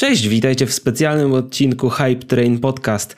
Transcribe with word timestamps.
Cześć, 0.00 0.28
witajcie 0.28 0.66
w 0.66 0.72
specjalnym 0.72 1.32
odcinku 1.32 1.90
Hype 1.90 2.26
Train 2.26 2.58
Podcast. 2.58 3.16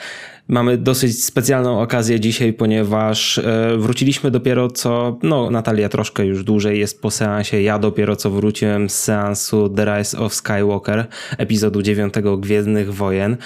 Mamy 0.49 0.79
dosyć 0.79 1.25
specjalną 1.25 1.81
okazję 1.81 2.21
dzisiaj, 2.21 2.53
ponieważ 2.53 3.39
e, 3.39 3.77
wróciliśmy 3.79 4.31
dopiero 4.31 4.71
co, 4.71 5.19
no 5.23 5.51
Natalia 5.51 5.89
troszkę 5.89 6.27
już 6.27 6.45
dłużej 6.45 6.79
jest 6.79 7.03
po 7.03 7.11
seansie, 7.11 7.63
ja 7.63 7.79
dopiero 7.79 8.17
co 8.17 8.31
wróciłem 8.31 8.91
z 8.91 8.95
seansu 8.95 9.69
The 9.69 9.85
Rise 9.85 10.19
of 10.19 10.35
Skywalker, 10.35 11.07
epizodu 11.39 11.83
9 11.83 12.15
Gwiezdnych 12.39 12.95
Wojen. 12.95 13.37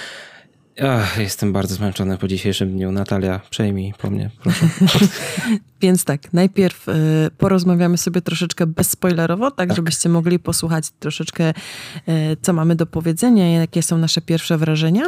Ach, 0.83 1.17
jestem 1.17 1.53
bardzo 1.53 1.75
zmęczony 1.75 2.17
po 2.17 2.27
dzisiejszym 2.27 2.71
dniu. 2.71 2.91
Natalia, 2.91 3.39
przejmij 3.49 3.93
po 3.97 4.09
mnie, 4.09 4.29
proszę. 4.43 4.67
Więc 5.81 6.03
tak, 6.03 6.33
najpierw 6.33 6.89
y, 6.89 6.93
porozmawiamy 7.37 7.97
sobie 7.97 8.21
troszeczkę 8.21 8.67
bezspoilerowo, 8.67 9.51
tak, 9.51 9.67
tak, 9.67 9.75
żebyście 9.75 10.09
mogli 10.09 10.39
posłuchać 10.39 10.85
troszeczkę, 10.99 11.49
y, 11.49 11.53
co 12.41 12.53
mamy 12.53 12.75
do 12.75 12.85
powiedzenia, 12.85 13.51
jakie 13.59 13.83
są 13.83 13.97
nasze 13.97 14.21
pierwsze 14.21 14.57
wrażenia, 14.57 15.03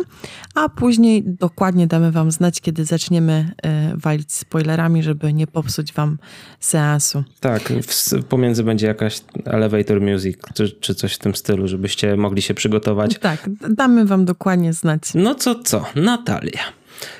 a 0.56 0.70
później 0.70 1.24
dokładnie 1.26 1.88
damy 1.88 2.12
wam 2.12 2.32
znać, 2.32 2.62
kiedy 2.62 2.86
zaczniemy 2.86 3.52
y, 3.94 3.98
walić 3.98 4.34
spoilerami, 4.34 5.04
żeby 5.04 5.34
nie 5.34 5.48
popsuć 5.48 5.94
wam 5.94 6.18
seansu. 6.60 7.24
Tak, 7.40 7.74
w, 7.88 8.24
pomiędzy 8.24 8.64
będzie 8.64 8.88
jakaś 8.88 9.22
elevator 9.46 10.02
music, 10.02 10.38
czy, 10.54 10.72
czy 10.72 10.96
coś 10.96 11.14
w 11.14 11.20
tym 11.20 11.36
stylu, 11.36 11.68
żebyście 11.68 12.18
mogli 12.18 12.42
się 12.42 12.54
przygotować. 12.54 13.20
Tak, 13.20 13.50
damy 13.70 14.06
wam 14.06 14.26
dokładnie 14.26 14.74
znać. 14.74 15.02
No 15.16 15.36
co 15.36 15.56
co, 15.64 15.86
Natalia, 15.96 16.62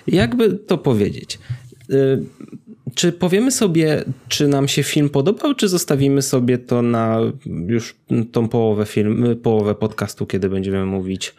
jakby 0.08 0.54
to 0.54 0.78
powiedzieć? 0.78 1.40
Y, 1.90 2.24
czy 2.96 3.12
powiemy 3.12 3.52
sobie, 3.52 4.04
czy 4.28 4.48
nam 4.48 4.68
się 4.68 4.84
film 4.84 5.10
podobał, 5.10 5.54
czy 5.54 5.68
zostawimy 5.68 6.22
sobie 6.22 6.58
to 6.58 6.82
na 6.82 7.20
już 7.68 7.96
tą 8.32 8.50
połowę 8.50 8.86
film, 8.86 9.26
połowę 9.44 9.76
podcastu, 9.76 10.26
kiedy 10.26 10.50
będziemy 10.50 10.86
mówić, 10.86 11.36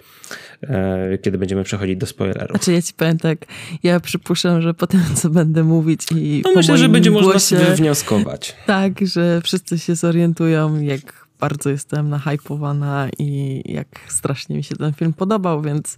e, 0.62 1.19
kiedy 1.23 1.38
będziemy 1.38 1.65
przechodzić 1.65 1.97
do 1.97 2.07
spoilerów? 2.07 2.51
Znaczy 2.51 2.73
ja 2.73 2.83
ci 2.83 2.95
powiem 2.95 3.19
tak, 3.19 3.38
ja 3.83 4.01
przypuszczam, 4.01 4.62
że 4.62 4.74
po 4.74 4.87
tym, 4.87 5.01
co 5.15 5.30
będę 5.30 5.65
mówić 5.65 6.07
i 6.16 6.43
No 6.45 6.52
myślę, 6.57 6.79
że 6.79 6.88
będzie 6.88 7.10
głosie, 7.10 7.27
można 7.27 7.40
sobie 7.40 7.74
wnioskować. 7.77 8.57
Tak, 8.66 9.07
że 9.07 9.40
wszyscy 9.45 9.79
się 9.79 9.95
zorientują, 9.95 10.80
jak 10.80 11.29
bardzo 11.40 11.71
jestem 11.71 12.09
nahypowana 12.09 13.09
i 13.18 13.62
jak 13.65 13.88
strasznie 14.09 14.57
mi 14.57 14.65
się 14.65 14.77
ten 14.77 14.93
film 14.93 15.12
podobał, 15.12 15.62
więc 15.62 15.96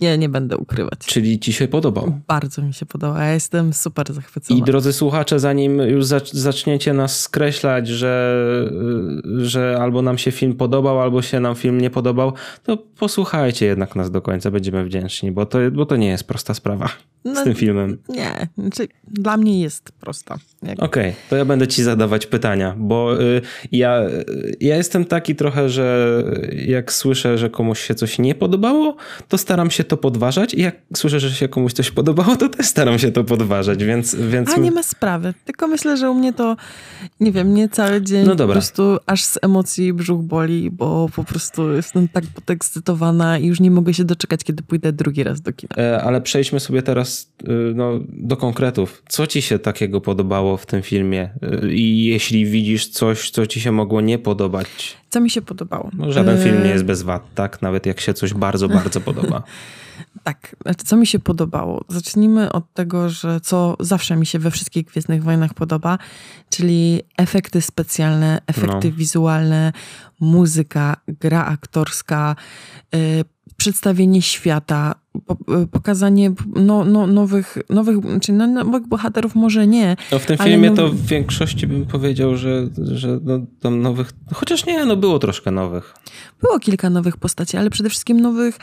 nie, 0.00 0.18
nie 0.18 0.28
będę 0.28 0.56
ukrywać. 0.56 0.98
Czyli 1.06 1.38
ci 1.38 1.52
się 1.52 1.68
podobał? 1.68 2.20
Bardzo 2.26 2.62
mi 2.62 2.74
się 2.74 2.86
podobał. 2.86 3.16
Ja 3.16 3.32
jestem 3.32 3.72
super 3.72 4.12
zachwycona. 4.12 4.60
I 4.60 4.62
drodzy 4.62 4.92
słuchacze, 4.92 5.40
zanim 5.40 5.78
już 5.78 6.04
zaczniecie 6.32 6.92
nas 6.92 7.20
skreślać, 7.20 7.88
że, 7.88 8.36
że 9.38 9.78
albo 9.80 10.02
nam 10.02 10.18
się 10.18 10.30
film 10.30 10.54
podobał, 10.54 11.00
albo 11.00 11.22
się 11.22 11.40
nam 11.40 11.54
film 11.54 11.80
nie 11.80 11.90
podobał, 11.90 12.32
to 12.62 12.76
posłuchajcie 12.76 13.66
jednak 13.66 13.96
nas 13.96 14.10
do 14.10 14.22
końca, 14.22 14.50
będziemy 14.50 14.84
wdzięczni, 14.84 15.32
bo 15.32 15.46
to, 15.46 15.58
bo 15.72 15.86
to 15.86 15.96
nie 15.96 16.08
jest 16.08 16.24
prosta 16.24 16.54
sprawa 16.54 16.88
no, 17.24 17.40
z 17.40 17.44
tym 17.44 17.54
filmem. 17.54 17.98
Nie, 18.08 18.48
znaczy 18.58 18.88
dla 19.08 19.36
mnie 19.36 19.60
jest 19.60 19.92
prosta. 19.92 20.38
Okej, 20.62 20.78
okay, 20.78 21.12
to 21.30 21.36
ja 21.36 21.44
będę 21.44 21.68
ci 21.68 21.82
zadawać 21.82 22.26
pytania, 22.26 22.74
bo 22.78 23.22
y, 23.22 23.40
ja, 23.72 24.02
ja 24.60 24.76
jestem 24.76 25.04
taki 25.04 25.34
trochę, 25.34 25.68
że 25.68 26.22
jak 26.66 26.92
słyszę, 26.92 27.38
że 27.38 27.50
komuś 27.50 27.80
się 27.80 27.94
coś 27.94 28.18
nie 28.18 28.34
podobało, 28.34 28.96
to 29.28 29.38
staram 29.38 29.70
się 29.70 29.84
to 29.86 29.96
podważać 29.96 30.54
i 30.54 30.60
jak 30.60 30.76
słyszę, 30.96 31.20
że 31.20 31.30
się 31.30 31.48
komuś 31.48 31.72
coś 31.72 31.90
podobało, 31.90 32.36
to 32.36 32.48
też 32.48 32.66
staram 32.66 32.98
się 32.98 33.12
to 33.12 33.24
podważać, 33.24 33.84
więc... 33.84 34.14
więc... 34.14 34.54
A 34.54 34.56
nie 34.56 34.70
ma 34.70 34.82
sprawy, 34.82 35.34
tylko 35.44 35.68
myślę, 35.68 35.96
że 35.96 36.10
u 36.10 36.14
mnie 36.14 36.32
to, 36.32 36.56
nie 37.20 37.32
wiem, 37.32 37.54
nie 37.54 37.68
cały 37.68 38.02
dzień 38.02 38.26
no 38.26 38.36
po 38.36 38.48
prostu 38.48 38.98
aż 39.06 39.24
z 39.24 39.38
emocji 39.42 39.92
brzuch 39.92 40.22
boli, 40.22 40.70
bo 40.70 41.08
po 41.16 41.24
prostu 41.24 41.72
jestem 41.72 42.08
tak 42.08 42.24
podekscytowana 42.34 43.38
i 43.38 43.46
już 43.46 43.60
nie 43.60 43.70
mogę 43.70 43.94
się 43.94 44.04
doczekać, 44.04 44.44
kiedy 44.44 44.62
pójdę 44.62 44.92
drugi 44.92 45.24
raz 45.24 45.40
do 45.40 45.52
kina. 45.52 45.76
E, 45.76 46.02
ale 46.02 46.20
przejdźmy 46.20 46.60
sobie 46.60 46.82
teraz 46.82 47.32
y, 47.42 47.46
no, 47.74 47.92
do 48.08 48.36
konkretów. 48.36 49.02
Co 49.08 49.26
ci 49.26 49.42
się 49.42 49.58
takiego 49.58 50.00
podobało 50.00 50.56
w 50.56 50.66
tym 50.66 50.82
filmie? 50.82 51.30
Y, 51.64 51.74
I 51.74 52.04
jeśli 52.04 52.46
widzisz 52.46 52.88
coś, 52.88 53.30
co 53.30 53.46
ci 53.46 53.60
się 53.60 53.72
mogło 53.72 54.00
nie 54.00 54.18
podobać, 54.18 54.96
co 55.10 55.20
mi 55.20 55.30
się 55.30 55.42
podobało? 55.42 55.90
No, 55.92 56.12
żaden 56.12 56.42
film 56.42 56.62
nie 56.62 56.70
jest 56.70 56.84
bez 56.84 57.02
wad, 57.02 57.34
tak? 57.34 57.62
Nawet 57.62 57.86
jak 57.86 58.00
się 58.00 58.14
coś 58.14 58.34
bardzo, 58.34 58.68
bardzo 58.68 59.00
podoba. 59.00 59.42
Tak, 60.22 60.56
znaczy, 60.62 60.84
co 60.84 60.96
mi 60.96 61.06
się 61.06 61.18
podobało? 61.18 61.84
Zacznijmy 61.88 62.52
od 62.52 62.72
tego, 62.72 63.08
że 63.08 63.40
co 63.40 63.76
zawsze 63.80 64.16
mi 64.16 64.26
się 64.26 64.38
we 64.38 64.50
wszystkich 64.50 64.86
Gwiezdnych 64.86 65.24
Wojnach 65.24 65.54
podoba, 65.54 65.98
czyli 66.50 67.02
efekty 67.16 67.62
specjalne, 67.62 68.40
efekty 68.46 68.90
no. 68.90 68.96
wizualne, 68.96 69.72
muzyka, 70.20 70.96
gra 71.08 71.44
aktorska, 71.44 72.36
yy, 72.92 73.00
przedstawienie 73.56 74.22
świata, 74.22 74.94
pokazanie 75.70 76.32
no, 76.54 76.84
no, 76.84 77.06
nowych, 77.06 77.58
nowych, 77.70 77.96
czy 78.20 78.32
no, 78.32 78.46
nowych 78.46 78.86
bohaterów 78.88 79.34
może 79.34 79.66
nie. 79.66 79.96
No 80.12 80.18
w 80.18 80.26
tym 80.26 80.38
filmie 80.38 80.70
to 80.70 80.88
w 80.88 81.06
większości 81.06 81.66
bym 81.66 81.86
powiedział, 81.86 82.36
że, 82.36 82.68
że 82.78 83.18
no, 83.22 83.38
tam 83.60 83.82
nowych, 83.82 84.12
chociaż 84.34 84.66
nie, 84.66 84.84
no 84.84 84.96
było 84.96 85.18
troszkę 85.18 85.50
nowych. 85.50 85.94
Było 86.40 86.58
kilka 86.58 86.90
nowych 86.90 87.16
postaci, 87.16 87.56
ale 87.56 87.70
przede 87.70 87.90
wszystkim 87.90 88.20
nowych 88.20 88.58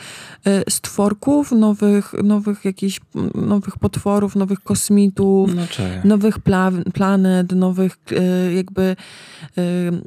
e, 0.46 0.70
stworków, 0.70 1.52
nowych, 1.52 2.12
nowych 2.24 2.64
jakichś, 2.64 3.00
nowych 3.34 3.78
potworów, 3.78 4.36
nowych 4.36 4.60
kosmitów, 4.60 5.54
no, 5.54 5.62
nowych 6.04 6.38
pla 6.38 6.70
planet, 6.94 7.52
nowych 7.52 7.96
e, 8.10 8.52
jakby, 8.54 8.96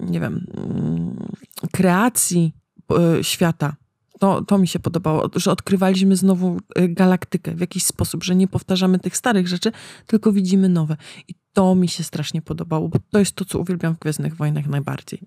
nie 0.09 0.19
wiem, 0.19 0.46
mm, 0.58 1.28
kreacji 1.72 2.53
świata 3.22 3.75
to, 4.19 4.41
to 4.41 4.57
mi 4.57 4.67
się 4.67 4.79
podobało, 4.79 5.29
że 5.35 5.51
odkrywaliśmy 5.51 6.16
znowu 6.16 6.57
y, 6.79 6.88
galaktykę 6.89 7.55
w 7.55 7.59
jakiś 7.59 7.83
sposób, 7.83 8.23
że 8.23 8.35
nie 8.35 8.47
powtarzamy 8.47 9.00
tych 9.00 9.17
starych 9.17 9.47
rzeczy, 9.47 9.72
tylko 10.07 10.31
widzimy 10.31 10.69
nowe. 10.69 10.97
I 11.28 11.33
to 11.53 11.75
mi 11.75 11.88
się 11.88 12.03
strasznie 12.03 12.41
podobało, 12.41 12.89
bo 12.89 13.00
to 13.11 13.19
jest 13.19 13.33
to, 13.33 13.45
co 13.45 13.59
uwielbiam 13.59 13.95
w 13.95 14.00
Gwiezdnych 14.00 14.35
Wojnach 14.35 14.67
najbardziej. 14.67 15.19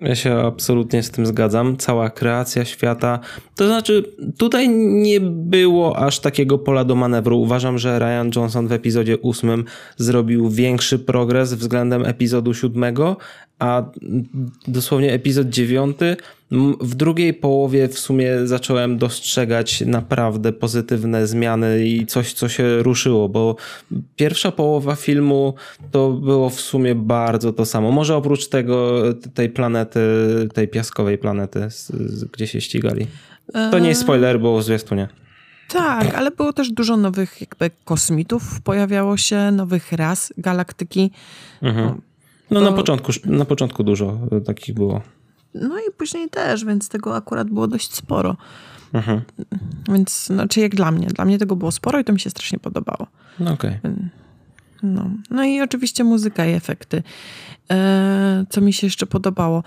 Ja 0.00 0.14
się 0.14 0.38
absolutnie 0.38 1.02
z 1.02 1.10
tym 1.10 1.26
zgadzam. 1.26 1.76
Cała 1.76 2.10
kreacja 2.10 2.64
świata. 2.64 3.20
To 3.56 3.66
znaczy, 3.66 4.02
tutaj 4.38 4.68
nie 4.78 5.20
było 5.20 5.98
aż 5.98 6.20
takiego 6.20 6.58
pola 6.58 6.84
do 6.84 6.94
manewru. 6.94 7.40
Uważam, 7.40 7.78
że 7.78 7.98
Ryan 7.98 8.30
Johnson 8.36 8.68
w 8.68 8.72
epizodzie 8.72 9.18
ósmym 9.18 9.64
zrobił 9.96 10.50
większy 10.50 10.98
progres 10.98 11.54
względem 11.54 12.06
epizodu 12.06 12.54
siódmego, 12.54 13.16
a 13.58 13.82
dosłownie 14.68 15.12
epizod 15.12 15.48
dziewiąty 15.48 16.16
w 16.80 16.94
drugiej 16.94 17.34
połowie 17.34 17.88
w 17.88 17.98
sumie 17.98 18.30
zacząłem 18.44 18.98
dostrzegać 18.98 19.80
naprawdę 19.80 20.52
pozytywne 20.52 21.26
zmiany 21.26 21.86
i 21.86 22.06
coś, 22.06 22.32
co 22.32 22.48
się 22.48 22.82
ruszyło, 22.82 23.28
bo 23.28 23.56
pierwsza 24.16 24.52
połowa 24.52 24.96
filmu 24.96 25.54
to 25.90 26.10
było 26.10 26.50
w 26.50 26.60
sumie 26.60 26.94
bardzo 26.94 27.52
to 27.52 27.64
samo. 27.64 27.92
Może 27.92 28.16
oprócz 28.16 28.48
tego, 28.48 29.02
tej 29.34 29.50
planety, 29.50 30.00
tej 30.54 30.68
piaskowej 30.68 31.18
planety, 31.18 31.68
gdzie 32.32 32.46
się 32.46 32.60
ścigali. 32.60 33.06
To 33.70 33.78
nie 33.78 33.88
jest 33.88 34.00
spoiler, 34.00 34.40
bo 34.40 34.62
zwiastunie. 34.62 35.08
Tak, 35.68 36.14
ale 36.14 36.30
było 36.30 36.52
też 36.52 36.70
dużo 36.72 36.96
nowych 36.96 37.40
jakby 37.40 37.70
kosmitów 37.84 38.60
pojawiało 38.60 39.16
się, 39.16 39.50
nowych 39.50 39.92
ras 39.92 40.32
galaktyki. 40.38 41.10
Mhm. 41.62 42.00
No, 42.50 42.60
na, 42.60 42.72
początku, 42.72 43.12
na 43.24 43.44
początku 43.44 43.84
dużo 43.84 44.18
takich 44.46 44.74
było. 44.74 45.00
No 45.54 45.78
i 45.78 45.92
później 45.98 46.28
też, 46.28 46.64
więc 46.64 46.88
tego 46.88 47.16
akurat 47.16 47.50
było 47.50 47.66
dość 47.66 47.94
sporo. 47.94 48.36
Mhm. 48.92 49.20
Więc, 49.88 50.26
znaczy 50.26 50.60
jak 50.60 50.74
dla 50.74 50.90
mnie. 50.90 51.06
Dla 51.06 51.24
mnie 51.24 51.38
tego 51.38 51.56
było 51.56 51.72
sporo 51.72 51.98
i 51.98 52.04
to 52.04 52.12
mi 52.12 52.20
się 52.20 52.30
strasznie 52.30 52.58
podobało. 52.58 53.06
No 53.40 53.52
okej. 53.52 53.78
Okay. 53.78 54.10
No. 54.82 55.10
no 55.30 55.44
i 55.44 55.60
oczywiście 55.60 56.04
muzyka 56.04 56.46
i 56.46 56.52
efekty. 56.52 57.02
E, 57.70 58.44
co 58.50 58.60
mi 58.60 58.72
się 58.72 58.86
jeszcze 58.86 59.06
podobało? 59.06 59.62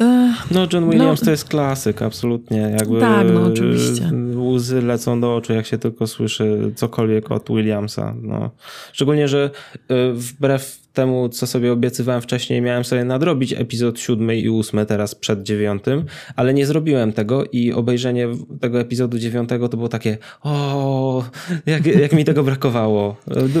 E, 0.00 0.34
no, 0.50 0.66
John 0.72 0.84
no. 0.84 0.90
Williams 0.90 1.20
no, 1.20 1.24
to 1.24 1.30
jest 1.30 1.48
klasyk, 1.48 2.02
absolutnie. 2.02 2.74
Jakby 2.78 3.00
tak, 3.00 3.26
no 3.34 3.42
oczywiście. 3.42 4.10
Łzy 4.36 4.82
lecą 4.82 5.20
do 5.20 5.36
oczu, 5.36 5.52
jak 5.52 5.66
się 5.66 5.78
tylko 5.78 6.06
słyszy 6.06 6.72
cokolwiek 6.76 7.30
od 7.30 7.48
Williamsa. 7.48 8.14
No. 8.22 8.50
Szczególnie, 8.92 9.28
że 9.28 9.50
e, 9.88 10.12
wbrew 10.12 10.87
temu, 10.98 11.28
co 11.28 11.46
sobie 11.46 11.72
obiecywałem 11.72 12.22
wcześniej, 12.22 12.62
miałem 12.62 12.84
sobie 12.84 13.04
nadrobić 13.04 13.52
epizod 13.52 14.00
siódmy 14.00 14.36
i 14.36 14.48
ósmy 14.48 14.86
teraz 14.86 15.14
przed 15.14 15.42
dziewiątym, 15.42 16.04
ale 16.36 16.54
nie 16.54 16.66
zrobiłem 16.66 17.12
tego 17.12 17.44
i 17.44 17.72
obejrzenie 17.72 18.28
tego 18.60 18.80
epizodu 18.80 19.18
dziewiątego 19.18 19.68
to 19.68 19.76
było 19.76 19.88
takie 19.88 20.18
o, 20.42 21.24
jak, 21.66 21.86
jak 21.86 22.12
mi 22.12 22.24
tego 22.24 22.42
brakowało. 22.42 23.16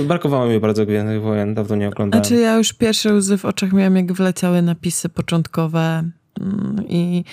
Brakowało 0.06 0.46
mi 0.46 0.60
bardzo 0.60 0.86
Gwiezdnych 0.86 1.22
Wojen, 1.22 1.54
dawno 1.54 1.76
nie 1.76 1.88
oglądałem. 1.88 2.24
Znaczy 2.24 2.42
ja 2.42 2.56
już 2.56 2.72
pierwsze 2.72 3.14
łzy 3.14 3.38
w 3.38 3.44
oczach 3.44 3.72
miałem, 3.72 3.96
jak 3.96 4.12
wleciały 4.12 4.62
napisy 4.62 5.08
początkowe 5.08 6.04
I, 6.88 7.24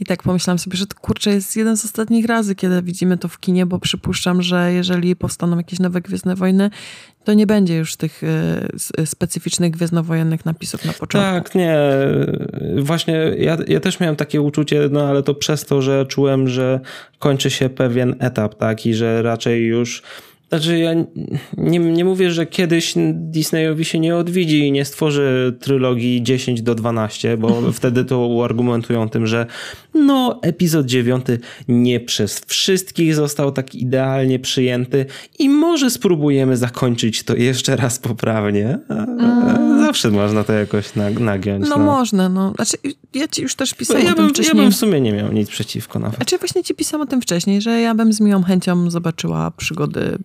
I 0.00 0.04
tak 0.04 0.22
pomyślałam 0.22 0.58
sobie, 0.58 0.76
że 0.76 0.86
to 0.86 0.96
kurczę 0.96 1.30
jest 1.30 1.56
jeden 1.56 1.76
z 1.76 1.84
ostatnich 1.84 2.26
razy, 2.26 2.54
kiedy 2.54 2.82
widzimy 2.82 3.18
to 3.18 3.28
w 3.28 3.40
kinie, 3.40 3.66
bo 3.66 3.78
przypuszczam, 3.78 4.42
że 4.42 4.72
jeżeli 4.72 5.16
powstaną 5.16 5.56
jakieś 5.56 5.78
nowe 5.78 6.00
Gwiezdne 6.00 6.36
Wojny, 6.36 6.70
to 7.24 7.34
nie 7.34 7.46
będzie 7.46 7.76
już 7.76 7.96
tych 7.96 8.22
e, 8.98 9.06
specyficznych 9.06 9.70
gwiezdnowojennych 9.70 10.44
napisów 10.44 10.84
na 10.84 10.92
początku. 10.92 11.30
Tak, 11.30 11.54
nie. 11.54 11.76
Właśnie 12.76 13.14
ja, 13.38 13.56
ja 13.66 13.80
też 13.80 14.00
miałem 14.00 14.16
takie 14.16 14.40
uczucie, 14.40 14.88
no 14.90 15.08
ale 15.08 15.22
to 15.22 15.34
przez 15.34 15.64
to, 15.64 15.82
że 15.82 16.06
czułem, 16.06 16.48
że 16.48 16.80
kończy 17.18 17.50
się 17.50 17.68
pewien 17.68 18.14
etap, 18.18 18.54
tak, 18.54 18.86
i 18.86 18.94
że 18.94 19.22
raczej 19.22 19.66
już 19.66 20.02
znaczy, 20.48 20.78
ja 20.78 20.94
nie, 21.56 21.78
nie 21.78 22.04
mówię, 22.04 22.30
że 22.30 22.46
kiedyś 22.46 22.94
Disneyowi 23.12 23.84
się 23.84 23.98
nie 23.98 24.16
odwiedzi 24.16 24.58
i 24.58 24.72
nie 24.72 24.84
stworzy 24.84 25.56
trylogii 25.60 26.22
10 26.22 26.62
do 26.62 26.74
12, 26.74 27.36
bo 27.36 27.62
wtedy 27.72 28.04
to 28.04 28.44
argumentują 28.44 29.08
tym, 29.08 29.26
że 29.26 29.46
no, 29.94 30.38
epizod 30.42 30.86
9 30.86 31.26
nie 31.68 32.00
przez 32.00 32.40
wszystkich 32.46 33.14
został 33.14 33.52
tak 33.52 33.74
idealnie 33.74 34.38
przyjęty 34.38 35.06
i 35.38 35.48
może 35.48 35.90
spróbujemy 35.90 36.56
zakończyć 36.56 37.22
to 37.22 37.36
jeszcze 37.36 37.76
raz 37.76 37.98
poprawnie. 37.98 38.78
Mm. 38.88 39.80
Zawsze 39.80 40.10
można 40.10 40.44
to 40.44 40.52
jakoś 40.52 40.94
nagiąć. 41.20 41.68
No, 41.68 41.76
no, 41.76 41.84
można, 41.84 42.28
no. 42.28 42.52
Znaczy, 42.54 42.76
ja 43.14 43.28
ci 43.28 43.42
już 43.42 43.54
też 43.54 43.74
pisałam 43.74 44.04
ja 44.04 44.12
o 44.12 44.14
tym 44.14 44.24
bym, 44.24 44.34
wcześniej. 44.34 44.56
Ja 44.56 44.62
bym 44.62 44.72
w 44.72 44.76
sumie 44.76 45.00
nie 45.00 45.12
miał 45.12 45.32
nic 45.32 45.48
przeciwko 45.48 45.98
nawet. 45.98 46.16
Znaczy 46.16 46.38
właśnie 46.38 46.64
ci 46.64 46.74
pisałam 46.74 47.06
o 47.06 47.10
tym 47.10 47.22
wcześniej, 47.22 47.60
że 47.60 47.80
ja 47.80 47.94
bym 47.94 48.12
z 48.12 48.20
miłą 48.20 48.42
chęcią 48.42 48.90
zobaczyła 48.90 49.50
przygody 49.50 50.18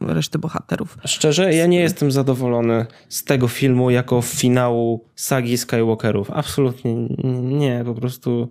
reszty 0.00 0.38
bohaterów. 0.38 0.98
Szczerze, 1.04 1.54
ja 1.54 1.66
nie 1.66 1.80
jestem 1.80 2.12
zadowolony 2.12 2.86
z 3.08 3.24
tego 3.24 3.48
filmu 3.48 3.90
jako 3.90 4.22
finału 4.22 5.04
sagi 5.14 5.58
Skywalkerów. 5.58 6.30
Absolutnie 6.30 6.94
nie, 7.42 7.82
po 7.84 7.94
prostu 7.94 8.50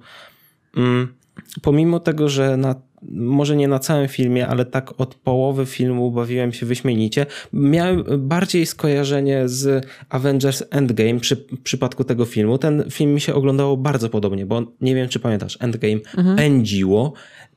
mm, 0.78 1.14
pomimo 1.62 2.00
tego, 2.00 2.30
że 2.30 2.58
na, 2.58 2.76
może 3.12 3.56
nie 3.56 3.68
na 3.68 3.80
całym 3.80 4.08
filmie, 4.08 4.48
ale 4.48 4.66
tak 4.66 5.02
od 5.02 5.16
połowy 5.16 5.66
filmu 5.66 6.12
bawiłem 6.12 6.54
się 6.54 6.66
wyśmienicie, 6.66 7.26
miałem 7.54 8.04
bardziej 8.18 8.66
skojarzenie 8.66 9.50
z 9.50 9.88
Avengers 10.10 10.64
Endgame 10.70 11.20
przy 11.20 11.46
przypadku 11.64 12.04
tego 12.04 12.26
filmu. 12.26 12.58
Ten 12.58 12.84
film 12.92 13.14
mi 13.14 13.22
się 13.22 13.34
oglądało 13.34 13.78
bardzo 13.78 14.10
podobnie, 14.10 14.46
bo 14.46 14.64
nie 14.82 14.96
wiem, 14.96 15.10
czy 15.10 15.20
pamiętasz, 15.20 15.58
Endgame 15.62 16.00
mhm. 16.18 16.38
pędziło 16.38 17.14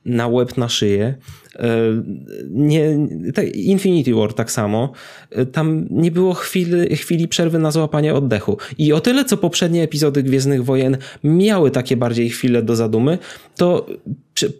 na 0.07 0.27
łeb, 0.27 0.57
na 0.57 0.69
szyję. 0.69 1.15
E, 1.55 1.67
nie, 2.49 2.97
Infinity 3.53 4.15
War 4.15 4.33
tak 4.33 4.51
samo. 4.51 4.91
E, 5.31 5.45
tam 5.45 5.87
nie 5.89 6.11
było 6.11 6.33
chwili, 6.33 6.95
chwili 6.95 7.27
przerwy 7.27 7.59
na 7.59 7.71
złapanie 7.71 8.13
oddechu. 8.13 8.57
I 8.77 8.93
o 8.93 9.01
tyle, 9.01 9.25
co 9.25 9.37
poprzednie 9.37 9.83
epizody 9.83 10.23
Gwiezdnych 10.23 10.65
Wojen 10.65 10.97
miały 11.23 11.71
takie 11.71 11.97
bardziej 11.97 12.29
chwile 12.29 12.63
do 12.63 12.75
zadumy, 12.75 13.17
to 13.55 13.85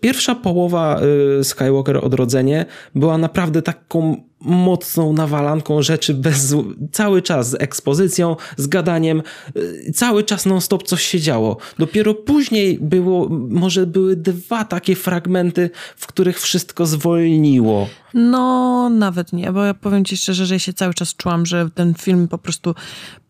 pierwsza 0.01 0.35
połowa 0.35 0.99
e, 1.39 1.43
Skywalker 1.43 2.05
Odrodzenie 2.05 2.65
była 2.95 3.17
naprawdę 3.17 3.61
taką 3.61 4.27
mocną 4.39 5.13
nawalanką 5.13 5.81
rzeczy 5.81 6.13
bez, 6.13 6.55
cały 6.91 7.21
czas 7.21 7.49
z 7.49 7.61
ekspozycją, 7.61 8.35
z 8.57 8.67
gadaniem, 8.67 9.21
y, 9.57 9.91
cały 9.95 10.23
czas 10.23 10.45
non-stop 10.45 10.83
coś 10.83 11.03
się 11.03 11.19
działo. 11.19 11.57
Dopiero 11.79 12.13
później 12.13 12.79
było, 12.81 13.29
może 13.49 13.87
były 13.87 14.15
dwa 14.15 14.65
takie 14.65 14.95
fragmenty, 14.95 15.69
w 15.97 16.07
których 16.07 16.41
wszystko 16.41 16.85
zwolniło. 16.85 17.87
No, 18.13 18.89
nawet 18.89 19.33
nie, 19.33 19.51
bo 19.51 19.63
ja 19.63 19.73
powiem 19.73 20.05
ci 20.05 20.17
szczerze, 20.17 20.45
że 20.45 20.55
ja 20.55 20.59
się 20.59 20.73
cały 20.73 20.93
czas 20.93 21.15
czułam, 21.15 21.45
że 21.45 21.69
ten 21.75 21.93
film 21.93 22.27
po 22.27 22.37
prostu 22.37 22.75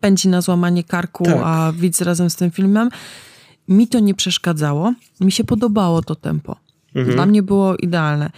pędzi 0.00 0.28
na 0.28 0.40
złamanie 0.40 0.84
karku, 0.84 1.24
tak. 1.24 1.40
a 1.44 1.72
widz 1.72 2.00
razem 2.00 2.30
z 2.30 2.36
tym 2.36 2.50
filmem. 2.50 2.88
Mi 3.68 3.88
to 3.88 4.00
nie 4.00 4.14
przeszkadzało, 4.14 4.94
mi 5.20 5.32
się 5.32 5.44
podobało 5.44 6.02
to 6.02 6.14
tempo. 6.14 6.56
Mhm. 6.94 7.16
Dla 7.16 7.26
mnie 7.26 7.42
było 7.42 7.76
idealne. 7.76 8.30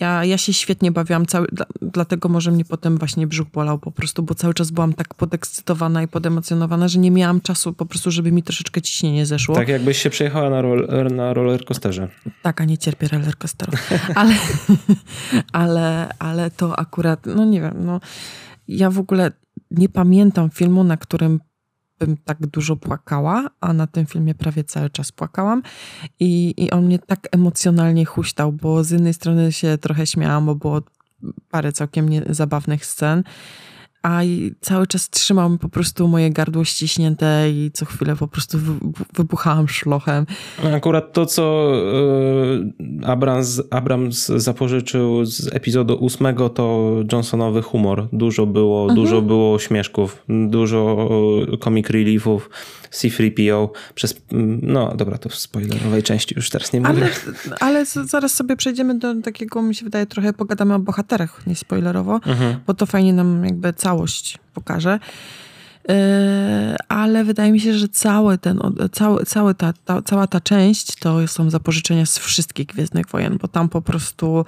Ja, 0.00 0.24
ja 0.24 0.38
się 0.38 0.52
świetnie 0.52 0.92
bawiłam, 0.92 1.26
cały, 1.26 1.46
dlatego 1.82 2.28
może 2.28 2.50
mnie 2.50 2.64
potem 2.64 2.98
właśnie 2.98 3.26
brzuch 3.26 3.48
bolał 3.48 3.78
po 3.78 3.90
prostu, 3.90 4.22
bo 4.22 4.34
cały 4.34 4.54
czas 4.54 4.70
byłam 4.70 4.92
tak 4.92 5.14
podekscytowana 5.14 6.02
i 6.02 6.08
podemocjonowana, 6.08 6.88
że 6.88 6.98
nie 6.98 7.10
miałam 7.10 7.40
czasu 7.40 7.72
po 7.72 7.86
prostu, 7.86 8.10
żeby 8.10 8.32
mi 8.32 8.42
troszeczkę 8.42 8.82
ciśnienie 8.82 9.26
zeszło. 9.26 9.54
Tak 9.54 9.68
jakbyś 9.68 10.02
się 10.02 10.10
przejechała 10.10 10.50
na, 10.50 10.62
roller, 10.62 11.12
na 11.12 11.34
rollercoasterze. 11.34 12.08
Tak, 12.42 12.60
a 12.60 12.64
nie 12.64 12.78
cierpię 12.78 13.08
rollercoasterów. 13.08 13.90
Ale, 14.14 14.34
ale, 15.52 16.08
ale 16.18 16.50
to 16.50 16.78
akurat, 16.78 17.26
no 17.26 17.44
nie 17.44 17.60
wiem, 17.60 17.74
no 17.84 18.00
ja 18.68 18.90
w 18.90 18.98
ogóle 18.98 19.32
nie 19.70 19.88
pamiętam 19.88 20.50
filmu, 20.50 20.84
na 20.84 20.96
którym 20.96 21.40
bym 21.98 22.16
tak 22.16 22.46
dużo 22.46 22.76
płakała, 22.76 23.50
a 23.60 23.72
na 23.72 23.86
tym 23.86 24.06
filmie 24.06 24.34
prawie 24.34 24.64
cały 24.64 24.90
czas 24.90 25.12
płakałam. 25.12 25.62
I, 26.20 26.54
i 26.56 26.70
on 26.70 26.86
mnie 26.86 26.98
tak 26.98 27.28
emocjonalnie 27.32 28.04
huśtał, 28.04 28.52
bo 28.52 28.84
z 28.84 28.90
jednej 28.90 29.14
strony 29.14 29.52
się 29.52 29.78
trochę 29.78 30.06
śmiałam, 30.06 30.46
bo 30.46 30.54
było 30.54 30.82
parę 31.50 31.72
całkiem 31.72 32.10
zabawnych 32.30 32.86
scen, 32.86 33.24
a 34.04 34.20
cały 34.60 34.86
czas 34.86 35.10
trzymał 35.10 35.58
po 35.58 35.68
prostu 35.68 36.08
moje 36.08 36.30
gardło 36.30 36.64
ściśnięte 36.64 37.50
i 37.50 37.70
co 37.74 37.84
chwilę 37.84 38.16
po 38.16 38.28
prostu 38.28 38.58
wybuchałam 39.14 39.68
szlochem. 39.68 40.26
Akurat 40.74 41.12
to, 41.12 41.26
co 41.26 41.72
e, 43.02 43.06
Abrams, 43.06 43.62
Abrams 43.70 44.26
zapożyczył 44.26 45.24
z 45.24 45.54
epizodu 45.54 45.94
ósmego, 45.94 46.48
to 46.48 46.94
Johnsonowy 47.12 47.62
humor. 47.62 48.08
Dużo 48.12 48.46
było, 48.46 48.82
mhm. 48.82 49.00
dużo 49.00 49.22
było 49.22 49.58
śmieszków, 49.58 50.22
dużo 50.28 51.08
comic 51.60 51.90
reliefów. 51.90 52.50
C3PO 52.94 53.68
przez, 53.94 54.22
no 54.62 54.96
dobra, 54.96 55.18
to 55.18 55.28
w 55.28 55.34
spoilerowej 55.34 56.02
części 56.02 56.34
już 56.36 56.50
teraz 56.50 56.72
nie 56.72 56.80
mówię. 56.80 56.92
Ale, 56.92 57.56
ale 57.60 57.84
zaraz 57.86 58.34
sobie 58.34 58.56
przejdziemy 58.56 58.98
do 58.98 59.14
takiego, 59.22 59.62
mi 59.62 59.74
się 59.74 59.84
wydaje, 59.84 60.06
trochę 60.06 60.32
pogadamy 60.32 60.74
o 60.74 60.78
bohaterach, 60.78 61.46
nie 61.46 61.56
spoilerowo, 61.56 62.14
mhm. 62.14 62.56
bo 62.66 62.74
to 62.74 62.86
fajnie 62.86 63.12
nam 63.12 63.44
jakby 63.44 63.72
całość 63.94 64.38
pokaże. 64.54 64.98
Ale 66.88 67.24
wydaje 67.24 67.52
mi 67.52 67.60
się, 67.60 67.74
że 67.74 67.88
cały 67.88 68.38
ten, 68.38 68.60
cały, 68.92 69.24
cały 69.24 69.54
ta, 69.54 69.72
ta, 69.72 70.02
cała 70.02 70.26
ta 70.26 70.40
część 70.40 70.96
to 70.96 71.28
są 71.28 71.50
zapożyczenia 71.50 72.06
z 72.06 72.18
wszystkich 72.18 72.66
Gwiezdnych 72.66 73.06
Wojen, 73.08 73.38
bo 73.42 73.48
tam 73.48 73.68
po 73.68 73.82
prostu, 73.82 74.44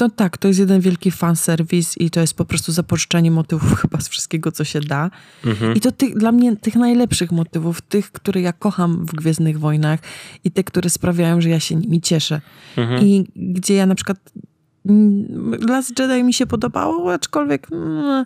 no 0.00 0.08
tak, 0.16 0.38
to 0.38 0.48
jest 0.48 0.60
jeden 0.60 0.80
wielki 0.80 1.10
fanserwis 1.10 1.98
i 1.98 2.10
to 2.10 2.20
jest 2.20 2.34
po 2.34 2.44
prostu 2.44 2.72
zapożyczenie 2.72 3.30
motywów 3.30 3.74
chyba 3.82 4.00
z 4.00 4.08
wszystkiego, 4.08 4.52
co 4.52 4.64
się 4.64 4.80
da. 4.80 5.10
Mhm. 5.46 5.74
I 5.74 5.80
to 5.80 5.92
tych, 5.92 6.18
dla 6.18 6.32
mnie 6.32 6.56
tych 6.56 6.76
najlepszych 6.76 7.32
motywów, 7.32 7.80
tych, 7.80 8.12
które 8.12 8.40
ja 8.40 8.52
kocham 8.52 9.06
w 9.06 9.12
Gwiezdnych 9.12 9.58
Wojnach 9.58 10.00
i 10.44 10.50
te, 10.50 10.64
które 10.64 10.90
sprawiają, 10.90 11.40
że 11.40 11.48
ja 11.48 11.60
się 11.60 11.74
nimi 11.74 12.00
cieszę. 12.00 12.40
Mhm. 12.76 13.06
I 13.06 13.26
gdzie 13.36 13.74
ja 13.74 13.86
na 13.86 13.94
przykład 13.94 14.18
mm, 14.86 15.54
Last 15.68 15.98
Jedi 15.98 16.24
mi 16.24 16.34
się 16.34 16.46
podobało, 16.46 17.12
aczkolwiek... 17.12 17.72
Mm, 17.72 18.24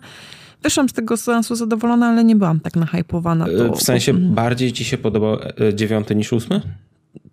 wyszłam 0.63 0.89
z 0.89 0.93
tego 0.93 1.17
seansu 1.17 1.55
zadowolona, 1.55 2.07
ale 2.07 2.23
nie 2.23 2.35
byłam 2.35 2.59
tak 2.59 2.75
nahypowana. 2.75 3.45
To, 3.57 3.73
w 3.73 3.83
sensie 3.83 4.11
mhm. 4.11 4.33
bardziej 4.33 4.71
ci 4.71 4.85
się 4.85 4.97
podobał 4.97 5.37
e, 5.69 5.73
dziewiąty 5.73 6.15
niż 6.15 6.33
ósmy? 6.33 6.61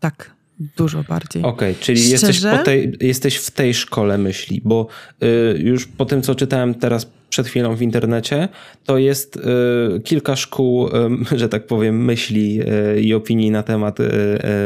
Tak, 0.01 0.35
dużo 0.77 1.05
bardziej. 1.09 1.43
Okej, 1.43 1.73
okay, 1.73 1.83
czyli 1.85 2.11
jesteś, 2.11 2.43
tej, 2.65 2.97
jesteś 3.01 3.37
w 3.37 3.51
tej 3.51 3.75
szkole 3.75 4.19
myśli, 4.19 4.61
bo 4.65 4.87
y, 5.23 5.59
już 5.59 5.87
po 5.87 6.05
tym, 6.05 6.23
co 6.23 6.35
czytałem 6.35 6.75
teraz 6.75 7.07
przed 7.31 7.47
chwilą 7.47 7.77
w 7.77 7.83
internecie, 7.83 8.49
to 8.85 8.99
jest 8.99 9.37
y, 9.37 10.01
kilka 10.01 10.37
szkół, 10.37 10.89
y, 10.89 10.91
że 11.39 11.49
tak 11.49 11.67
powiem, 11.67 12.05
myśli 12.05 12.61
y, 12.97 13.01
i 13.01 13.15
opinii 13.15 13.51
na 13.51 13.63
temat 13.63 13.99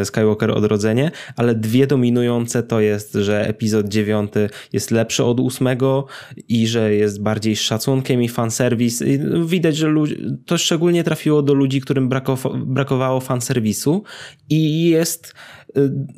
Skywalker 0.04 0.50
Odrodzenie, 0.50 1.10
ale 1.36 1.54
dwie 1.54 1.86
dominujące 1.86 2.62
to 2.62 2.80
jest, 2.80 3.12
że 3.12 3.48
epizod 3.48 3.88
dziewiąty 3.88 4.50
jest 4.72 4.90
lepszy 4.90 5.24
od 5.24 5.40
ósmego 5.40 6.06
i 6.48 6.66
że 6.66 6.94
jest 6.94 7.22
bardziej 7.22 7.56
szacunkiem 7.56 8.22
i 8.22 8.28
fanserwis. 8.28 9.02
Widać, 9.44 9.76
że 9.76 9.94
to 10.46 10.58
szczególnie 10.58 11.04
trafiło 11.04 11.42
do 11.42 11.54
ludzi, 11.54 11.80
którym 11.80 12.10
brakowało 12.66 13.20
fanserwisu 13.20 14.04
i 14.50 14.88
jest 14.88 15.34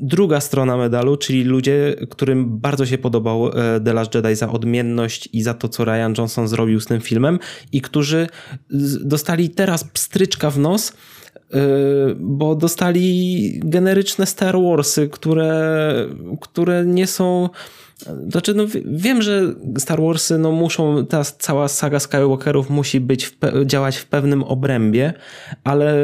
druga 0.01 0.41
strona 0.41 0.77
medalu, 0.77 1.17
czyli 1.17 1.45
ludzie, 1.45 1.95
którym 2.11 2.59
bardzo 2.59 2.87
się 2.87 2.99
podobał 2.99 3.51
The 3.85 3.93
Last 3.93 4.15
Jedi 4.15 4.35
za 4.35 4.49
odmienność 4.49 5.29
i 5.33 5.43
za 5.43 5.55
to, 5.55 5.69
co 5.69 5.85
Ryan 5.85 6.15
Johnson 6.19 6.49
zrobił 6.49 6.81
z 6.81 6.87
tym 6.87 7.01
filmem 7.01 7.39
i 7.73 7.81
którzy 7.81 8.27
dostali 9.01 9.51
teraz 9.51 9.85
pstryczka 9.85 10.51
w 10.51 10.59
nos, 10.59 10.91
y, 10.91 10.95
bo 12.21 12.55
dostali 12.55 13.61
generyczne 13.65 14.27
Star 14.27 14.57
Warsy, 14.63 15.09
które, 15.09 15.95
które 16.41 16.87
nie 16.87 17.07
są 17.07 17.49
znaczy, 18.29 18.55
no 18.55 18.65
wiem, 18.85 19.23
że 19.23 19.55
Star 19.79 20.03
Warsy 20.03 20.39
no 20.39 20.53
muszą, 20.53 21.07
ta 21.07 21.25
cała 21.25 21.69
saga 21.69 22.01
Skywalkerów 22.01 22.71
musi 22.71 23.01
być 23.01 23.27
w 23.27 23.37
działać 23.65 23.97
w 23.97 24.07
pewnym 24.07 24.43
obrębie, 24.43 25.15
ale 25.65 25.95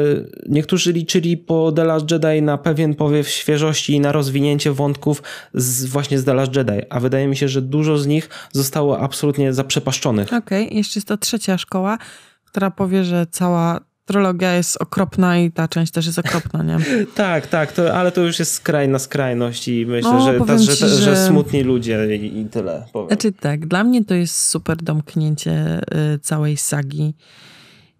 niektórzy 0.49 0.93
liczyli 0.93 1.37
po 1.37 1.71
The 1.71 1.83
Last 1.83 2.11
Jedi 2.11 2.41
na 2.41 2.57
pewien 2.57 2.95
powiew 2.95 3.29
świeżości 3.29 3.93
i 3.93 3.99
na 3.99 4.11
rozwinięcie 4.11 4.71
wątków 4.71 5.23
z, 5.53 5.85
właśnie 5.85 6.19
z 6.19 6.25
The 6.25 6.33
Last 6.33 6.55
Jedi, 6.55 6.81
a 6.89 6.99
wydaje 6.99 7.27
mi 7.27 7.37
się, 7.37 7.47
że 7.47 7.61
dużo 7.61 7.97
z 7.97 8.07
nich 8.07 8.29
zostało 8.51 8.99
absolutnie 8.99 9.53
zaprzepaszczonych. 9.53 10.27
Okej, 10.27 10.65
okay. 10.65 10.77
jeszcze 10.77 10.99
jest 10.99 11.07
to 11.07 11.17
trzecia 11.17 11.57
szkoła, 11.57 11.97
która 12.45 12.71
powie, 12.71 13.03
że 13.03 13.25
cała 13.31 13.79
trylogia 14.05 14.53
jest 14.53 14.81
okropna 14.81 15.39
i 15.39 15.51
ta 15.51 15.67
część 15.67 15.91
też 15.91 16.05
jest 16.05 16.19
okropna, 16.19 16.63
nie? 16.63 16.77
tak, 17.15 17.47
tak, 17.47 17.71
to, 17.71 17.93
ale 17.93 18.11
to 18.11 18.21
już 18.21 18.39
jest 18.39 18.53
skrajna 18.53 18.99
skrajność 18.99 19.67
i 19.67 19.85
myślę, 19.85 20.11
no, 20.11 20.33
że, 20.33 20.45
ta, 20.45 20.57
że, 20.57 20.77
ci, 20.77 20.79
że... 20.79 20.89
że, 20.89 21.27
smutni 21.27 21.63
ludzie 21.63 22.15
i, 22.15 22.39
i 22.39 22.45
tyle. 22.45 22.85
Powiem. 22.93 23.07
Znaczy 23.07 23.31
tak, 23.31 23.67
dla 23.67 23.83
mnie 23.83 24.05
to 24.05 24.13
jest 24.13 24.37
super 24.37 24.77
domknięcie 24.77 25.81
y, 26.15 26.19
całej 26.19 26.57
sagi. 26.57 27.13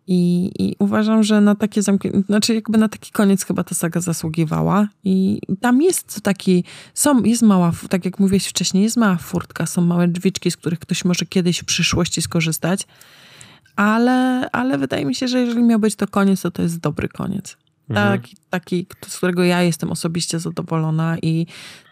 I, 0.08 0.52
I, 0.60 0.76
uważam, 0.80 1.24
że 1.24 1.42
na 1.42 1.56
takie 1.56 1.82
zamknięcie, 1.82 2.22
znaczy 2.22 2.56
jakby 2.56 2.78
na 2.78 2.90
taki 2.90 3.12
koniec 3.12 3.46
chyba 3.46 3.64
ta 3.64 3.76
saga 3.76 4.02
zasługiwała. 4.02 4.88
I 5.04 5.40
tam 5.62 5.82
jest 5.82 6.22
taki, 6.22 6.64
są, 6.94 7.24
jest 7.24 7.42
mała, 7.42 7.72
tak 7.90 8.06
jak 8.06 8.20
mówiłeś 8.20 8.48
wcześniej, 8.48 8.84
jest 8.84 8.98
mała 8.98 9.16
furtka, 9.16 9.66
są 9.66 9.82
małe 9.82 10.08
drzwiczki, 10.08 10.52
z 10.52 10.58
których 10.58 10.80
ktoś 10.80 11.06
może 11.06 11.26
kiedyś 11.26 11.60
w 11.60 11.66
przyszłości 11.66 12.22
skorzystać. 12.22 12.88
Ale, 13.76 14.50
ale 14.52 14.78
wydaje 14.78 15.06
mi 15.06 15.16
się, 15.16 15.28
że 15.28 15.40
jeżeli 15.40 15.64
miał 15.64 15.80
być 15.80 15.96
to 15.96 16.08
koniec, 16.08 16.42
to 16.42 16.52
to 16.52 16.62
jest 16.62 16.80
dobry 16.80 17.10
koniec. 17.10 17.58
Mhm. 17.90 18.20
Taki, 18.22 18.38
taki, 18.50 18.88
z 19.08 19.18
którego 19.18 19.44
ja 19.44 19.62
jestem 19.62 19.92
osobiście 19.92 20.40
zadowolona 20.40 21.18
i 21.22 21.46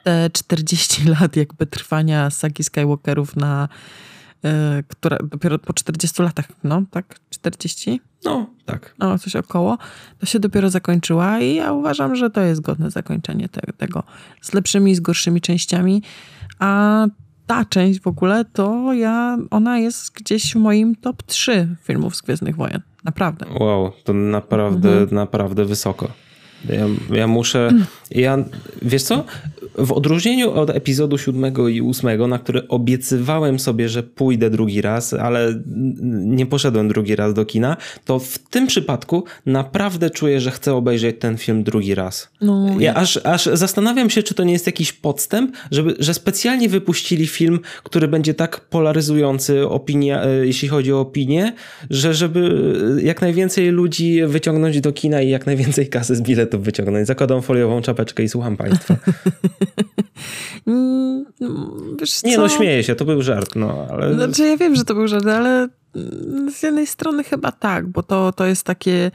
te 0.04 0.30
40 0.30 1.06
lat 1.20 1.36
jakby 1.36 1.66
trwania 1.66 2.30
sagi 2.30 2.64
Skywalkerów 2.64 3.36
na 3.36 3.70
E, 4.46 4.84
która 4.88 5.18
dopiero 5.24 5.60
po 5.60 5.74
40 5.74 6.22
latach, 6.22 6.46
no 6.64 6.84
tak? 6.92 7.20
40? 7.30 8.02
No, 8.26 8.50
tak. 8.66 8.96
No, 9.00 9.20
coś 9.20 9.36
około. 9.36 9.78
To 10.20 10.26
się 10.26 10.40
dopiero 10.40 10.70
zakończyła 10.70 11.40
i 11.40 11.56
ja 11.56 11.74
uważam, 11.74 12.16
że 12.16 12.30
to 12.30 12.42
jest 12.42 12.62
godne 12.62 12.92
zakończenie 12.92 13.50
te, 13.50 13.62
tego. 13.78 14.04
Z 14.42 14.54
lepszymi 14.54 14.92
i 14.92 14.96
z 14.96 15.00
gorszymi 15.00 15.42
częściami. 15.42 16.04
A 16.60 17.06
ta 17.48 17.66
część 17.66 18.00
w 18.00 18.08
ogóle, 18.08 18.46
to 18.46 18.94
ja, 18.94 19.38
ona 19.52 19.80
jest 19.80 20.14
gdzieś 20.14 20.54
w 20.54 20.56
moim 20.56 20.96
top 20.96 21.24
3 21.24 21.68
filmów 21.84 22.16
z 22.16 22.22
Gwiezdnych 22.22 22.56
Wojen. 22.56 22.82
Naprawdę. 23.04 23.46
Wow, 23.60 23.92
to 24.04 24.14
naprawdę, 24.14 24.92
mhm. 24.92 25.16
naprawdę 25.16 25.66
wysoko. 25.66 26.08
Ja, 26.70 27.16
ja 27.18 27.28
muszę. 27.28 27.72
Ja, 28.12 28.38
wiesz 28.82 29.04
co? 29.04 29.24
W 29.78 29.92
odróżnieniu 29.92 30.52
od 30.52 30.70
epizodu 30.70 31.18
siódmego 31.18 31.68
i 31.68 31.82
ósmego, 31.82 32.28
na 32.28 32.40
który 32.40 32.68
obiecywałem 32.68 33.60
sobie, 33.60 33.90
że 33.90 34.04
pójdę 34.04 34.50
drugi 34.50 34.82
raz, 34.82 35.14
ale 35.14 35.62
nie 36.12 36.46
poszedłem 36.46 36.88
drugi 36.88 37.16
raz 37.16 37.34
do 37.34 37.46
kina, 37.46 37.78
to 38.06 38.20
w 38.20 38.38
tym 38.38 38.68
przypadku 38.68 39.24
naprawdę 39.46 40.10
czuję, 40.10 40.42
że 40.42 40.52
chcę 40.52 40.74
obejrzeć 40.74 41.16
ten 41.20 41.38
film 41.38 41.64
drugi 41.64 41.96
raz. 41.96 42.30
No, 42.42 42.76
ja 42.80 42.94
aż, 42.94 43.18
aż 43.24 43.46
zastanawiam 43.46 44.10
się, 44.10 44.24
czy 44.24 44.34
to 44.34 44.44
nie 44.44 44.54
jest 44.54 44.66
jakiś 44.66 44.94
podstęp, 44.94 45.56
żeby, 45.72 45.96
że 46.00 46.14
specjalnie 46.14 46.70
wypuścili 46.70 47.28
film, 47.28 47.60
który 47.84 48.08
będzie 48.08 48.34
tak 48.34 48.60
polaryzujący 48.60 49.68
opinia, 49.68 50.24
e, 50.24 50.46
jeśli 50.46 50.68
chodzi 50.68 50.94
o 50.94 51.00
opinię, 51.00 51.54
że 51.90 52.14
żeby 52.14 52.74
jak 53.04 53.22
najwięcej 53.22 53.70
ludzi 53.70 54.22
wyciągnąć 54.26 54.82
do 54.82 54.92
kina 54.92 55.22
i 55.22 55.30
jak 55.30 55.46
najwięcej 55.46 55.88
kasy 55.88 56.16
z 56.16 56.22
biletów 56.22 56.64
wyciągnąć. 56.64 57.08
Zakładam 57.08 57.42
foliową 57.42 57.82
czapeczkę 57.82 58.24
i 58.24 58.30
słucham 58.30 58.58
państwa. 58.58 58.96
Mm, 60.68 61.26
nie 62.24 62.38
no, 62.38 62.50
śmieję 62.50 62.84
się, 62.84 62.96
to 62.96 63.06
był 63.06 63.22
żart, 63.22 63.56
no 63.56 63.88
ale... 63.90 64.14
Znaczy 64.14 64.48
ja 64.48 64.58
wiem, 64.58 64.76
że 64.76 64.86
to 64.86 64.94
był 64.94 65.08
żart, 65.08 65.26
ale 65.28 65.68
z 66.52 66.64
jednej 66.64 66.88
strony 66.88 67.24
chyba 67.24 67.52
tak, 67.52 67.88
bo 67.88 68.04
to, 68.04 68.32
to 68.32 68.46
jest 68.46 68.64
takie 68.64 69.12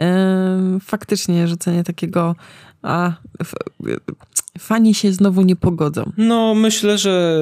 e, 0.00 0.78
faktycznie 0.80 1.48
rzucenie 1.48 1.84
takiego 1.84 2.36
a 2.82 3.12
fani 4.58 4.94
się 4.94 5.12
znowu 5.12 5.42
nie 5.42 5.56
pogodzą. 5.56 6.12
No, 6.16 6.54
myślę, 6.54 6.98
że 6.98 7.40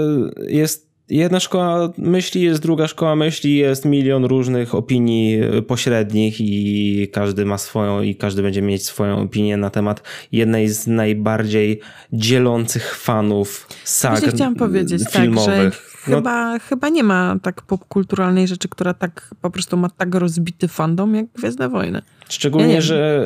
jest 0.48 0.87
jedna 1.10 1.40
szkoła 1.40 1.92
myśli, 1.98 2.42
jest 2.42 2.62
druga 2.62 2.88
szkoła 2.88 3.16
myśli, 3.16 3.56
jest 3.56 3.84
milion 3.84 4.24
różnych 4.24 4.74
opinii 4.74 5.40
pośrednich 5.66 6.40
i 6.40 7.08
każdy 7.12 7.44
ma 7.44 7.58
swoją 7.58 8.02
i 8.02 8.14
każdy 8.14 8.42
będzie 8.42 8.62
mieć 8.62 8.84
swoją 8.84 9.22
opinię 9.22 9.56
na 9.56 9.70
temat 9.70 10.02
jednej 10.32 10.68
z 10.68 10.86
najbardziej 10.86 11.80
dzielących 12.12 12.96
fanów 12.96 13.68
sag 13.84 14.10
Właśnie 14.10 14.30
chciałam 14.30 14.54
powiedzieć, 14.54 15.02
filmowych. 15.10 15.46
Tak, 15.46 16.06
że 16.06 16.10
no, 16.10 16.16
chyba, 16.16 16.58
chyba 16.58 16.88
nie 16.88 17.02
ma 17.02 17.36
tak 17.42 17.62
popkulturalnej 17.62 18.48
rzeczy, 18.48 18.68
która 18.68 18.94
tak 18.94 19.34
po 19.40 19.50
prostu 19.50 19.76
ma 19.76 19.90
tak 19.90 20.14
rozbity 20.14 20.68
fandom 20.68 21.14
jak 21.14 21.26
Gwiezdne 21.26 21.68
Wojny. 21.68 22.02
Szczególnie, 22.28 22.74
ja 22.74 22.80
że 22.80 23.24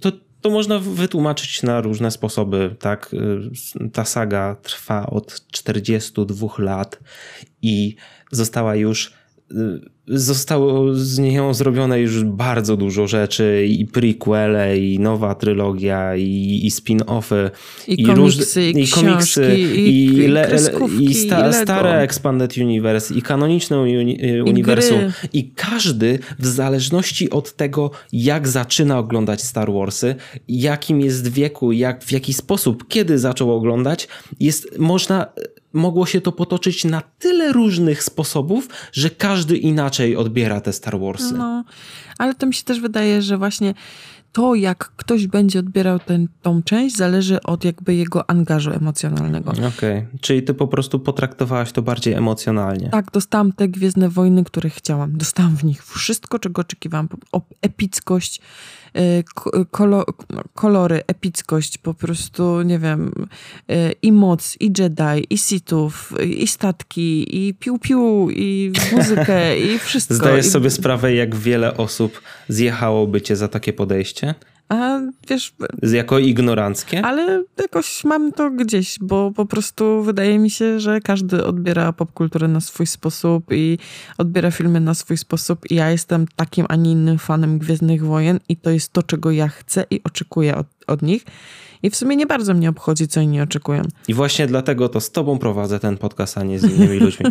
to 0.00 0.12
to 0.42 0.50
można 0.50 0.78
wytłumaczyć 0.78 1.62
na 1.62 1.80
różne 1.80 2.10
sposoby, 2.10 2.76
tak? 2.78 3.14
Ta 3.92 4.04
saga 4.04 4.56
trwa 4.62 5.06
od 5.06 5.46
42 5.50 6.48
lat 6.58 6.98
i 7.62 7.96
została 8.30 8.74
już 8.74 9.12
zostało 10.06 10.94
z 10.94 11.18
nią 11.18 11.54
zrobione 11.54 12.00
już 12.00 12.24
bardzo 12.24 12.76
dużo 12.76 13.06
rzeczy 13.06 13.66
i 13.68 13.86
prequele, 13.86 14.78
i 14.78 14.98
nowa 14.98 15.34
trylogia, 15.34 16.16
i, 16.16 16.60
i 16.64 16.70
spin-offy, 16.70 17.50
i, 17.88 18.02
i, 18.02 18.04
komiksy, 18.04 18.70
i, 18.70 18.82
i 18.82 18.88
komiksy, 18.88 19.58
i, 19.58 20.04
i, 20.04 20.28
le, 20.28 20.58
i 21.00 21.14
sta, 21.14 21.52
stare 21.52 22.00
Expanded 22.00 22.56
Universe, 22.56 23.14
i 23.14 23.22
kanoniczne 23.22 23.80
uni, 23.80 24.18
uniwersum. 24.46 24.98
I 25.32 25.50
każdy 25.50 26.18
w 26.38 26.46
zależności 26.46 27.30
od 27.30 27.56
tego, 27.56 27.90
jak 28.12 28.48
zaczyna 28.48 28.98
oglądać 28.98 29.42
Star 29.42 29.72
Warsy, 29.72 30.14
jakim 30.48 31.00
jest 31.00 31.28
wieku, 31.28 31.72
jak, 31.72 32.04
w 32.04 32.12
jaki 32.12 32.32
sposób, 32.32 32.88
kiedy 32.88 33.18
zaczął 33.18 33.56
oglądać, 33.56 34.08
jest, 34.40 34.78
można 34.78 35.26
mogło 35.72 36.06
się 36.06 36.20
to 36.20 36.32
potoczyć 36.32 36.84
na 36.84 37.02
tyle 37.18 37.52
różnych 37.52 38.02
sposobów, 38.02 38.68
że 38.92 39.10
każdy 39.10 39.56
inaczej 39.56 40.16
odbiera 40.16 40.60
te 40.60 40.72
Star 40.72 41.00
Warsy. 41.00 41.34
No, 41.34 41.64
ale 42.18 42.34
to 42.34 42.46
mi 42.46 42.54
się 42.54 42.64
też 42.64 42.80
wydaje, 42.80 43.22
że 43.22 43.38
właśnie 43.38 43.74
to, 44.32 44.54
jak 44.54 44.92
ktoś 44.96 45.26
będzie 45.26 45.58
odbierał 45.58 45.98
ten, 45.98 46.28
tą 46.42 46.62
część, 46.62 46.96
zależy 46.96 47.42
od 47.42 47.64
jakby 47.64 47.94
jego 47.94 48.30
angażu 48.30 48.70
emocjonalnego. 48.72 49.50
Okej, 49.50 49.68
okay. 49.68 50.06
czyli 50.20 50.42
ty 50.42 50.54
po 50.54 50.66
prostu 50.66 51.00
potraktowałaś 51.00 51.72
to 51.72 51.82
bardziej 51.82 52.14
emocjonalnie. 52.14 52.88
Tak, 52.90 53.10
dostałam 53.10 53.52
te 53.52 53.68
Gwiezdne 53.68 54.08
Wojny, 54.08 54.44
które 54.44 54.70
chciałam. 54.70 55.18
Dostałam 55.18 55.56
w 55.56 55.64
nich 55.64 55.84
wszystko, 55.84 56.38
czego 56.38 56.60
oczekiwałam. 56.60 57.08
Epickość, 57.62 58.40
y, 58.40 58.81
kolo, 59.70 60.04
kolory, 60.54 61.02
epickość, 61.06 61.78
po 61.78 61.94
prostu, 61.94 62.62
nie 62.62 62.78
wiem, 62.78 63.12
y, 63.70 63.92
i 64.02 64.12
moc, 64.12 64.56
i 64.60 64.72
Jedi, 64.78 65.26
i 65.30 65.38
Sithów, 65.38 66.14
i 66.24 66.46
statki, 66.46 67.36
i 67.46 67.54
piu-piu, 67.54 68.28
i 68.30 68.72
muzykę, 68.92 69.58
i 69.58 69.78
wszystko. 69.86 70.14
Zdajesz 70.14 70.46
I... 70.46 70.50
sobie 70.50 70.70
sprawę, 70.70 71.14
jak 71.14 71.36
wiele 71.36 71.76
osób 71.76 72.22
zjechałoby 72.48 73.20
cię 73.20 73.36
za 73.36 73.48
takie 73.48 73.72
podejście? 73.72 74.34
A 74.72 75.00
wiesz. 75.28 75.54
Jako 75.92 76.18
ignoranckie? 76.18 77.04
Ale 77.04 77.44
jakoś 77.60 78.04
mam 78.04 78.32
to 78.32 78.50
gdzieś, 78.50 78.98
bo 79.00 79.30
po 79.30 79.46
prostu 79.46 80.02
wydaje 80.02 80.38
mi 80.38 80.50
się, 80.50 80.80
że 80.80 81.00
każdy 81.00 81.44
odbiera 81.44 81.92
popkulturę 81.92 82.48
na 82.48 82.60
swój 82.60 82.86
sposób 82.86 83.44
i 83.50 83.78
odbiera 84.18 84.50
filmy 84.50 84.80
na 84.80 84.94
swój 84.94 85.16
sposób. 85.16 85.70
I 85.70 85.74
ja 85.74 85.90
jestem 85.90 86.26
takim, 86.36 86.66
a 86.68 86.76
nie 86.76 86.90
innym 86.90 87.18
fanem 87.18 87.58
Gwiezdnych 87.58 88.04
Wojen, 88.04 88.40
i 88.48 88.56
to 88.56 88.70
jest 88.70 88.92
to, 88.92 89.02
czego 89.02 89.30
ja 89.30 89.48
chcę 89.48 89.84
i 89.90 90.00
oczekuję 90.04 90.56
od, 90.56 90.66
od 90.86 91.02
nich. 91.02 91.24
I 91.82 91.90
w 91.90 91.96
sumie 91.96 92.16
nie 92.16 92.26
bardzo 92.26 92.54
mnie 92.54 92.68
obchodzi, 92.68 93.08
co 93.08 93.20
inni 93.20 93.40
oczekują. 93.40 93.82
I 94.08 94.14
właśnie 94.14 94.46
dlatego 94.46 94.88
to 94.88 95.00
z 95.00 95.10
tobą 95.10 95.38
prowadzę 95.38 95.80
ten 95.80 95.98
podcast, 95.98 96.38
a 96.38 96.42
nie 96.42 96.58
z 96.58 96.64
innymi 96.64 96.98
ludźmi. 96.98 97.26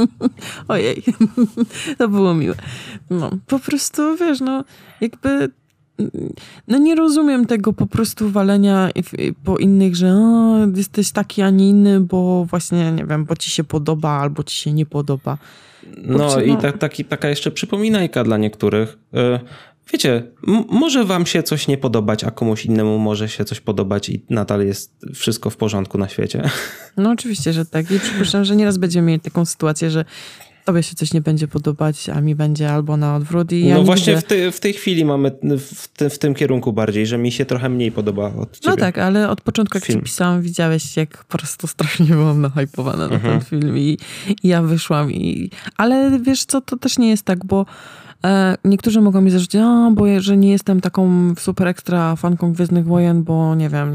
Ojej, 0.68 1.02
to 1.98 2.08
było 2.08 2.34
miłe. 2.34 2.54
No, 3.10 3.30
po 3.46 3.58
prostu, 3.58 4.16
wiesz, 4.16 4.40
no, 4.40 4.64
jakby 5.00 5.50
no 6.68 6.78
nie 6.78 6.94
rozumiem 6.94 7.46
tego 7.46 7.72
po 7.72 7.86
prostu 7.86 8.30
walenia 8.30 8.90
po 9.44 9.58
innych, 9.58 9.96
że 9.96 10.12
o, 10.12 10.56
jesteś 10.76 11.10
taki, 11.10 11.42
a 11.42 11.50
nie 11.50 11.68
inny, 11.68 12.00
bo 12.00 12.44
właśnie, 12.44 12.92
nie 12.92 13.06
wiem, 13.06 13.24
bo 13.24 13.36
ci 13.36 13.50
się 13.50 13.64
podoba 13.64 14.10
albo 14.10 14.42
ci 14.42 14.56
się 14.56 14.72
nie 14.72 14.86
podoba. 14.86 15.38
no 15.96 16.40
i 16.40 16.56
ta, 16.56 16.72
taki, 16.72 17.04
taka 17.04 17.28
jeszcze 17.28 17.50
przypominajka 17.50 18.24
dla 18.24 18.36
niektórych. 18.36 18.98
Y, 19.14 19.40
wiecie, 19.92 20.22
może 20.70 21.04
wam 21.04 21.26
się 21.26 21.42
coś 21.42 21.68
nie 21.68 21.78
podobać, 21.78 22.24
a 22.24 22.30
komuś 22.30 22.66
innemu 22.66 22.98
może 22.98 23.28
się 23.28 23.44
coś 23.44 23.60
podobać 23.60 24.08
i 24.08 24.24
nadal 24.30 24.66
jest 24.66 25.06
wszystko 25.14 25.50
w 25.50 25.56
porządku 25.56 25.98
na 25.98 26.08
świecie. 26.08 26.42
No 26.96 27.10
oczywiście, 27.10 27.52
że 27.52 27.66
tak. 27.66 27.90
I 27.90 28.00
przypuszczam, 28.00 28.44
że 28.44 28.56
nieraz 28.56 28.78
będziemy 28.78 29.06
mieli 29.06 29.20
taką 29.20 29.44
sytuację, 29.44 29.90
że 29.90 30.04
tobie 30.70 30.82
się 30.82 30.94
coś 30.94 31.12
nie 31.12 31.20
będzie 31.20 31.48
podobać, 31.48 32.08
a 32.08 32.20
mi 32.20 32.34
będzie 32.34 32.72
albo 32.72 32.96
na 32.96 33.16
odwrót. 33.16 33.52
I 33.52 33.64
no 33.64 33.68
ja 33.68 33.80
właśnie 33.80 34.14
widzę... 34.14 34.26
w, 34.26 34.28
te, 34.28 34.52
w, 34.52 34.60
tej 34.60 34.72
chwili 34.72 35.04
mamy 35.04 35.30
w, 35.58 35.88
te, 35.88 36.10
w, 36.10 36.18
tym 36.18 36.34
kierunku 36.34 36.72
bardziej, 36.72 37.06
że 37.06 37.18
mi 37.18 37.32
się 37.32 37.44
trochę 37.44 37.68
mniej 37.68 37.92
podoba 37.92 38.26
od 38.26 38.36
no 38.36 38.46
ciebie. 38.46 38.70
No 38.70 38.76
tak, 38.76 38.98
ale 38.98 39.28
od 39.28 39.40
początku 39.40 39.76
jak 39.76 39.84
film. 39.84 39.98
ci 39.98 40.04
pisałam, 40.04 40.42
widziałeś 40.42 40.96
jak 40.96 41.24
po 41.24 41.38
prostu 41.38 41.66
strasznie 41.66 42.06
byłam 42.06 42.40
nahypowana 42.40 43.08
na 43.08 43.14
mhm. 43.14 43.32
ten 43.32 43.48
film 43.48 43.78
i, 43.78 43.98
i, 44.42 44.48
ja 44.48 44.62
wyszłam 44.62 45.12
i... 45.12 45.50
Ale 45.76 46.20
wiesz 46.20 46.44
co, 46.44 46.60
to 46.60 46.76
też 46.76 46.98
nie 46.98 47.10
jest 47.10 47.22
tak, 47.22 47.44
bo 47.44 47.66
e, 48.24 48.56
niektórzy 48.64 49.00
mogą 49.00 49.20
mi 49.20 49.30
zarzucić, 49.30 49.60
bo 49.92 50.04
że 50.18 50.36
nie 50.36 50.50
jestem 50.50 50.80
taką 50.80 51.34
super 51.38 51.68
ekstra 51.68 52.16
fanką 52.16 52.52
Gwiezdnych 52.52 52.86
Wojen, 52.86 53.22
bo 53.22 53.54
nie 53.54 53.68
wiem 53.68 53.94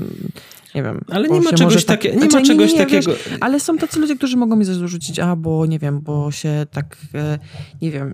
nie 0.75 0.83
wiem. 0.83 1.01
Ale 1.09 1.29
nie 1.29 1.41
ma 1.41 1.53
czegoś, 1.53 1.85
tak, 1.85 1.97
takie, 1.97 2.11
nie 2.11 2.19
znaczy, 2.19 2.35
ma 2.35 2.41
czegoś 2.41 2.71
nie, 2.71 2.79
nie, 2.79 2.85
takiego. 2.85 3.11
Wiesz, 3.11 3.29
ale 3.39 3.59
są 3.59 3.77
tacy 3.77 3.99
ludzie, 3.99 4.15
którzy 4.15 4.37
mogą 4.37 4.55
mi 4.55 4.65
zarzucić, 4.65 5.19
a 5.19 5.35
bo 5.35 5.65
nie 5.65 5.79
wiem, 5.79 6.01
bo 6.01 6.31
się 6.31 6.65
tak, 6.71 6.97
e, 7.13 7.39
nie 7.81 7.91
wiem, 7.91 8.13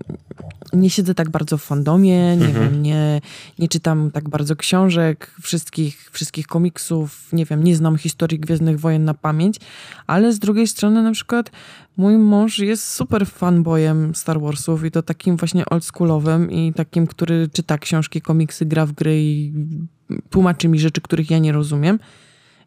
nie 0.73 0.89
siedzę 0.89 1.15
tak 1.15 1.29
bardzo 1.29 1.57
w 1.57 1.63
fandomie, 1.63 2.37
nie 2.37 2.45
mhm. 2.45 2.53
wiem, 2.53 2.81
nie, 2.81 3.21
nie 3.59 3.67
czytam 3.67 4.11
tak 4.11 4.29
bardzo 4.29 4.55
książek, 4.55 5.31
wszystkich, 5.41 6.09
wszystkich 6.11 6.47
komiksów, 6.47 7.33
nie 7.33 7.45
wiem, 7.45 7.63
nie 7.63 7.75
znam 7.75 7.97
historii 7.97 8.39
Gwiezdnych 8.39 8.79
Wojen 8.79 9.03
na 9.03 9.13
pamięć, 9.13 9.57
ale 10.07 10.33
z 10.33 10.39
drugiej 10.39 10.67
strony 10.67 11.03
na 11.03 11.11
przykład 11.11 11.51
mój 11.97 12.17
mąż 12.17 12.59
jest 12.59 12.87
super 12.87 13.27
fanboyem 13.27 14.15
Star 14.15 14.41
Warsów 14.41 14.85
i 14.85 14.91
to 14.91 15.03
takim 15.03 15.37
właśnie 15.37 15.65
oldschoolowym 15.65 16.51
i 16.51 16.73
takim, 16.73 17.07
który 17.07 17.49
czyta 17.53 17.77
książki, 17.77 18.21
komiksy, 18.21 18.65
gra 18.65 18.85
w 18.85 18.91
gry 18.91 19.21
i 19.21 19.53
tłumaczy 20.29 20.67
mi 20.67 20.79
rzeczy, 20.79 21.01
których 21.01 21.31
ja 21.31 21.39
nie 21.39 21.51
rozumiem. 21.51 21.99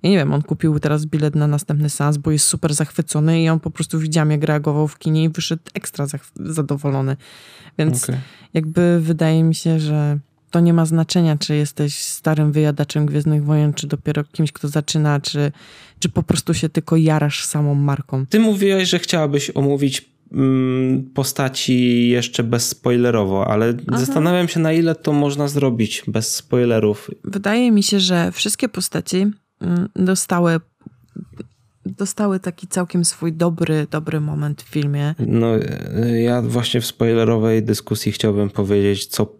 Ja 0.04 0.10
nie 0.10 0.16
wiem, 0.16 0.32
on 0.32 0.42
kupił 0.42 0.80
teraz 0.80 1.06
bilet 1.06 1.34
na 1.34 1.46
następny 1.46 1.90
seans, 1.90 2.16
bo 2.16 2.30
jest 2.30 2.46
super 2.46 2.74
zachwycony 2.74 3.42
i 3.42 3.48
on 3.48 3.60
po 3.60 3.70
prostu 3.70 3.98
widziałem, 3.98 4.30
jak 4.30 4.44
reagował 4.44 4.88
w 4.88 4.98
kinie 4.98 5.24
i 5.24 5.28
wyszedł 5.28 5.62
ekstra 5.74 6.06
zadowolony. 6.36 7.16
Więc 7.78 8.04
okay. 8.04 8.18
jakby 8.54 9.00
wydaje 9.00 9.44
mi 9.44 9.54
się, 9.54 9.80
że 9.80 10.18
to 10.50 10.60
nie 10.60 10.72
ma 10.72 10.86
znaczenia, 10.86 11.36
czy 11.36 11.56
jesteś 11.56 11.94
starym 11.94 12.52
wyjadaczem 12.52 13.06
Gwiezdnych 13.06 13.44
Wojen, 13.44 13.74
czy 13.74 13.86
dopiero 13.86 14.24
kimś, 14.24 14.52
kto 14.52 14.68
zaczyna, 14.68 15.20
czy, 15.20 15.52
czy 15.98 16.08
po 16.08 16.22
prostu 16.22 16.54
się 16.54 16.68
tylko 16.68 16.96
jarasz 16.96 17.44
samą 17.44 17.74
marką. 17.74 18.26
Ty 18.26 18.40
mówiłeś, 18.40 18.88
że 18.88 18.98
chciałabyś 18.98 19.50
omówić 19.54 20.10
mm, 20.32 21.10
postaci 21.14 22.08
jeszcze 22.08 22.42
bezspoilerowo, 22.42 23.46
ale 23.46 23.74
Aha. 23.88 23.98
zastanawiam 23.98 24.48
się, 24.48 24.60
na 24.60 24.72
ile 24.72 24.94
to 24.94 25.12
można 25.12 25.48
zrobić 25.48 26.02
bez 26.06 26.34
spoilerów. 26.34 27.10
Wydaje 27.24 27.72
mi 27.72 27.82
się, 27.82 28.00
że 28.00 28.32
wszystkie 28.32 28.68
postaci 28.68 29.26
dostały 29.96 30.60
dostały 31.86 32.40
taki 32.40 32.66
całkiem 32.66 33.04
swój 33.04 33.32
dobry, 33.32 33.86
dobry 33.90 34.20
moment 34.20 34.62
w 34.62 34.68
filmie. 34.68 35.14
No, 35.18 35.46
ja 36.22 36.42
właśnie 36.42 36.80
w 36.80 36.86
spoilerowej 36.86 37.62
dyskusji 37.62 38.12
chciałbym 38.12 38.50
powiedzieć, 38.50 39.06
co, 39.06 39.32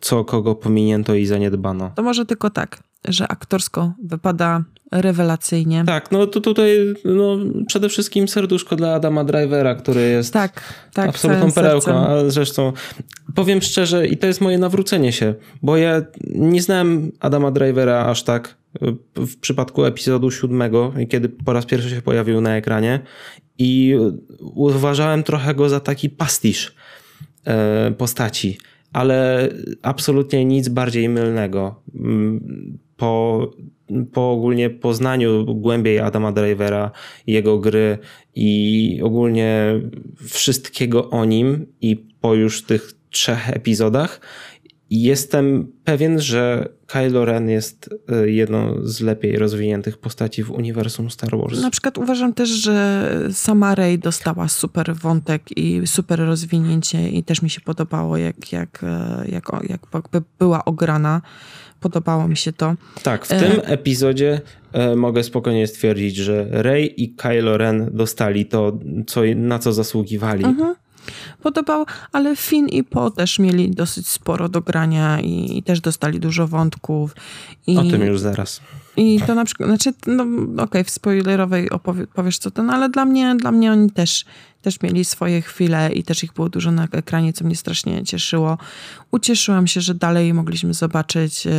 co 0.00 0.24
kogo 0.24 0.54
pominięto 0.54 1.14
i 1.14 1.26
zaniedbano. 1.26 1.92
To 1.96 2.02
może 2.02 2.26
tylko 2.26 2.50
tak, 2.50 2.82
że 3.08 3.28
aktorsko 3.28 3.92
wypada 4.04 4.64
rewelacyjnie. 4.92 5.84
Tak, 5.86 6.12
no 6.12 6.26
to 6.26 6.40
tutaj 6.40 6.94
no, 7.04 7.36
przede 7.66 7.88
wszystkim 7.88 8.28
serduszko 8.28 8.76
dla 8.76 8.94
Adama 8.94 9.24
Drivera, 9.24 9.74
który 9.74 10.00
jest 10.00 10.32
tak, 10.32 10.62
tak, 10.92 11.08
absolutną 11.08 11.52
perełką. 11.52 11.92
A 11.92 12.30
zresztą 12.30 12.72
powiem 13.34 13.62
szczerze, 13.62 14.06
i 14.06 14.16
to 14.16 14.26
jest 14.26 14.40
moje 14.40 14.58
nawrócenie 14.58 15.12
się, 15.12 15.34
bo 15.62 15.76
ja 15.76 16.02
nie 16.34 16.62
znałem 16.62 17.12
Adama 17.20 17.50
Drivera 17.50 18.06
aż 18.06 18.22
tak 18.22 18.61
w 19.16 19.36
przypadku 19.40 19.84
epizodu 19.84 20.30
siódmego, 20.30 20.92
kiedy 21.08 21.28
po 21.28 21.52
raz 21.52 21.66
pierwszy 21.66 21.90
się 21.90 22.02
pojawił 22.02 22.40
na 22.40 22.56
ekranie 22.56 23.00
i 23.58 23.94
uważałem 24.40 25.22
trochę 25.22 25.54
go 25.54 25.68
za 25.68 25.80
taki 25.80 26.10
pastisz 26.10 26.74
e, 27.46 27.92
postaci, 27.98 28.58
ale 28.92 29.48
absolutnie 29.82 30.44
nic 30.44 30.68
bardziej 30.68 31.08
mylnego. 31.08 31.82
Mm, 31.94 32.78
po, 32.96 33.50
po 34.12 34.32
ogólnie 34.32 34.70
poznaniu 34.70 35.44
głębiej 35.54 35.98
Adama 35.98 36.32
Drivera, 36.32 36.90
jego 37.26 37.58
gry 37.58 37.98
i 38.34 39.00
ogólnie 39.04 39.80
wszystkiego 40.28 41.10
o 41.10 41.24
nim 41.24 41.66
i 41.80 41.96
po 42.20 42.34
już 42.34 42.62
tych 42.62 42.92
trzech 43.10 43.50
epizodach, 43.50 44.20
Jestem 44.94 45.72
pewien, 45.84 46.20
że 46.20 46.68
Kylo 46.86 47.24
Ren 47.24 47.48
jest 47.48 47.90
e, 48.08 48.30
jedną 48.30 48.74
z 48.82 49.00
lepiej 49.00 49.36
rozwiniętych 49.36 49.98
postaci 49.98 50.42
w 50.42 50.50
uniwersum 50.50 51.10
Star 51.10 51.38
Wars. 51.38 51.62
Na 51.62 51.70
przykład 51.70 51.98
uważam 51.98 52.34
też, 52.34 52.48
że 52.48 53.08
sama 53.32 53.74
Rey 53.74 53.98
dostała 53.98 54.48
super 54.48 54.94
wątek 54.94 55.42
i 55.56 55.86
super 55.86 56.18
rozwinięcie 56.18 57.08
i 57.08 57.24
też 57.24 57.42
mi 57.42 57.50
się 57.50 57.60
podobało, 57.60 58.16
jak, 58.16 58.52
jak, 58.52 58.84
e, 58.84 59.24
jak, 59.28 59.44
jak 59.68 59.80
była 60.38 60.64
ograna. 60.64 61.22
Podobało 61.80 62.28
mi 62.28 62.36
się 62.36 62.52
to. 62.52 62.74
Tak, 63.02 63.26
w 63.26 63.32
e... 63.32 63.40
tym 63.40 63.60
epizodzie 63.64 64.40
e, 64.72 64.96
mogę 64.96 65.24
spokojnie 65.24 65.66
stwierdzić, 65.66 66.16
że 66.16 66.46
Rey 66.50 67.02
i 67.02 67.14
Kylo 67.14 67.56
Ren 67.56 67.90
dostali 67.92 68.46
to, 68.46 68.78
co, 69.06 69.20
na 69.36 69.58
co 69.58 69.72
zasługiwali. 69.72 70.44
Mhm 70.44 70.74
podobał, 71.42 71.86
ale 72.12 72.36
Finn 72.36 72.68
i 72.68 72.84
Po 72.84 73.10
też 73.10 73.38
mieli 73.38 73.70
dosyć 73.70 74.08
sporo 74.08 74.48
do 74.48 74.60
grania 74.60 75.20
i, 75.20 75.58
i 75.58 75.62
też 75.62 75.80
dostali 75.80 76.20
dużo 76.20 76.48
wątków. 76.48 77.14
I, 77.66 77.78
o 77.78 77.82
tym 77.82 78.02
już 78.02 78.20
zaraz. 78.20 78.60
I 78.96 79.20
to 79.26 79.34
na 79.34 79.44
przykład, 79.44 79.68
znaczy, 79.68 79.92
no 80.06 80.22
okej, 80.22 80.64
okay, 80.64 80.84
w 80.84 80.90
spoilerowej 80.90 81.70
opowie, 81.70 82.06
powiesz 82.06 82.38
co 82.38 82.50
ten, 82.50 82.70
ale 82.70 82.88
dla 82.88 83.04
mnie, 83.04 83.36
dla 83.36 83.52
mnie 83.52 83.72
oni 83.72 83.90
też, 83.90 84.24
też 84.62 84.80
mieli 84.80 85.04
swoje 85.04 85.42
chwile 85.42 85.90
i 85.92 86.02
też 86.02 86.24
ich 86.24 86.32
było 86.32 86.48
dużo 86.48 86.72
na 86.72 86.88
ekranie, 86.92 87.32
co 87.32 87.44
mnie 87.44 87.56
strasznie 87.56 88.04
cieszyło. 88.04 88.58
Ucieszyłam 89.10 89.66
się, 89.66 89.80
że 89.80 89.94
dalej 89.94 90.34
mogliśmy 90.34 90.74
zobaczyć 90.74 91.46
y, 91.46 91.50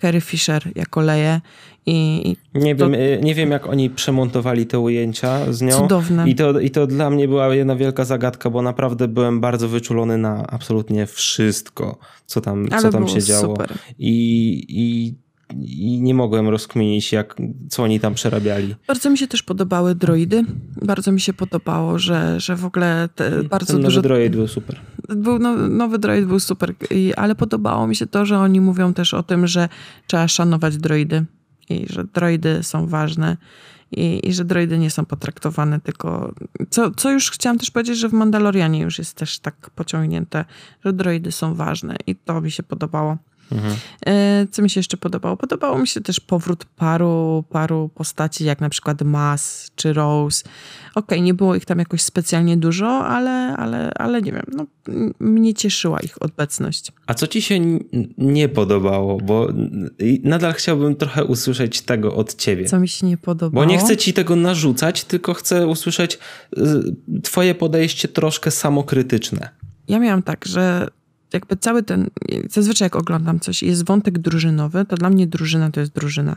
Carrie 0.00 0.20
Fisher 0.20 0.62
jako 0.74 1.00
Leję 1.00 1.40
i, 1.86 2.36
nie, 2.54 2.76
to... 2.76 2.90
wiem, 2.90 3.00
y, 3.00 3.20
nie 3.22 3.34
wiem, 3.34 3.50
jak 3.50 3.66
oni 3.66 3.90
przemontowali 3.90 4.66
te 4.66 4.78
ujęcia 4.78 5.52
z 5.52 5.62
nią. 5.62 5.78
Cudowne. 5.78 6.28
I 6.28 6.34
to, 6.34 6.60
I 6.60 6.70
to 6.70 6.86
dla 6.86 7.10
mnie 7.10 7.28
była 7.28 7.54
jedna 7.54 7.76
wielka 7.76 8.04
zagadka, 8.04 8.50
bo 8.50 8.62
naprawdę 8.62 9.08
byłem 9.08 9.40
bardzo 9.40 9.68
wyczulony 9.68 10.18
na 10.18 10.46
absolutnie 10.46 11.06
wszystko, 11.06 11.98
co 12.26 12.40
tam, 12.40 12.68
co 12.80 12.90
tam 12.90 13.08
się 13.08 13.22
działo. 13.22 13.56
Super. 13.56 13.72
I, 13.98 14.64
i 14.68 15.14
i 15.56 16.00
nie 16.02 16.14
mogłem 16.14 16.48
rozkminić, 16.48 17.12
jak, 17.12 17.36
co 17.68 17.82
oni 17.82 18.00
tam 18.00 18.14
przerabiali. 18.14 18.74
Bardzo 18.86 19.10
mi 19.10 19.18
się 19.18 19.26
też 19.26 19.42
podobały 19.42 19.94
droidy. 19.94 20.44
Bardzo 20.82 21.12
mi 21.12 21.20
się 21.20 21.32
podobało, 21.32 21.98
że, 21.98 22.40
że 22.40 22.56
w 22.56 22.64
ogóle 22.64 23.08
te 23.14 23.44
bardzo 23.44 23.72
Ten 23.72 23.76
nowy 23.76 23.94
dużo... 23.94 24.02
droid 24.02 24.36
był 24.36 24.48
super. 24.48 24.80
Był, 25.08 25.38
no, 25.38 25.56
nowy 25.56 25.98
droid 25.98 26.26
był 26.26 26.40
super, 26.40 26.74
ale 27.16 27.34
podobało 27.34 27.86
mi 27.86 27.96
się 27.96 28.06
to, 28.06 28.26
że 28.26 28.38
oni 28.38 28.60
mówią 28.60 28.94
też 28.94 29.14
o 29.14 29.22
tym, 29.22 29.46
że 29.46 29.68
trzeba 30.06 30.28
szanować 30.28 30.76
droidy 30.76 31.24
i 31.70 31.86
że 31.90 32.04
droidy 32.04 32.62
są 32.62 32.86
ważne. 32.86 33.36
I, 33.92 34.28
i, 34.28 34.32
że 34.32 34.44
droidy 34.44 34.78
nie 34.78 34.90
są 34.90 35.04
potraktowane 35.04 35.80
tylko. 35.80 36.34
Co, 36.70 36.90
co 36.90 37.10
już 37.10 37.30
chciałam 37.30 37.58
też 37.58 37.70
powiedzieć, 37.70 37.98
że 37.98 38.08
w 38.08 38.12
Mandalorianie 38.12 38.80
już 38.80 38.98
jest 38.98 39.16
też 39.16 39.38
tak 39.38 39.70
pociągnięte, 39.70 40.44
że 40.84 40.92
droidy 40.92 41.32
są 41.32 41.54
ważne 41.54 41.96
i 42.06 42.16
to 42.16 42.40
mi 42.40 42.50
się 42.50 42.62
podobało. 42.62 43.16
Mhm. 43.52 43.76
E, 44.06 44.46
co 44.50 44.62
mi 44.62 44.70
się 44.70 44.78
jeszcze 44.78 44.96
podobało? 44.96 45.36
Podobało 45.36 45.78
mi 45.78 45.88
się 45.88 46.00
też 46.00 46.20
powrót 46.20 46.64
paru, 46.64 47.44
paru 47.50 47.90
postaci, 47.94 48.44
jak 48.44 48.60
na 48.60 48.68
przykład 48.68 49.02
Mas 49.02 49.70
czy 49.76 49.92
Rose. 49.92 50.44
Okej, 50.90 51.18
okay, 51.18 51.20
nie 51.20 51.34
było 51.34 51.54
ich 51.54 51.64
tam 51.64 51.78
jakoś 51.78 52.02
specjalnie 52.02 52.56
dużo, 52.56 52.88
ale, 52.88 53.56
ale, 53.56 53.92
ale 53.94 54.22
nie 54.22 54.32
wiem, 54.32 54.42
no, 54.52 54.66
mnie 55.20 55.54
cieszyła 55.54 56.00
ich 56.00 56.22
obecność. 56.22 56.92
A 57.06 57.14
co 57.14 57.26
ci 57.26 57.42
się 57.42 57.60
nie 58.18 58.48
podobało? 58.48 59.18
Bo 59.18 59.48
nadal 60.22 60.52
chciałbym 60.52 60.96
trochę 60.96 61.24
usłyszeć 61.24 61.82
tego 61.82 62.14
od 62.14 62.34
ciebie. 62.34 62.64
Co 62.64 62.80
mi 62.80 62.88
się 62.88 63.06
nie 63.06 63.16
podobało? 63.16 63.66
Bo 63.66 63.70
nie 63.70 63.78
chcę 63.78 63.96
ci 63.96 64.12
tego 64.12 64.36
narzucać, 64.36 65.04
tylko 65.04 65.34
chcę 65.34 65.66
usłyszeć 65.66 66.18
y, 66.58 67.20
twoje 67.22 67.54
podejście 67.54 68.08
troszkę 68.08 68.50
samokrytyczne. 68.50 69.48
Ja 69.88 69.98
miałam 69.98 70.22
tak, 70.22 70.46
że 70.46 70.88
jakby 71.32 71.56
cały 71.56 71.82
ten, 71.82 72.10
zazwyczaj 72.50 72.86
jak 72.86 72.96
oglądam 72.96 73.40
coś 73.40 73.62
jest 73.62 73.84
wątek 73.84 74.18
drużynowy, 74.18 74.84
to 74.84 74.96
dla 74.96 75.10
mnie 75.10 75.26
drużyna 75.26 75.70
to 75.70 75.80
jest 75.80 75.92
drużyna. 75.92 76.36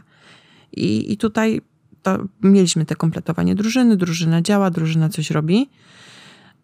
I, 0.72 1.14
i 1.14 1.18
tutaj 1.18 1.62
mieliśmy 2.44 2.86
te 2.86 2.96
kompletowanie 2.96 3.56
drużyny, 3.56 3.98
drużyna 3.98 4.42
działa, 4.42 4.70
drużyna 4.72 5.10
coś 5.10 5.32
robi, 5.32 5.70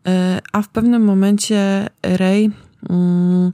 e, 0.08 0.40
a 0.52 0.62
w 0.62 0.70
pewnym 0.70 1.04
momencie 1.04 1.90
Ray 2.04 2.52
mm, 2.90 3.52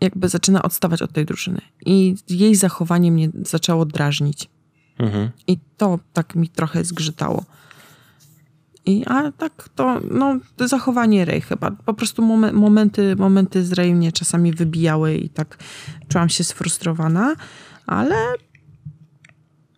jakby 0.00 0.28
zaczyna 0.28 0.62
odstawać 0.62 1.02
od 1.02 1.12
tej 1.12 1.26
drużyny 1.26 1.60
i 1.86 2.16
jej 2.28 2.54
zachowanie 2.54 3.12
mnie 3.12 3.30
zaczęło 3.42 3.86
drażnić. 3.86 4.48
Mhm. 4.98 5.30
I 5.46 5.58
to 5.76 5.98
tak 6.12 6.34
mi 6.34 6.48
trochę 6.48 6.84
zgrzytało. 6.84 7.44
I, 8.86 9.04
a 9.06 9.32
tak 9.32 9.68
to, 9.74 10.00
no, 10.10 10.38
zachowanie 10.58 11.24
Rej 11.24 11.40
chyba. 11.40 11.70
Po 11.70 11.94
prostu 11.94 12.22
momen, 12.22 12.54
momenty, 12.54 13.16
momenty 13.16 13.64
z 13.64 13.72
Rej 13.72 13.94
mnie 13.94 14.12
czasami 14.12 14.52
wybijały 14.52 15.14
i 15.14 15.28
tak 15.28 15.58
czułam 16.08 16.28
się 16.28 16.44
sfrustrowana, 16.44 17.34
ale 17.86 18.16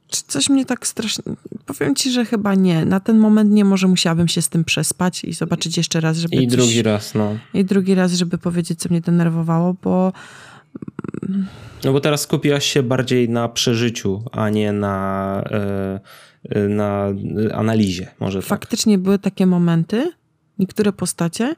czy 0.08 0.22
coś 0.26 0.50
mnie 0.50 0.64
tak 0.64 0.86
strasznie... 0.86 1.24
Powiem 1.66 1.94
ci, 1.94 2.10
że 2.10 2.24
chyba 2.24 2.54
nie. 2.54 2.84
Na 2.84 3.00
ten 3.00 3.18
moment 3.18 3.50
nie, 3.50 3.64
może 3.64 3.88
musiałabym 3.88 4.28
się 4.28 4.42
z 4.42 4.48
tym 4.48 4.64
przespać 4.64 5.24
i 5.24 5.32
zobaczyć 5.32 5.76
jeszcze 5.76 6.00
raz, 6.00 6.16
żeby... 6.16 6.36
I 6.36 6.48
coś... 6.48 6.56
drugi 6.56 6.82
raz, 6.82 7.14
no. 7.14 7.38
I 7.54 7.64
drugi 7.64 7.94
raz, 7.94 8.12
żeby 8.12 8.38
powiedzieć, 8.38 8.78
co 8.80 8.88
mnie 8.88 9.00
denerwowało, 9.00 9.76
bo... 9.82 10.12
No 11.84 11.92
bo 11.92 12.00
teraz 12.00 12.20
skupiłaś 12.20 12.66
się 12.66 12.82
bardziej 12.82 13.28
na 13.28 13.48
przeżyciu, 13.48 14.24
a 14.32 14.50
nie 14.50 14.72
na... 14.72 15.44
Yy 15.50 16.31
na 16.68 17.06
analizie. 17.54 18.06
Może 18.20 18.38
tak. 18.38 18.48
Faktycznie 18.48 18.94
tak. 18.94 19.02
były 19.02 19.18
takie 19.18 19.46
momenty, 19.46 20.12
niektóre 20.58 20.92
postacie 20.92 21.54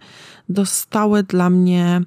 dostały 0.49 1.23
dla 1.23 1.51
mnie 1.51 2.03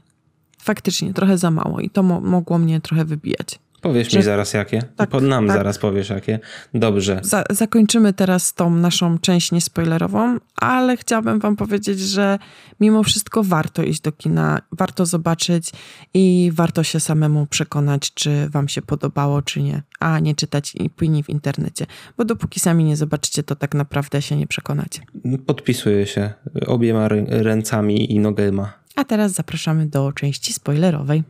faktycznie 0.60 1.14
trochę 1.14 1.38
za 1.38 1.52
mało 1.52 1.80
i 1.80 1.90
to 1.90 2.04
mo 2.04 2.22
mogło 2.22 2.58
mnie 2.58 2.82
trochę 2.82 3.06
wybijać. 3.06 3.60
Powiesz 3.82 4.12
że... 4.12 4.18
mi 4.18 4.24
zaraz 4.24 4.54
jakie. 4.54 4.82
Tak, 4.96 5.10
Pod 5.10 5.24
nam 5.24 5.48
tak. 5.48 5.58
zaraz 5.58 5.78
powiesz 5.78 6.10
jakie. 6.10 6.40
Dobrze. 6.74 7.20
Za 7.24 7.44
zakończymy 7.50 8.14
teraz 8.14 8.54
tą 8.54 8.70
naszą 8.70 9.20
część 9.20 9.52
niespoilerową, 9.52 10.38
ale 10.56 10.98
chciałabym 10.98 11.40
wam 11.40 11.56
powiedzieć, 11.56 12.00
że 12.00 12.40
mimo 12.80 13.04
wszystko 13.04 13.44
warto 13.44 13.84
iść 13.84 14.02
do 14.02 14.12
kina, 14.12 14.62
warto 14.72 15.06
zobaczyć 15.06 15.72
i 16.14 16.52
warto 16.54 16.84
się 16.84 17.00
samemu 17.00 17.46
przekonać, 17.46 18.14
czy 18.14 18.50
wam 18.50 18.68
się 18.68 18.82
podobało, 18.82 19.42
czy 19.42 19.62
nie, 19.62 19.82
a 20.00 20.20
nie 20.20 20.36
czytać 20.36 20.74
opinii 20.86 21.24
w 21.24 21.30
internecie, 21.30 21.86
bo 22.18 22.26
dopóki 22.26 22.60
sami 22.60 22.84
nie 22.84 22.98
zobaczycie, 22.98 23.44
to 23.44 23.56
tak 23.56 23.76
naprawdę 23.76 24.22
się 24.22 24.36
nie 24.36 24.48
przekonacie. 24.48 25.02
Podpisuję 25.46 26.08
się 26.08 26.34
obiema 26.68 27.08
ręcami 27.28 28.14
i 28.14 28.20
nogema. 28.20 28.74
A 28.96 29.04
teraz 29.04 29.32
zapraszamy 29.32 29.86
do 29.86 30.12
części 30.14 30.54
spoilerowej. 30.54 31.24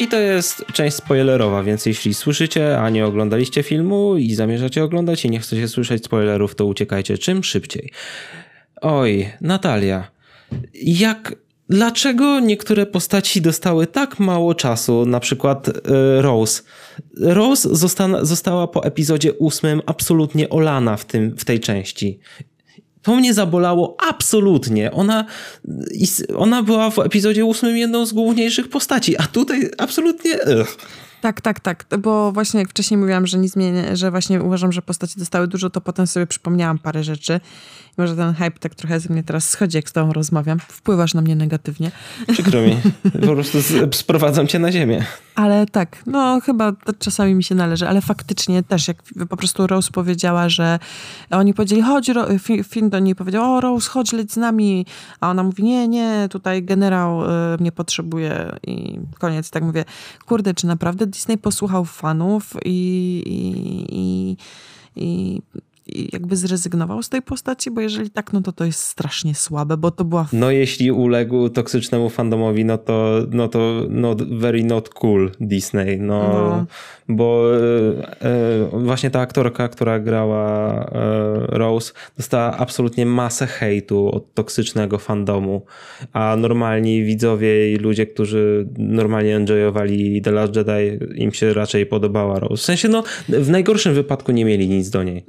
I 0.00 0.08
to 0.08 0.16
jest 0.16 0.64
część 0.72 0.96
spoilerowa, 0.96 1.62
więc 1.62 1.86
jeśli 1.86 2.14
słyszycie, 2.14 2.78
a 2.78 2.90
nie 2.90 3.06
oglądaliście 3.06 3.62
filmu 3.62 4.16
i 4.16 4.34
zamierzacie 4.34 4.84
oglądać 4.84 5.24
i 5.24 5.30
nie 5.30 5.40
chcecie 5.40 5.68
słyszeć 5.68 6.04
spoilerów, 6.04 6.54
to 6.54 6.66
uciekajcie 6.66 7.18
czym 7.18 7.44
szybciej. 7.44 7.92
Oj, 8.80 9.32
Natalia, 9.40 10.10
jak 10.74 11.34
dlaczego 11.68 12.40
niektóre 12.40 12.86
postaci 12.86 13.40
dostały 13.42 13.86
tak 13.86 14.18
mało 14.18 14.54
czasu, 14.54 15.06
na 15.06 15.20
przykład 15.20 15.68
y, 15.68 15.72
Rose. 16.22 16.62
Rose 17.20 17.74
została, 17.74 18.24
została 18.24 18.68
po 18.68 18.84
epizodzie 18.84 19.32
ósmym 19.32 19.82
absolutnie 19.86 20.48
olana 20.48 20.96
w, 20.96 21.04
tym, 21.04 21.36
w 21.36 21.44
tej 21.44 21.60
części. 21.60 22.18
To 23.06 23.16
mnie 23.16 23.34
zabolało 23.34 23.96
absolutnie. 24.08 24.92
Ona, 24.92 25.24
ona 26.36 26.62
była 26.62 26.90
w 26.90 26.98
epizodzie 26.98 27.44
ósmym 27.44 27.76
jedną 27.76 28.06
z 28.06 28.12
główniejszych 28.12 28.68
postaci, 28.68 29.16
a 29.16 29.22
tutaj 29.22 29.70
absolutnie... 29.78 30.32
Ugh. 30.60 30.76
Tak, 31.20 31.40
tak, 31.40 31.60
tak, 31.60 31.86
bo 31.98 32.32
właśnie 32.32 32.60
jak 32.60 32.70
wcześniej 32.70 32.98
mówiłam, 32.98 33.26
że 33.26 33.38
nie 33.38 33.48
zmienię, 33.48 33.96
że 33.96 34.10
właśnie 34.10 34.42
uważam, 34.42 34.72
że 34.72 34.82
postaci 34.82 35.18
dostały 35.18 35.48
dużo, 35.48 35.70
to 35.70 35.80
potem 35.80 36.06
sobie 36.06 36.26
przypomniałam 36.26 36.78
parę 36.78 37.04
rzeczy 37.04 37.40
może 37.96 38.16
ten 38.16 38.34
hype 38.34 38.58
tak 38.58 38.74
trochę 38.74 39.00
ze 39.00 39.12
mnie 39.12 39.22
teraz 39.22 39.50
schodzi, 39.50 39.76
jak 39.76 39.88
z 39.88 39.92
tobą 39.92 40.12
rozmawiam. 40.12 40.58
Wpływasz 40.58 41.14
na 41.14 41.22
mnie 41.22 41.36
negatywnie. 41.36 41.90
Przykro 42.32 42.62
mi. 42.62 42.76
Po 43.26 43.34
prostu 43.34 43.58
sprowadzam 43.92 44.46
cię 44.46 44.58
na 44.58 44.72
ziemię. 44.72 45.04
Ale 45.34 45.66
tak, 45.66 46.02
no 46.06 46.40
chyba 46.40 46.72
czasami 46.98 47.34
mi 47.34 47.44
się 47.44 47.54
należy, 47.54 47.88
ale 47.88 48.00
faktycznie 48.00 48.62
też, 48.62 48.88
jak 48.88 49.02
po 49.28 49.36
prostu 49.36 49.66
Rose 49.66 49.90
powiedziała, 49.92 50.48
że 50.48 50.78
oni 51.30 51.54
powiedzieli, 51.54 51.82
chodź, 51.82 52.10
Finn 52.64 52.90
do 52.90 52.98
niej 52.98 53.14
powiedział, 53.14 53.54
o 53.54 53.60
Rose, 53.60 53.90
chodź, 53.90 54.12
leć 54.12 54.32
z 54.32 54.36
nami. 54.36 54.86
A 55.20 55.30
ona 55.30 55.42
mówi, 55.42 55.62
nie, 55.62 55.88
nie, 55.88 56.28
tutaj 56.30 56.62
generał 56.62 57.24
y, 57.24 57.28
mnie 57.60 57.72
potrzebuje 57.72 58.52
i 58.66 58.98
koniec. 59.18 59.50
Tak 59.50 59.62
mówię, 59.62 59.84
kurde, 60.26 60.54
czy 60.54 60.66
naprawdę 60.66 61.06
Disney 61.06 61.38
posłuchał 61.38 61.84
fanów 61.84 62.54
i, 62.64 63.22
i, 63.26 63.86
i 63.90 64.36
i 64.96 65.42
jakby 65.86 66.36
zrezygnował 66.36 67.02
z 67.02 67.08
tej 67.08 67.22
postaci, 67.22 67.70
bo 67.70 67.80
jeżeli 67.80 68.10
tak, 68.10 68.32
no 68.32 68.40
to 68.40 68.52
to 68.52 68.64
jest 68.64 68.80
strasznie 68.80 69.34
słabe, 69.34 69.76
bo 69.76 69.90
to 69.90 70.04
była... 70.04 70.28
No 70.32 70.50
jeśli 70.50 70.90
uległ 70.90 71.48
toksycznemu 71.48 72.10
fandomowi, 72.10 72.64
no 72.64 72.78
to, 72.78 73.26
no 73.30 73.48
to 73.48 73.82
not 73.88 74.22
very 74.38 74.64
not 74.64 74.88
cool 74.88 75.30
Disney, 75.40 76.00
no, 76.00 76.22
no. 76.22 76.66
bo 77.08 77.56
e, 77.56 78.24
e, 78.24 78.84
właśnie 78.84 79.10
ta 79.10 79.20
aktorka, 79.20 79.68
która 79.68 80.00
grała 80.00 80.72
e, 80.84 80.88
Rose, 81.46 81.92
dostała 82.16 82.56
absolutnie 82.56 83.06
masę 83.06 83.46
hejtu 83.46 84.08
od 84.08 84.34
toksycznego 84.34 84.98
fandomu, 84.98 85.66
a 86.12 86.36
normalni 86.36 87.04
widzowie 87.04 87.72
i 87.72 87.76
ludzie, 87.76 88.06
którzy 88.06 88.68
normalnie 88.78 89.36
enjoyowali 89.36 90.22
The 90.22 90.30
Last 90.30 90.56
Jedi, 90.56 91.04
im 91.14 91.32
się 91.32 91.54
raczej 91.54 91.86
podobała 91.86 92.38
Rose. 92.38 92.56
W 92.56 92.64
sensie, 92.64 92.88
no 92.88 93.02
w 93.28 93.50
najgorszym 93.50 93.94
wypadku 93.94 94.32
nie 94.32 94.44
mieli 94.44 94.68
nic 94.68 94.90
do 94.90 95.02
niej. 95.02 95.24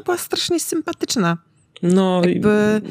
Znaczy, 0.00 0.04
była 0.04 0.18
strasznie 0.18 0.60
sympatyczna. 0.60 1.36
No 1.82 2.22
Jakby, 2.24 2.82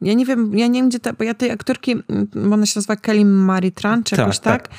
ja 0.00 0.14
nie 0.14 0.26
wiem, 0.26 0.58
ja 0.58 0.66
nie 0.66 0.80
wiem 0.80 0.88
gdzie 0.88 1.00
ta, 1.00 1.12
bo 1.12 1.24
ja 1.24 1.34
tej 1.34 1.50
aktorki, 1.50 1.92
mm, 1.92 2.52
ona 2.52 2.66
się 2.66 2.72
nazywa 2.76 2.96
Kelly 2.96 3.24
Maritran, 3.24 4.04
czy 4.04 4.16
jakoś 4.16 4.38
tak, 4.38 4.68
tak? 4.68 4.78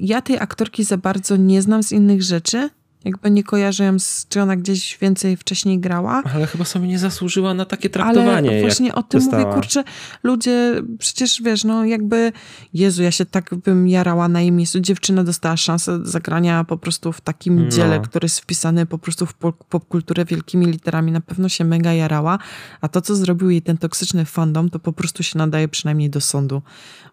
Ja 0.00 0.22
tej 0.22 0.38
aktorki 0.38 0.84
za 0.84 0.96
bardzo 0.96 1.36
nie 1.36 1.62
znam 1.62 1.82
z 1.82 1.92
innych 1.92 2.22
rzeczy. 2.22 2.70
Jakby 3.04 3.30
nie 3.30 3.44
kojarzę, 3.44 3.96
czy 4.28 4.42
ona 4.42 4.56
gdzieś 4.56 4.98
więcej 4.98 5.36
wcześniej 5.36 5.78
grała. 5.78 6.22
Ale 6.34 6.46
chyba 6.46 6.64
sobie 6.64 6.88
nie 6.88 6.98
zasłużyła 6.98 7.54
na 7.54 7.64
takie 7.64 7.90
traktowanie. 7.90 8.50
Ale 8.50 8.60
właśnie 8.60 8.94
o 8.94 9.02
tym 9.02 9.20
dostała. 9.20 9.42
mówię, 9.42 9.54
kurczę, 9.54 9.84
ludzie, 10.22 10.82
przecież 10.98 11.42
wiesz, 11.42 11.64
no 11.64 11.84
jakby, 11.84 12.32
Jezu, 12.74 13.02
ja 13.02 13.10
się 13.10 13.24
tak 13.24 13.54
bym 13.54 13.88
jarała 13.88 14.28
na 14.28 14.40
jej 14.40 14.52
miejscu. 14.52 14.80
Dziewczyna 14.80 15.24
dostała 15.24 15.56
szansę 15.56 16.00
zagrania 16.02 16.64
po 16.64 16.76
prostu 16.76 17.12
w 17.12 17.20
takim 17.20 17.64
no. 17.64 17.68
dziele, 17.68 18.00
który 18.00 18.24
jest 18.24 18.40
wpisany 18.40 18.86
po 18.86 18.98
prostu 18.98 19.26
w 19.26 19.34
popkulturę 19.68 20.24
wielkimi 20.24 20.66
literami. 20.66 21.12
Na 21.12 21.20
pewno 21.20 21.48
się 21.48 21.64
mega 21.64 21.92
jarała, 21.92 22.38
a 22.80 22.88
to, 22.88 23.00
co 23.00 23.16
zrobił 23.16 23.50
jej 23.50 23.62
ten 23.62 23.78
toksyczny 23.78 24.24
fandom, 24.24 24.70
to 24.70 24.78
po 24.78 24.92
prostu 24.92 25.22
się 25.22 25.38
nadaje 25.38 25.68
przynajmniej 25.68 26.10
do 26.10 26.20
sądu, 26.20 26.62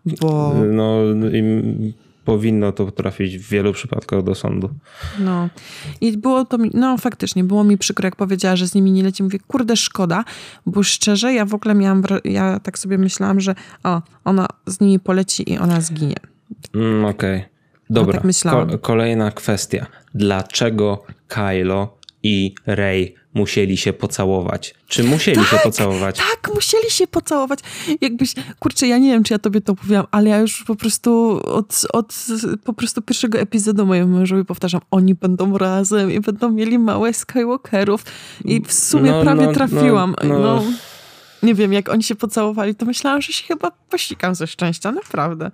bo... 0.06 0.56
No, 0.72 1.04
im 1.34 1.94
powinno 2.26 2.72
to 2.72 2.92
trafić 2.92 3.38
w 3.38 3.50
wielu 3.50 3.74
przypadkach 3.74 4.24
do 4.24 4.36
sądu. 4.36 4.70
No 5.20 5.50
i 6.02 6.18
było 6.18 6.46
to 6.46 6.58
mi, 6.58 6.72
no 6.74 6.98
faktycznie, 6.98 7.44
było 7.44 7.64
mi 7.64 7.78
przykro, 7.78 8.08
jak 8.08 8.16
powiedziała, 8.16 8.56
że 8.56 8.68
z 8.68 8.76
nimi 8.76 8.92
nie 8.92 9.04
leci. 9.04 9.24
Mówię, 9.24 9.40
kurde, 9.48 9.76
szkoda, 9.76 10.24
bo 10.66 10.84
szczerze, 10.84 11.34
ja 11.34 11.46
w 11.46 11.54
ogóle 11.54 11.76
miałam, 11.76 12.04
ja 12.24 12.60
tak 12.60 12.80
sobie 12.80 12.98
myślałam, 12.98 13.40
że 13.40 13.56
o, 13.84 14.02
ona 14.26 14.48
z 14.66 14.80
nimi 14.80 15.00
poleci 15.00 15.52
i 15.54 15.58
ona 15.58 15.82
zginie. 15.82 16.16
Mm, 16.76 17.06
Okej. 17.06 17.38
Okay. 17.38 17.52
Dobra, 17.90 18.22
no, 18.24 18.32
tak 18.44 18.70
Ko 18.70 18.78
kolejna 18.80 19.32
kwestia. 19.32 19.86
Dlaczego 20.16 21.04
Kylo 21.28 21.98
i 22.24 22.56
Rey 22.66 23.16
musieli 23.34 23.78
się 23.78 23.94
pocałować. 23.94 24.74
Czy 24.88 25.04
musieli 25.04 25.38
tak, 25.38 25.48
się 25.48 25.58
pocałować? 25.64 26.18
Tak, 26.18 26.56
musieli 26.56 26.92
się 26.92 27.08
pocałować. 27.08 27.60
Jakbyś, 28.02 28.34
kurczę, 28.60 28.88
ja 28.88 28.98
nie 28.98 29.12
wiem, 29.12 29.24
czy 29.24 29.34
ja 29.34 29.40
tobie 29.40 29.62
to 29.62 29.76
mówiłam, 29.82 30.06
ale 30.12 30.30
ja 30.30 30.40
już 30.40 30.64
po 30.64 30.76
prostu 30.76 31.42
od, 31.46 31.86
od 31.94 32.16
po 32.64 32.74
prostu 32.74 33.02
pierwszego 33.02 33.40
epizodu 33.40 33.86
mojemu 33.86 34.18
mężowi 34.18 34.46
powtarzam, 34.46 34.82
oni 34.92 35.16
będą 35.16 35.58
razem 35.58 36.12
i 36.12 36.20
będą 36.20 36.52
mieli 36.52 36.80
małe 36.80 37.14
Skywalkerów 37.14 38.04
i 38.46 38.62
w 38.62 38.74
sumie 38.74 39.12
no, 39.12 39.22
prawie 39.22 39.46
no, 39.46 39.54
trafiłam. 39.54 40.16
No, 40.24 40.40
no, 40.40 40.40
no, 40.40 40.64
nie 41.44 41.56
wiem, 41.56 41.74
jak 41.74 41.90
oni 41.90 42.04
się 42.04 42.16
pocałowali, 42.16 42.76
to 42.76 42.86
myślałam, 42.86 43.22
że 43.22 43.34
się 43.34 43.44
chyba 43.48 43.72
posikam 43.90 44.36
ze 44.36 44.48
szczęścia, 44.48 44.92
naprawdę. 44.92 45.52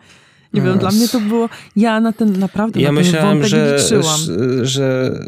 Nie 0.54 0.62
wiem, 0.62 0.78
dla 0.78 0.92
mnie 0.92 1.08
to 1.08 1.20
było. 1.20 1.50
Ja 1.76 2.00
na 2.00 2.14
ten 2.14 2.40
naprawdę 2.40 2.82
ja 2.82 2.88
na 2.88 2.92
myślałem, 2.92 3.40
ten 3.40 3.48
że, 3.50 3.78
liczyłam. 3.78 4.20
że 4.62 5.20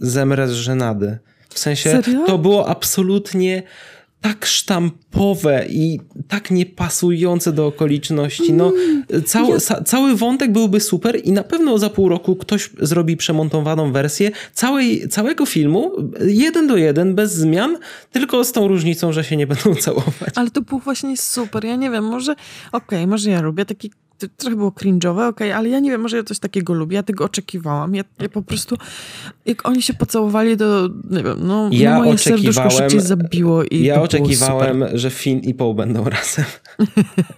zemrę 0.00 0.48
z 0.48 0.52
żenady. 0.52 1.18
W 1.48 1.58
sensie 1.58 1.90
Serio? 1.90 2.26
to 2.26 2.38
było 2.38 2.68
absolutnie 2.68 3.62
tak 4.20 4.46
sztampowe 4.46 5.66
i 5.68 6.00
tak 6.28 6.50
niepasujące 6.50 7.52
do 7.52 7.66
okoliczności. 7.66 8.52
No, 8.52 8.72
mm, 8.72 9.24
cały, 9.24 9.58
ja... 9.70 9.82
cały 9.84 10.16
wątek 10.16 10.52
byłby 10.52 10.80
super 10.80 11.20
i 11.24 11.32
na 11.32 11.42
pewno 11.42 11.78
za 11.78 11.90
pół 11.90 12.08
roku 12.08 12.36
ktoś 12.36 12.70
zrobi 12.80 13.16
przemontowaną 13.16 13.92
wersję 13.92 14.30
całej, 14.52 15.08
całego 15.08 15.46
filmu, 15.46 15.92
jeden 16.20 16.66
do 16.66 16.76
jeden, 16.76 17.14
bez 17.14 17.34
zmian, 17.34 17.78
tylko 18.12 18.44
z 18.44 18.52
tą 18.52 18.68
różnicą, 18.68 19.12
że 19.12 19.24
się 19.24 19.36
nie 19.36 19.46
będą 19.46 19.74
całować. 19.84 20.34
Ale 20.34 20.50
to 20.50 20.62
był 20.62 20.78
właśnie 20.78 21.16
super. 21.16 21.64
Ja 21.64 21.76
nie 21.76 21.90
wiem, 21.90 22.04
może, 22.04 22.32
okej, 22.32 22.98
okay, 22.98 23.06
może 23.06 23.30
ja 23.30 23.40
lubię 23.40 23.64
taki 23.64 23.90
trochę 24.26 24.56
było 24.56 24.70
cringe'owe, 24.70 25.28
okej, 25.28 25.28
okay, 25.28 25.56
ale 25.56 25.68
ja 25.68 25.80
nie 25.80 25.90
wiem, 25.90 26.00
może 26.00 26.16
ja 26.16 26.22
coś 26.22 26.38
takiego 26.38 26.74
lubię, 26.74 26.96
ja 26.96 27.02
tego 27.02 27.24
oczekiwałam. 27.24 27.94
Ja, 27.94 28.04
ja 28.20 28.28
po 28.28 28.42
prostu, 28.42 28.76
jak 29.46 29.68
oni 29.68 29.82
się 29.82 29.94
pocałowali, 29.94 30.56
to 30.56 30.88
nie 31.10 31.22
wiem, 31.22 31.36
no 31.40 31.68
ja 31.72 31.98
moje 31.98 32.18
serduszko 32.18 32.70
szybciej 32.70 33.00
zabiło 33.00 33.64
i 33.64 33.82
Ja 33.82 34.02
oczekiwałem, 34.02 34.84
że 34.94 35.10
Finn 35.10 35.40
i 35.40 35.54
Poe 35.54 35.74
będą 35.74 36.04
razem. 36.10 36.44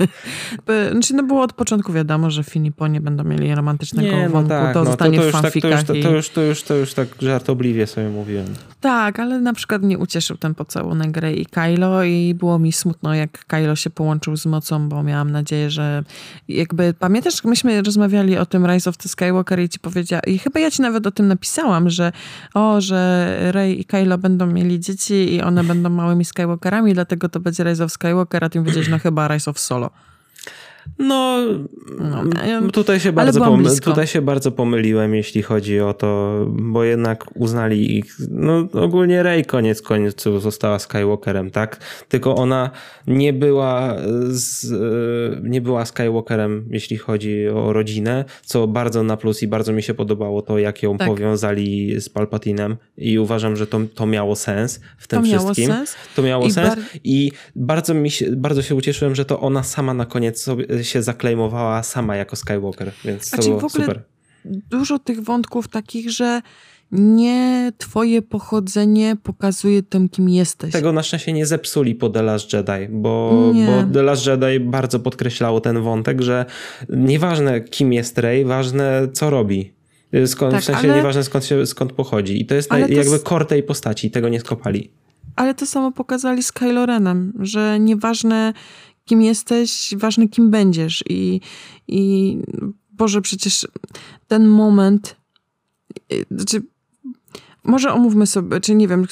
znaczy, 0.92 1.14
no 1.14 1.22
było 1.22 1.42
od 1.42 1.52
początku 1.52 1.92
wiadomo, 1.92 2.30
że 2.30 2.44
Finn 2.44 2.66
i 2.66 2.72
Poe 2.72 2.88
nie 2.88 3.00
będą 3.00 3.24
mieli 3.24 3.54
romantycznego 3.54 4.16
nie, 4.16 4.24
no 4.24 4.30
wątku, 4.30 4.48
tak, 4.48 4.74
to 4.74 4.80
no, 4.80 4.86
zostanie 4.86 5.18
to, 5.18 5.24
to 5.24 5.28
w 5.30 5.32
fanfikach. 5.32 5.84
Tak, 5.84 5.86
to, 5.86 5.94
już, 5.94 6.02
to, 6.02 6.10
już, 6.10 6.30
to, 6.30 6.42
już, 6.42 6.62
to 6.62 6.74
już 6.74 6.94
tak 6.94 7.08
żartobliwie 7.20 7.86
sobie 7.86 8.08
mówiłem. 8.08 8.46
Tak, 8.80 9.20
ale 9.20 9.40
na 9.40 9.52
przykład 9.52 9.82
nie 9.82 9.98
ucieszył 9.98 10.36
ten 10.36 10.54
pocałunek 10.54 11.16
Rey 11.16 11.40
i 11.40 11.46
Kylo 11.46 12.04
i 12.04 12.34
było 12.34 12.58
mi 12.58 12.72
smutno, 12.72 13.14
jak 13.14 13.44
Kylo 13.44 13.76
się 13.76 13.90
połączył 13.90 14.36
z 14.36 14.46
mocą, 14.46 14.88
bo 14.88 15.02
miałam 15.02 15.30
nadzieję, 15.30 15.70
że 15.70 16.04
jak 16.48 16.69
jakby 16.70 16.94
pamiętasz, 16.94 17.44
myśmy 17.44 17.82
rozmawiali 17.82 18.38
o 18.38 18.46
tym 18.46 18.66
Rise 18.66 18.90
of 18.90 18.96
the 18.96 19.08
Skywalker 19.08 19.60
i 19.60 19.68
ci 19.68 19.78
powiedziała, 19.78 20.22
i 20.22 20.38
chyba 20.38 20.60
ja 20.60 20.70
ci 20.70 20.82
nawet 20.82 21.06
o 21.06 21.10
tym 21.10 21.28
napisałam, 21.28 21.90
że 21.90 22.12
o, 22.54 22.80
że 22.80 23.36
Rey 23.52 23.80
i 23.80 23.84
Kylo 23.84 24.18
będą 24.18 24.46
mieli 24.46 24.80
dzieci 24.80 25.34
i 25.34 25.42
one 25.42 25.64
będą 25.64 25.90
małymi 25.90 26.24
Skywalkerami, 26.24 26.94
dlatego 26.94 27.28
to 27.28 27.40
będzie 27.40 27.64
Rise 27.64 27.84
of 27.84 27.92
Skywalker, 27.92 28.44
a 28.44 28.48
ty 28.48 28.58
powiedziałeś, 28.58 28.88
no 28.88 28.98
chyba 28.98 29.28
Rise 29.28 29.50
of 29.50 29.58
Solo. 29.58 29.90
No, 30.98 31.38
no 31.98 32.70
tutaj, 32.72 33.00
się 33.00 33.12
bardzo 33.12 33.58
tutaj 33.84 34.06
się 34.06 34.22
bardzo 34.22 34.52
pomyliłem, 34.52 35.14
jeśli 35.14 35.42
chodzi 35.42 35.80
o 35.80 35.94
to, 35.94 36.40
bo 36.48 36.84
jednak 36.84 37.24
uznali 37.34 37.98
ich, 37.98 38.16
no 38.30 38.68
ogólnie 38.72 39.22
Rey 39.22 39.44
koniec 39.44 39.82
końców 39.82 40.42
została 40.42 40.78
Skywalkerem, 40.78 41.50
tak? 41.50 41.80
Tylko 42.08 42.34
ona 42.34 42.70
nie 43.06 43.32
była, 43.32 43.96
z, 44.28 44.72
nie 45.42 45.60
była 45.60 45.84
Skywalkerem, 45.84 46.68
jeśli 46.70 46.96
chodzi 46.96 47.48
o 47.48 47.72
rodzinę, 47.72 48.24
co 48.42 48.66
bardzo 48.66 49.02
na 49.02 49.16
plus 49.16 49.42
i 49.42 49.48
bardzo 49.48 49.72
mi 49.72 49.82
się 49.82 49.94
podobało 49.94 50.42
to, 50.42 50.58
jak 50.58 50.82
ją 50.82 50.98
tak. 50.98 51.08
powiązali 51.08 52.00
z 52.00 52.08
Palpatinem 52.08 52.76
i 52.96 53.18
uważam, 53.18 53.56
że 53.56 53.66
to, 53.66 53.80
to 53.94 54.06
miało 54.06 54.36
sens 54.36 54.80
w 54.98 55.08
tym 55.08 55.22
to 55.22 55.28
wszystkim. 55.28 55.68
Miało 55.68 55.78
sens. 55.78 55.96
To 56.16 56.22
miało 56.22 56.46
I 56.46 56.50
sens 56.50 56.68
bar- 56.68 56.84
i 57.04 57.32
bardzo 57.56 57.94
mi 57.94 58.10
się, 58.10 58.36
bardzo 58.36 58.62
się 58.62 58.74
ucieszyłem, 58.74 59.14
że 59.14 59.24
to 59.24 59.40
ona 59.40 59.62
sama 59.62 59.94
na 59.94 60.06
koniec 60.06 60.42
sobie 60.42 60.66
się 60.82 61.02
zaklejmowała 61.02 61.82
sama 61.82 62.16
jako 62.16 62.36
Skywalker, 62.36 62.92
więc 63.04 63.30
to 63.30 63.36
znaczy, 63.36 63.48
było 63.48 63.68
super. 63.68 64.02
Dużo 64.44 64.98
tych 64.98 65.20
wątków 65.20 65.68
takich, 65.68 66.10
że 66.10 66.40
nie 66.92 67.72
twoje 67.78 68.22
pochodzenie 68.22 69.16
pokazuje 69.22 69.82
tym, 69.82 70.08
kim 70.08 70.28
jesteś. 70.28 70.72
Tego 70.72 70.92
na 70.92 71.02
szczęście 71.02 71.32
nie 71.32 71.46
zepsuli 71.46 71.94
po 71.94 72.08
The 72.08 72.22
Last 72.22 72.52
Jedi, 72.52 72.88
bo, 72.90 73.30
bo 73.66 73.92
The 73.92 74.02
Last 74.02 74.26
Jedi 74.26 74.60
bardzo 74.60 75.00
podkreślało 75.00 75.60
ten 75.60 75.82
wątek, 75.82 76.20
że 76.20 76.46
nieważne 76.88 77.60
kim 77.60 77.92
jest 77.92 78.18
Rey, 78.18 78.44
ważne 78.44 79.08
co 79.12 79.30
robi. 79.30 79.72
Skąd, 80.26 80.52
tak, 80.52 80.62
w 80.62 80.64
sensie 80.64 80.88
ale... 80.88 80.96
nieważne 80.96 81.24
skąd, 81.24 81.44
się, 81.44 81.66
skąd 81.66 81.92
pochodzi. 81.92 82.42
I 82.42 82.46
to 82.46 82.54
jest 82.54 82.70
na, 82.70 82.86
to 82.86 82.92
jakby 82.92 83.18
core 83.18 83.44
tej 83.44 83.62
postaci, 83.62 84.10
tego 84.10 84.28
nie 84.28 84.40
skopali. 84.40 84.90
Ale 85.36 85.54
to 85.54 85.66
samo 85.66 85.92
pokazali 85.92 86.42
z 86.42 86.52
Kylo 86.52 86.86
Renem, 86.86 87.32
że 87.38 87.80
nieważne 87.80 88.52
kim 89.10 89.22
jesteś, 89.22 89.94
ważne 89.96 90.28
kim 90.28 90.50
będziesz. 90.50 91.04
I, 91.08 91.40
i 91.88 92.36
Boże, 92.92 93.20
przecież 93.20 93.66
ten 94.28 94.48
moment, 94.48 95.16
y, 96.12 96.24
znaczy, 96.30 96.62
może 97.64 97.92
omówmy 97.92 98.26
sobie, 98.26 98.60
czy 98.60 98.74
nie 98.74 98.88
wiem, 98.88 99.06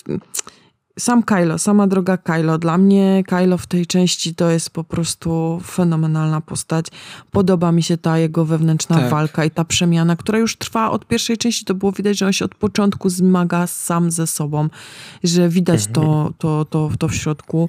sam 0.98 1.22
Kylo, 1.22 1.58
sama 1.58 1.86
droga 1.86 2.16
Kylo. 2.16 2.58
Dla 2.58 2.78
mnie 2.78 3.22
Kylo 3.26 3.58
w 3.58 3.66
tej 3.66 3.86
części 3.86 4.34
to 4.34 4.50
jest 4.50 4.70
po 4.70 4.84
prostu 4.84 5.60
fenomenalna 5.66 6.40
postać. 6.40 6.86
Podoba 7.30 7.72
mi 7.72 7.82
się 7.82 7.96
ta 7.96 8.18
jego 8.18 8.44
wewnętrzna 8.44 8.96
tak. 8.96 9.10
walka 9.10 9.44
i 9.44 9.50
ta 9.50 9.64
przemiana, 9.64 10.16
która 10.16 10.38
już 10.38 10.56
trwa 10.56 10.90
od 10.90 11.06
pierwszej 11.06 11.38
części. 11.38 11.64
To 11.64 11.74
było 11.74 11.92
widać, 11.92 12.18
że 12.18 12.26
on 12.26 12.32
się 12.32 12.44
od 12.44 12.54
początku 12.54 13.08
zmaga 13.08 13.66
sam 13.66 14.10
ze 14.10 14.26
sobą, 14.26 14.68
że 15.24 15.48
widać 15.48 15.86
mhm. 15.86 15.94
to, 15.94 16.32
to, 16.38 16.64
to, 16.64 16.90
to 16.98 17.08
w 17.08 17.14
środku. 17.14 17.68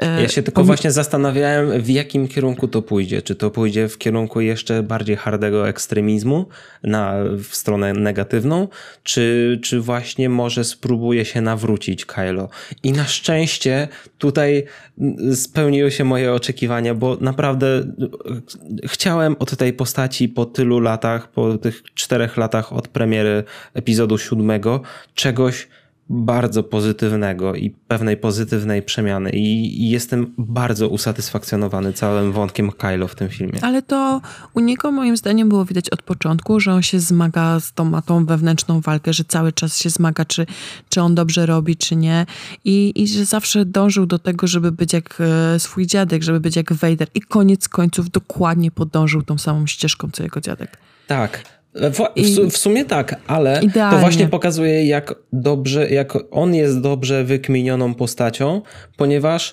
Ja 0.00 0.28
się 0.28 0.42
tylko 0.42 0.64
właśnie 0.64 0.90
zastanawiałem, 0.90 1.82
w 1.82 1.90
jakim 1.90 2.28
kierunku 2.28 2.68
to 2.68 2.82
pójdzie. 2.82 3.22
Czy 3.22 3.34
to 3.34 3.50
pójdzie 3.50 3.88
w 3.88 3.98
kierunku 3.98 4.40
jeszcze 4.40 4.82
bardziej 4.82 5.16
hardego 5.16 5.68
ekstremizmu, 5.68 6.48
na, 6.82 7.14
w 7.50 7.56
stronę 7.56 7.92
negatywną, 7.92 8.68
czy, 9.02 9.58
czy 9.62 9.80
właśnie 9.80 10.28
może 10.28 10.64
spróbuje 10.64 11.24
się 11.24 11.40
nawrócić 11.40 12.06
Kylo. 12.06 12.48
I 12.82 12.92
na 12.92 13.04
szczęście 13.04 13.88
tutaj 14.18 14.64
spełniły 15.34 15.90
się 15.90 16.04
moje 16.04 16.32
oczekiwania, 16.32 16.94
bo 16.94 17.16
naprawdę 17.20 17.66
chciałem 18.86 19.36
od 19.38 19.56
tej 19.56 19.72
postaci 19.72 20.28
po 20.28 20.44
tylu 20.44 20.80
latach, 20.80 21.30
po 21.30 21.58
tych 21.58 21.82
czterech 21.94 22.36
latach 22.36 22.72
od 22.72 22.88
premiery 22.88 23.44
epizodu 23.74 24.18
siódmego, 24.18 24.80
czegoś 25.14 25.68
bardzo 26.12 26.62
pozytywnego 26.62 27.54
i 27.54 27.70
pewnej 27.70 28.16
pozytywnej 28.16 28.82
przemiany 28.82 29.30
i, 29.30 29.90
jestem 29.90 30.34
bardzo 30.38 30.88
usatysfakcjonowany 30.88 31.92
całym 31.92 32.32
wątkiem 32.32 32.72
Kylo 32.72 33.08
w 33.08 33.14
tym 33.14 33.28
filmie. 33.28 33.58
Ale 33.62 33.82
to 33.82 34.20
u 34.54 34.60
niego 34.60 34.92
moim 34.92 35.16
zdaniem 35.16 35.48
było 35.48 35.64
widać 35.64 35.90
od 35.90 36.02
początku, 36.02 36.60
że 36.60 36.72
on 36.72 36.82
się 36.82 37.00
zmaga 37.00 37.60
z 37.60 37.72
tą, 37.72 37.84
ma 37.84 38.02
tą 38.02 38.26
wewnętrzną 38.26 38.80
walkę, 38.80 39.12
że 39.12 39.24
cały 39.24 39.52
czas 39.52 39.78
się 39.78 39.90
zmaga, 39.90 40.24
czy, 40.24 40.46
czy 40.88 41.00
on 41.00 41.14
dobrze 41.14 41.46
robi, 41.46 41.76
czy 41.76 41.96
nie 41.96 42.26
I, 42.64 43.02
i 43.02 43.08
że 43.08 43.24
zawsze 43.24 43.64
dążył 43.64 44.06
do 44.06 44.18
tego, 44.18 44.46
żeby 44.46 44.72
być 44.72 44.92
jak 44.92 45.18
e, 45.20 45.60
swój 45.60 45.86
dziadek, 45.86 46.22
żeby 46.22 46.40
być 46.40 46.56
jak 46.56 46.72
Vader 46.72 47.08
i 47.14 47.20
koniec 47.20 47.68
końców 47.68 48.10
dokładnie 48.10 48.70
podążył 48.70 49.22
tą 49.22 49.38
samą 49.38 49.66
ścieżką, 49.66 50.08
co 50.12 50.22
jego 50.22 50.40
dziadek. 50.40 50.78
Tak, 51.06 51.59
w, 51.74 52.50
w, 52.50 52.56
sumie 52.56 52.84
tak, 52.84 53.20
ale 53.26 53.60
Idealnie. 53.62 53.96
to 53.96 54.00
właśnie 54.00 54.28
pokazuje, 54.28 54.86
jak 54.86 55.14
dobrze, 55.32 55.90
jak 55.90 56.18
on 56.30 56.54
jest 56.54 56.80
dobrze 56.80 57.24
wykminioną 57.24 57.94
postacią, 57.94 58.62
ponieważ 58.96 59.52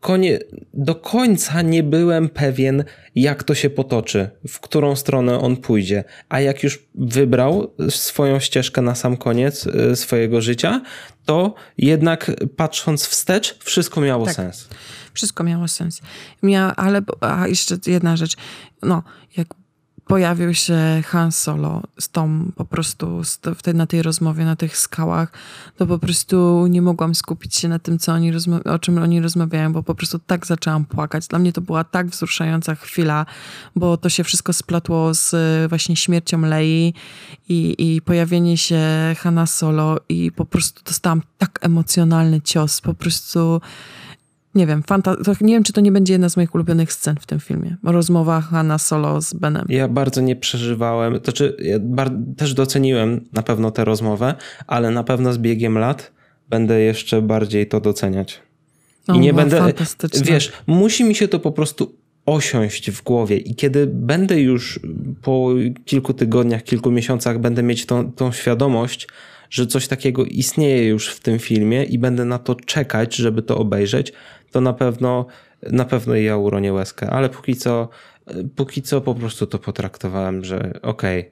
konie, 0.00 0.38
do 0.74 0.94
końca 0.94 1.62
nie 1.62 1.82
byłem 1.82 2.28
pewien, 2.28 2.84
jak 3.14 3.44
to 3.44 3.54
się 3.54 3.70
potoczy, 3.70 4.30
w 4.48 4.60
którą 4.60 4.96
stronę 4.96 5.38
on 5.38 5.56
pójdzie. 5.56 6.04
A 6.28 6.40
jak 6.40 6.62
już 6.62 6.88
wybrał 6.94 7.74
swoją 7.88 8.40
ścieżkę 8.40 8.82
na 8.82 8.94
sam 8.94 9.16
koniec 9.16 9.66
e, 9.66 9.96
swojego 9.96 10.40
życia, 10.40 10.80
to 11.24 11.54
jednak 11.78 12.30
patrząc 12.56 13.06
wstecz, 13.06 13.58
wszystko 13.64 14.00
miało 14.00 14.24
tak. 14.24 14.34
sens. 14.34 14.68
Wszystko 15.14 15.44
miało 15.44 15.68
sens. 15.68 16.00
Mia, 16.42 16.76
ale 16.76 17.02
a 17.20 17.48
jeszcze 17.48 17.76
jedna 17.86 18.16
rzecz. 18.16 18.36
No, 18.82 19.02
jak 19.36 19.48
pojawił 20.08 20.54
się 20.54 21.02
Han 21.06 21.32
Solo 21.32 21.82
z 22.00 22.08
tą 22.08 22.52
po 22.56 22.64
prostu 22.64 23.22
w 23.44 23.62
tej, 23.62 23.74
na 23.74 23.86
tej 23.86 24.02
rozmowie, 24.02 24.44
na 24.44 24.56
tych 24.56 24.76
skałach, 24.76 25.32
to 25.76 25.86
po 25.86 25.98
prostu 25.98 26.66
nie 26.66 26.82
mogłam 26.82 27.14
skupić 27.14 27.56
się 27.56 27.68
na 27.68 27.78
tym, 27.78 27.98
co 27.98 28.12
oni 28.12 28.32
o 28.64 28.78
czym 28.78 28.98
oni 28.98 29.20
rozmawiają, 29.20 29.72
bo 29.72 29.82
po 29.82 29.94
prostu 29.94 30.18
tak 30.18 30.46
zaczęłam 30.46 30.84
płakać. 30.84 31.26
Dla 31.26 31.38
mnie 31.38 31.52
to 31.52 31.60
była 31.60 31.84
tak 31.84 32.06
wzruszająca 32.06 32.74
chwila, 32.74 33.26
bo 33.76 33.96
to 33.96 34.08
się 34.08 34.24
wszystko 34.24 34.52
splatło 34.52 35.14
z 35.14 35.34
właśnie 35.68 35.96
śmiercią 35.96 36.40
Lei 36.40 36.94
i, 37.48 37.74
i 37.78 38.02
pojawienie 38.02 38.56
się 38.56 38.80
Hana 39.18 39.46
Solo 39.46 39.96
i 40.08 40.32
po 40.32 40.44
prostu 40.44 40.82
dostałam 40.84 41.22
tak 41.38 41.58
emocjonalny 41.62 42.40
cios, 42.40 42.80
po 42.80 42.94
prostu 42.94 43.60
nie 44.54 44.66
wiem, 44.66 44.82
fanta- 44.82 45.34
nie 45.40 45.54
wiem, 45.54 45.64
czy 45.64 45.72
to 45.72 45.80
nie 45.80 45.92
będzie 45.92 46.12
jedna 46.12 46.28
z 46.28 46.36
moich 46.36 46.54
ulubionych 46.54 46.92
scen 46.92 47.16
w 47.20 47.26
tym 47.26 47.40
filmie. 47.40 47.76
Rozmowa 47.82 48.40
Hanna 48.40 48.78
Solo 48.78 49.20
z 49.22 49.34
Benem. 49.34 49.66
Ja 49.68 49.88
bardzo 49.88 50.20
nie 50.20 50.36
przeżywałem, 50.36 51.14
to 51.14 51.24
znaczy 51.24 51.56
ja 51.58 51.78
też 52.36 52.54
doceniłem 52.54 53.24
na 53.32 53.42
pewno 53.42 53.70
tę 53.70 53.84
rozmowę, 53.84 54.34
ale 54.66 54.90
na 54.90 55.04
pewno 55.04 55.32
z 55.32 55.38
biegiem 55.38 55.78
lat 55.78 56.12
będę 56.48 56.80
jeszcze 56.80 57.22
bardziej 57.22 57.66
to 57.66 57.80
doceniać. 57.80 58.40
I 59.08 59.12
o, 59.12 59.16
nie 59.16 59.34
będę, 59.34 59.72
wiesz, 60.24 60.52
musi 60.66 61.04
mi 61.04 61.14
się 61.14 61.28
to 61.28 61.38
po 61.38 61.52
prostu 61.52 61.94
osiąść 62.26 62.90
w 62.90 63.02
głowie 63.02 63.36
i 63.36 63.54
kiedy 63.54 63.86
będę 63.86 64.40
już 64.40 64.80
po 65.22 65.50
kilku 65.84 66.14
tygodniach, 66.14 66.62
kilku 66.62 66.90
miesiącach 66.90 67.38
będę 67.38 67.62
mieć 67.62 67.86
tą, 67.86 68.12
tą 68.12 68.32
świadomość, 68.32 69.08
że 69.50 69.66
coś 69.66 69.88
takiego 69.88 70.24
istnieje 70.24 70.88
już 70.88 71.08
w 71.08 71.20
tym 71.20 71.38
filmie 71.38 71.84
i 71.84 71.98
będę 71.98 72.24
na 72.24 72.38
to 72.38 72.54
czekać, 72.54 73.16
żeby 73.16 73.42
to 73.42 73.58
obejrzeć, 73.58 74.12
to 74.50 74.60
na 74.60 74.72
pewno, 74.72 75.26
na 75.62 75.84
pewno 75.84 76.14
ja 76.14 76.36
uronię 76.36 76.72
łezkę, 76.72 77.10
ale 77.10 77.28
póki 77.28 77.56
co 77.56 77.88
póki 78.56 78.82
co 78.82 79.00
po 79.00 79.14
prostu 79.14 79.46
to 79.46 79.58
potraktowałem, 79.58 80.44
że 80.44 80.78
okej, 80.82 81.30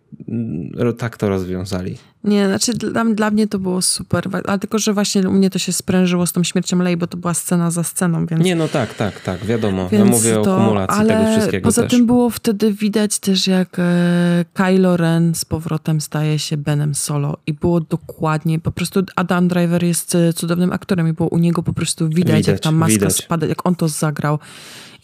okay, 0.74 0.92
tak 0.92 1.16
to 1.16 1.28
rozwiązali. 1.28 1.96
Nie, 2.24 2.46
znaczy 2.46 2.74
dla, 2.74 3.04
dla 3.04 3.30
mnie 3.30 3.48
to 3.48 3.58
było 3.58 3.82
super, 3.82 4.28
ale 4.44 4.58
tylko, 4.58 4.78
że 4.78 4.92
właśnie 4.92 5.28
u 5.28 5.32
mnie 5.32 5.50
to 5.50 5.58
się 5.58 5.72
sprężyło 5.72 6.26
z 6.26 6.32
tą 6.32 6.44
śmiercią 6.44 6.78
Lei, 6.78 6.96
bo 6.96 7.06
to 7.06 7.16
była 7.16 7.34
scena 7.34 7.70
za 7.70 7.82
sceną, 7.82 8.26
więc... 8.26 8.44
Nie, 8.44 8.56
no 8.56 8.68
tak, 8.68 8.94
tak, 8.94 9.20
tak, 9.20 9.44
wiadomo. 9.44 9.88
Więc 9.88 10.04
ja 10.04 10.10
mówię 10.10 10.34
to, 10.44 10.56
o 10.56 10.58
kumulacji 10.58 11.00
ale 11.00 11.08
tego 11.08 11.30
wszystkiego 11.30 11.64
poza 11.64 11.82
też. 11.82 11.90
tym 11.90 12.06
było 12.06 12.30
wtedy 12.30 12.72
widać 12.72 13.18
też, 13.18 13.46
jak 13.46 13.78
e, 13.78 14.44
Kylo 14.54 14.96
Ren 14.96 15.34
z 15.34 15.44
powrotem 15.44 16.00
staje 16.00 16.38
się 16.38 16.56
Benem 16.56 16.94
Solo 16.94 17.36
i 17.46 17.52
było 17.52 17.80
dokładnie, 17.80 18.58
po 18.58 18.72
prostu 18.72 19.02
Adam 19.16 19.48
Driver 19.48 19.82
jest 19.82 20.14
e, 20.14 20.32
cudownym 20.32 20.72
aktorem 20.72 21.08
i 21.08 21.12
było 21.12 21.28
u 21.28 21.38
niego 21.38 21.62
po 21.62 21.72
prostu 21.72 22.08
widać, 22.08 22.36
widać 22.36 22.46
jak 22.46 22.60
ta 22.60 22.72
maska 22.72 22.92
widać. 22.92 23.16
spada, 23.16 23.46
jak 23.46 23.66
on 23.66 23.74
to 23.74 23.88
zagrał. 23.88 24.38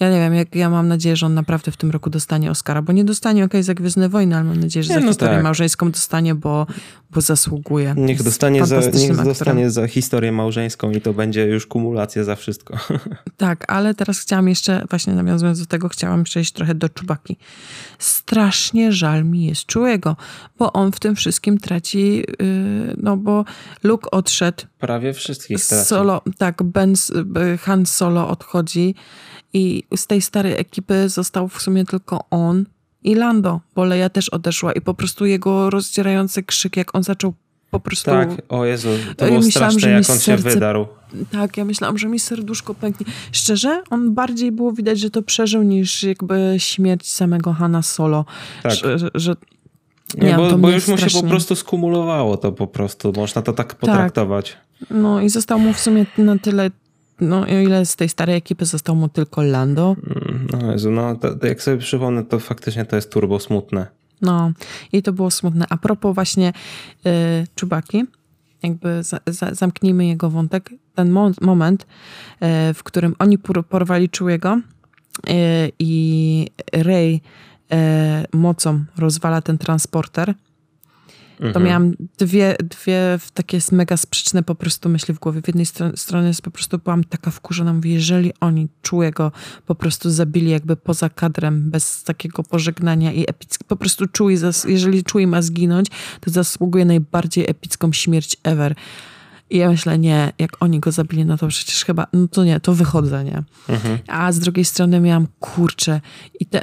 Ja 0.02 0.10
nie 0.10 0.20
wiem, 0.20 0.34
jak 0.34 0.54
ja 0.54 0.70
mam 0.70 0.88
nadzieję, 0.88 1.16
że 1.16 1.26
on 1.26 1.34
naprawdę 1.34 1.72
w 1.72 1.76
tym 1.76 1.90
roku 1.90 2.10
dostanie 2.10 2.50
Oscara, 2.50 2.82
bo 2.82 2.92
nie 2.92 3.04
dostanie 3.04 3.44
okej 3.44 3.48
okay, 3.48 3.62
za 3.62 3.74
Gwiezdne 3.74 4.08
Wojny, 4.08 4.36
ale 4.36 4.44
mam 4.44 4.60
nadzieję, 4.60 4.82
że 4.82 4.88
nie, 4.88 4.94
za 4.94 5.00
no 5.00 5.12
historię 5.12 5.34
tak. 5.34 5.44
małżeńską 5.44 5.90
dostanie, 5.90 6.34
bo, 6.34 6.66
bo 7.10 7.20
zasługuje. 7.20 7.94
Niech 7.96 8.22
dostanie, 8.22 8.66
za, 8.66 8.80
niech 8.80 9.16
dostanie 9.16 9.70
za 9.70 9.86
historię 9.86 10.32
małżeńską 10.32 10.90
i 10.90 11.00
to 11.00 11.14
będzie 11.14 11.46
już 11.46 11.66
kumulacja 11.66 12.24
za 12.24 12.36
wszystko. 12.36 12.76
Tak, 13.36 13.72
ale 13.72 13.94
teraz 13.94 14.18
chciałam 14.18 14.48
jeszcze, 14.48 14.84
właśnie 14.90 15.12
nawiązując 15.12 15.60
do 15.60 15.66
tego, 15.66 15.88
chciałam 15.88 16.24
przejść 16.24 16.52
trochę 16.52 16.74
do 16.74 16.88
Czubaki. 16.88 17.36
Strasznie 17.98 18.92
żal 18.92 19.24
mi 19.24 19.46
jest 19.46 19.66
Czułego, 19.66 20.16
bo 20.58 20.72
on 20.72 20.92
w 20.92 21.00
tym 21.00 21.16
wszystkim 21.16 21.58
traci, 21.58 22.16
yy, 22.16 22.96
no 22.96 23.16
bo 23.16 23.44
Luke 23.82 24.10
odszedł. 24.10 24.64
Prawie 24.82 25.12
wszystkich 25.12 25.66
traci. 25.66 25.88
Solo, 25.88 26.22
tak, 26.38 26.62
Ben, 26.62 26.94
Han 27.60 27.86
Solo 27.86 28.28
odchodzi. 28.28 28.94
I 29.52 29.82
z 29.96 30.06
tej 30.06 30.22
starej 30.22 30.60
ekipy 30.60 31.08
został 31.08 31.48
w 31.48 31.62
sumie 31.62 31.84
tylko 31.84 32.24
on 32.30 32.64
i 33.02 33.14
Lando, 33.14 33.60
bo 33.74 33.84
Leia 33.84 34.08
też 34.08 34.28
odeszła 34.28 34.72
i 34.72 34.80
po 34.80 34.94
prostu 34.94 35.26
jego 35.26 35.70
rozdzierający 35.70 36.42
krzyk, 36.42 36.76
jak 36.76 36.94
on 36.94 37.02
zaczął 37.02 37.34
po 37.70 37.80
prostu... 37.80 38.10
Tak, 38.10 38.28
o 38.48 38.64
Jezu, 38.64 38.88
to 39.16 39.26
było 39.26 39.40
myślałam, 39.40 39.72
straszne, 39.72 39.90
jak 39.90 39.98
on 39.98 40.04
serce... 40.04 40.24
się 40.24 40.36
wydarł. 40.36 40.86
Tak, 41.30 41.56
ja 41.56 41.64
myślałam, 41.64 41.98
że 41.98 42.08
mi 42.08 42.18
serduszko 42.18 42.74
pęknie. 42.74 43.06
Szczerze, 43.32 43.82
on 43.90 44.14
bardziej 44.14 44.52
było 44.52 44.72
widać, 44.72 45.00
że 45.00 45.10
to 45.10 45.22
przeżył 45.22 45.62
niż 45.62 46.02
jakby 46.02 46.54
śmierć 46.58 47.10
samego 47.10 47.52
Hanna 47.52 47.82
Solo. 47.82 48.24
Tak. 48.62 48.72
Że, 48.72 49.10
że 49.14 49.34
nie, 50.18 50.34
bo, 50.34 50.58
bo 50.58 50.70
już 50.70 50.88
mu 50.88 50.98
się 50.98 51.20
po 51.20 51.28
prostu 51.28 51.56
skumulowało 51.56 52.36
to 52.36 52.52
po 52.52 52.66
prostu, 52.66 53.12
można 53.16 53.42
to 53.42 53.52
tak 53.52 53.74
potraktować. 53.74 54.52
Tak. 54.52 54.61
No 54.90 55.20
i 55.20 55.28
został 55.28 55.58
mu 55.58 55.72
w 55.72 55.80
sumie 55.80 56.06
na 56.18 56.38
tyle 56.38 56.70
no 57.20 57.40
o 57.40 57.46
ile 57.46 57.86
z 57.86 57.96
tej 57.96 58.08
starej 58.08 58.36
ekipy 58.36 58.64
został 58.64 58.96
mu 58.96 59.08
tylko 59.08 59.42
Lando. 59.42 59.96
Mm, 60.06 60.46
no 60.52 60.72
Jezu, 60.72 60.90
no 60.90 61.16
to, 61.16 61.46
jak 61.46 61.62
sobie 61.62 61.78
przypomnę, 61.78 62.24
to 62.24 62.38
faktycznie 62.38 62.84
to 62.84 62.96
jest 62.96 63.10
turbo 63.10 63.40
smutne. 63.40 63.86
No 64.22 64.52
i 64.92 65.02
to 65.02 65.12
było 65.12 65.30
smutne. 65.30 65.66
A 65.68 65.76
propos 65.76 66.14
właśnie 66.14 66.52
y, 67.06 67.46
Czubaki, 67.54 68.04
jakby 68.62 69.02
za, 69.02 69.20
za, 69.26 69.54
zamknijmy 69.54 70.06
jego 70.06 70.30
wątek. 70.30 70.70
Ten 70.94 71.10
mo 71.10 71.30
moment, 71.40 71.82
y, 71.82 72.74
w 72.74 72.82
którym 72.82 73.14
oni 73.18 73.38
porwali 73.68 74.08
Czułego 74.08 74.56
y, 74.56 75.32
i 75.78 76.46
Rey 76.72 77.20
y, 77.72 77.76
mocą 78.32 78.84
rozwala 78.98 79.42
ten 79.42 79.58
transporter, 79.58 80.34
to 81.42 81.48
mhm. 81.48 81.66
miałam 81.66 81.94
dwie, 82.18 82.56
dwie 82.62 83.18
takie 83.34 83.58
mega 83.72 83.96
sprzeczne 83.96 84.42
po 84.42 84.54
prostu 84.54 84.88
myśli 84.88 85.14
w 85.14 85.18
głowie. 85.18 85.42
W 85.42 85.46
jednej 85.46 85.66
str 85.66 85.92
strony 85.96 86.28
jest 86.28 86.42
po 86.42 86.50
prostu 86.50 86.78
byłam 86.78 87.04
taka 87.04 87.30
wkurzona, 87.30 87.72
mówię, 87.72 87.92
jeżeli 87.92 88.32
oni 88.40 88.68
czułego 88.82 89.32
po 89.66 89.74
prostu 89.74 90.10
zabili 90.10 90.50
jakby 90.50 90.76
poza 90.76 91.08
kadrem, 91.08 91.70
bez 91.70 92.04
takiego 92.04 92.42
pożegnania 92.42 93.12
i 93.12 93.24
epicki, 93.28 93.64
po 93.64 93.76
prostu 93.76 94.06
czuj, 94.06 94.38
jeżeli 94.66 95.04
czuj 95.04 95.26
ma 95.26 95.42
zginąć, 95.42 95.86
to 96.20 96.30
zasługuje 96.30 96.84
najbardziej 96.84 97.50
epicką 97.50 97.92
śmierć 97.92 98.36
ever. 98.42 98.74
I 99.50 99.58
ja 99.58 99.70
myślę, 99.70 99.98
nie, 99.98 100.32
jak 100.38 100.50
oni 100.60 100.80
go 100.80 100.92
zabili, 100.92 101.24
no 101.24 101.38
to 101.38 101.48
przecież 101.48 101.84
chyba, 101.84 102.06
no 102.12 102.28
to 102.28 102.44
nie, 102.44 102.60
to 102.60 102.74
wychodzę, 102.74 103.24
nie? 103.24 103.42
Mhm. 103.68 103.98
A 104.06 104.32
z 104.32 104.38
drugiej 104.38 104.64
strony 104.64 105.00
miałam, 105.00 105.26
kurczę, 105.40 106.00
i 106.40 106.46
te, 106.46 106.62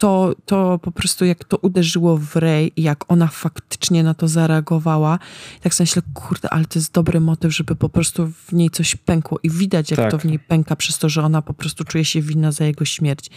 to, 0.00 0.34
to 0.44 0.78
po 0.78 0.92
prostu 0.92 1.24
jak 1.24 1.44
to 1.44 1.56
uderzyło 1.56 2.16
w 2.16 2.36
Ray 2.36 2.72
i 2.76 2.82
jak 2.82 3.12
ona 3.12 3.26
faktycznie 3.26 4.02
na 4.02 4.14
to 4.14 4.28
zareagowała, 4.28 5.18
tak 5.60 5.74
sobie 5.74 5.84
myślę, 5.84 6.02
kurde, 6.14 6.50
ale 6.50 6.64
to 6.64 6.78
jest 6.78 6.92
dobry 6.92 7.20
motyw, 7.20 7.56
żeby 7.56 7.76
po 7.76 7.88
prostu 7.88 8.26
w 8.26 8.52
niej 8.52 8.70
coś 8.70 8.96
pękło 8.96 9.38
i 9.42 9.50
widać, 9.50 9.90
jak 9.90 10.00
tak. 10.00 10.10
to 10.10 10.18
w 10.18 10.24
niej 10.24 10.38
pęka 10.38 10.76
przez 10.76 10.98
to, 10.98 11.08
że 11.08 11.22
ona 11.22 11.42
po 11.42 11.54
prostu 11.54 11.84
czuje 11.84 12.04
się 12.04 12.20
winna 12.20 12.52
za 12.52 12.64
jego 12.64 12.84
śmierć. 12.84 13.30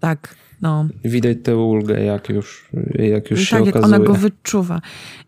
Tak, 0.00 0.36
no. 0.62 0.88
Widać 1.04 1.38
tę 1.42 1.56
ulgę, 1.56 2.04
jak 2.04 2.28
już, 2.28 2.68
jak 2.94 3.30
już 3.30 3.40
tak, 3.40 3.48
się 3.48 3.66
jak 3.66 3.76
okazuje. 3.76 3.96
ona 3.96 4.06
go 4.06 4.14
wyczuwa. 4.14 4.80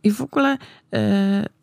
I 0.03 0.11
w 0.11 0.21
ogóle... 0.21 0.59
Yy, 0.93 1.58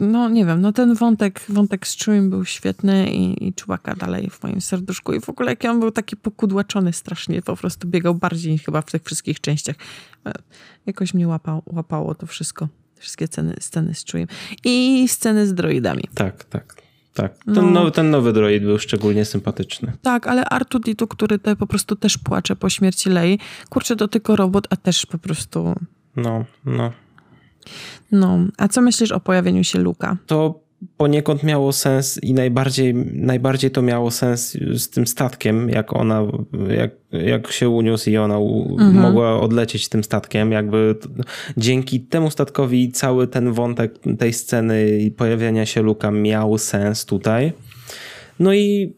no 0.00 0.28
nie 0.28 0.46
wiem, 0.46 0.60
no 0.60 0.72
ten 0.72 0.94
wątek, 0.94 1.40
wątek 1.48 1.86
z 1.86 2.04
Chewiem 2.04 2.30
był 2.30 2.44
świetny 2.44 3.10
i, 3.10 3.46
i 3.48 3.54
Czubaka 3.54 3.94
dalej 3.94 4.30
w 4.30 4.42
moim 4.42 4.60
serduszku 4.60 5.12
i 5.12 5.20
w 5.20 5.28
ogóle 5.28 5.50
jak 5.50 5.64
on 5.64 5.80
był 5.80 5.90
taki 5.90 6.16
pokudłaczony 6.16 6.92
strasznie, 6.92 7.42
po 7.42 7.56
prostu 7.56 7.88
biegał 7.88 8.14
bardziej 8.14 8.58
chyba 8.58 8.82
w 8.82 8.90
tych 8.90 9.02
wszystkich 9.02 9.40
częściach. 9.40 9.76
E, 10.26 10.32
jakoś 10.86 11.14
mnie 11.14 11.28
łapało, 11.28 11.62
łapało 11.66 12.14
to 12.14 12.26
wszystko, 12.26 12.68
wszystkie 12.98 13.26
sceny, 13.26 13.54
sceny 13.60 13.94
z 13.94 14.04
Chewiem 14.04 14.28
i 14.64 15.04
sceny 15.08 15.46
z 15.46 15.54
droidami. 15.54 16.04
Tak, 16.14 16.44
tak. 16.44 16.86
Tak, 17.14 17.44
ten, 17.44 17.54
no. 17.54 17.62
nowy, 17.62 17.90
ten 17.90 18.10
nowy 18.10 18.32
droid 18.32 18.62
był 18.62 18.78
szczególnie 18.78 19.24
sympatyczny. 19.24 19.92
Tak, 20.02 20.26
ale 20.26 20.44
Artu 20.44 20.78
Ditu, 20.78 21.06
który 21.06 21.38
te 21.38 21.56
po 21.56 21.66
prostu 21.66 21.96
też 21.96 22.18
płacze 22.18 22.56
po 22.56 22.70
śmierci 22.70 23.10
Lei, 23.10 23.38
kurczę, 23.68 23.96
to 23.96 24.08
tylko 24.08 24.36
robot, 24.36 24.66
a 24.70 24.76
też 24.76 25.06
po 25.06 25.18
prostu... 25.18 25.74
No, 26.16 26.44
no. 26.64 26.92
No, 28.12 28.38
a 28.58 28.68
co 28.68 28.80
myślisz 28.80 29.12
o 29.12 29.20
pojawieniu 29.20 29.64
się 29.64 29.78
Luka? 29.78 30.16
To 30.26 30.66
poniekąd 30.96 31.42
miało 31.42 31.72
sens 31.72 32.18
i 32.22 32.34
najbardziej, 32.34 32.94
najbardziej 33.14 33.70
to 33.70 33.82
miało 33.82 34.10
sens 34.10 34.58
z 34.74 34.90
tym 34.90 35.06
statkiem, 35.06 35.68
jak 35.68 35.92
ona, 35.92 36.22
jak, 36.68 36.90
jak 37.12 37.52
się 37.52 37.68
uniósł 37.68 38.10
i 38.10 38.16
ona 38.16 38.36
mhm. 38.36 38.94
mogła 38.94 39.40
odlecieć 39.40 39.88
tym 39.88 40.04
statkiem, 40.04 40.52
jakby 40.52 40.94
dzięki 41.56 42.00
temu 42.00 42.30
statkowi 42.30 42.92
cały 42.92 43.28
ten 43.28 43.52
wątek 43.52 43.94
tej 44.18 44.32
sceny 44.32 44.98
i 44.98 45.10
pojawiania 45.10 45.66
się 45.66 45.82
Luka 45.82 46.10
miał 46.10 46.58
sens 46.58 47.04
tutaj. 47.04 47.52
No 48.38 48.54
i 48.54 48.94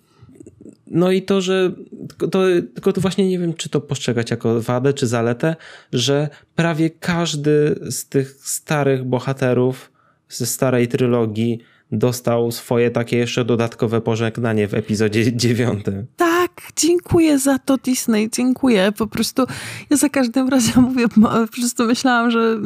no 0.90 1.12
i 1.12 1.22
to, 1.22 1.40
że 1.40 1.72
to, 2.18 2.42
tylko 2.74 2.92
to 2.92 3.00
właśnie 3.00 3.28
nie 3.28 3.38
wiem, 3.38 3.54
czy 3.54 3.68
to 3.68 3.80
postrzegać 3.80 4.30
jako 4.30 4.60
wadę, 4.60 4.92
czy 4.92 5.06
zaletę, 5.06 5.56
że 5.92 6.28
prawie 6.54 6.90
każdy 6.90 7.80
z 7.90 8.08
tych 8.08 8.30
starych 8.42 9.04
bohaterów 9.04 9.92
ze 10.28 10.46
starej 10.46 10.88
trylogii 10.88 11.58
dostał 11.92 12.52
swoje 12.52 12.90
takie 12.90 13.16
jeszcze 13.16 13.44
dodatkowe 13.44 14.00
pożegnanie 14.00 14.68
w 14.68 14.74
epizodzie 14.74 15.32
dziewiątym. 15.36 16.06
Tak, 16.16 16.50
dziękuję 16.76 17.38
za 17.38 17.58
to 17.58 17.76
Disney, 17.76 18.30
dziękuję. 18.30 18.92
Po 18.98 19.06
prostu 19.06 19.46
ja 19.90 19.96
za 19.96 20.08
każdym 20.08 20.48
razem 20.48 20.84
mówię, 20.84 21.08
po 21.08 21.46
prostu 21.60 21.84
myślałam, 21.84 22.30
że 22.30 22.60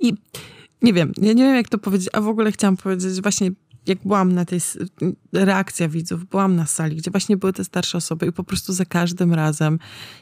i 0.00 0.14
nie 0.82 0.92
wiem, 0.92 1.12
ja 1.22 1.32
nie 1.32 1.44
wiem 1.44 1.56
jak 1.56 1.68
to 1.68 1.78
powiedzieć, 1.78 2.08
a 2.12 2.20
w 2.20 2.28
ogóle 2.28 2.52
chciałam 2.52 2.76
powiedzieć 2.76 3.22
właśnie 3.22 3.50
jak 3.88 3.98
byłam 4.04 4.32
na 4.32 4.44
tej, 4.44 4.60
reakcja 5.32 5.88
widzów, 5.88 6.24
byłam 6.24 6.56
na 6.56 6.66
sali, 6.66 6.96
gdzie 6.96 7.10
właśnie 7.10 7.36
były 7.36 7.52
te 7.52 7.64
starsze 7.64 7.98
osoby 7.98 8.26
i 8.26 8.32
po 8.32 8.44
prostu 8.44 8.72
za 8.72 8.84
każdym 8.84 9.34
razem, 9.34 9.78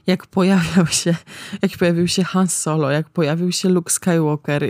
jak 0.07 0.27
pojawiał 0.27 0.87
się, 0.87 1.15
jak 1.63 1.79
pojawił 1.79 2.09
się 2.09 2.25
Han 2.25 2.49
Solo, 2.49 2.91
jak 2.91 3.11
pojawił 3.11 3.53
się 3.53 3.69
Luke 3.69 3.93
Skywalker, 3.93 4.65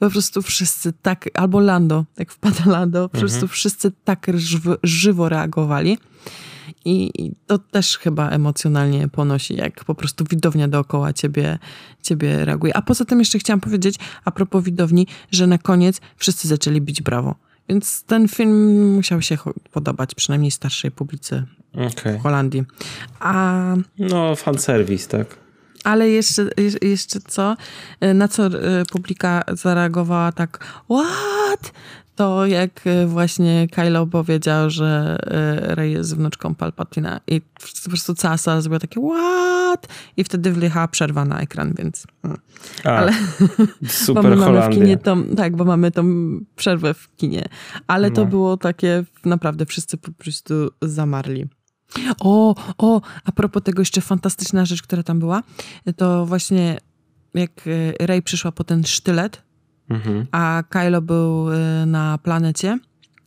po 0.00 0.10
prostu 0.10 0.42
wszyscy 0.42 0.92
tak, 0.92 1.28
albo 1.34 1.60
Lando, 1.60 2.04
jak 2.18 2.32
wpada 2.32 2.64
Lando, 2.66 3.08
po 3.08 3.18
prostu 3.18 3.36
mhm. 3.36 3.48
wszyscy 3.48 3.92
tak 4.04 4.26
żywo, 4.34 4.76
żywo 4.82 5.28
reagowali. 5.28 5.98
I, 6.84 7.10
I, 7.22 7.32
to 7.46 7.58
też 7.58 7.98
chyba 7.98 8.30
emocjonalnie 8.30 9.08
ponosi, 9.08 9.56
jak 9.56 9.84
po 9.84 9.94
prostu 9.94 10.24
widownia 10.30 10.68
dookoła 10.68 11.12
ciebie, 11.12 11.58
ciebie 12.02 12.44
reaguje. 12.44 12.76
A 12.76 12.82
poza 12.82 13.04
tym 13.04 13.18
jeszcze 13.18 13.38
chciałam 13.38 13.60
powiedzieć, 13.60 13.96
a 14.24 14.30
propos 14.30 14.64
widowni, 14.64 15.06
że 15.30 15.46
na 15.46 15.58
koniec 15.58 16.00
wszyscy 16.16 16.48
zaczęli 16.48 16.80
bić 16.80 17.02
brawo. 17.02 17.47
Więc 17.68 18.02
ten 18.02 18.28
film 18.28 18.94
musiał 18.94 19.22
się 19.22 19.38
podobać 19.72 20.14
przynajmniej 20.14 20.50
starszej 20.50 20.90
publice 20.90 21.44
okay. 21.74 22.18
w 22.18 22.22
Holandii. 22.22 22.64
A... 23.20 23.74
No, 23.98 24.36
fanserwis, 24.36 25.08
tak. 25.08 25.26
Ale 25.84 26.08
jeszcze, 26.08 26.50
jeszcze 26.82 27.20
co? 27.20 27.56
Na 28.14 28.28
co 28.28 28.46
e, 28.46 28.50
publika 28.92 29.44
zareagowała 29.52 30.32
tak, 30.32 30.82
what? 30.90 31.72
To 32.18 32.46
jak 32.46 32.86
e, 32.86 33.06
właśnie 33.06 33.68
Kylo 33.68 34.06
powiedział, 34.06 34.70
że 34.70 35.18
e, 35.26 35.74
Rey 35.74 35.92
jest 35.92 36.16
wnuczką 36.16 36.54
Palpatina 36.54 37.20
i 37.26 37.40
po 37.84 37.88
prostu 37.88 38.14
cała 38.14 38.36
sala 38.36 38.60
zrobiła 38.60 38.80
takie 38.80 39.00
what? 39.00 39.88
I 40.16 40.24
wtedy 40.24 40.52
wjechała 40.52 40.88
przerwa 40.88 41.24
na 41.24 41.40
ekran, 41.40 41.74
więc... 41.78 42.06
Mm. 42.24 42.38
A, 42.84 42.88
Ale, 42.88 43.12
super 43.88 44.24
bo 44.30 44.36
mamy 44.36 44.62
w 44.62 44.68
kinie 44.68 44.96
tą, 44.96 45.24
Tak, 45.24 45.56
bo 45.56 45.64
mamy 45.64 45.90
tą 45.90 46.04
przerwę 46.56 46.94
w 46.94 47.16
kinie. 47.16 47.48
Ale 47.86 48.08
no. 48.08 48.14
to 48.14 48.26
było 48.26 48.56
takie, 48.56 49.04
naprawdę 49.24 49.66
wszyscy 49.66 49.96
po 49.96 50.12
prostu 50.12 50.54
zamarli. 50.82 51.46
O, 52.20 52.54
o, 52.78 53.00
a 53.24 53.32
propos 53.32 53.62
tego 53.62 53.82
jeszcze 53.82 54.00
fantastyczna 54.00 54.64
rzecz, 54.64 54.82
która 54.82 55.02
tam 55.02 55.18
była, 55.18 55.42
to 55.96 56.26
właśnie 56.26 56.78
jak 57.34 57.50
e, 58.00 58.06
Rey 58.06 58.22
przyszła 58.22 58.52
po 58.52 58.64
ten 58.64 58.84
sztylet, 58.84 59.47
mhm. 59.90 60.26
a 60.32 60.62
Kylo 60.68 61.02
był 61.02 61.52
y, 61.52 61.86
na 61.86 62.18
planecie 62.18 62.78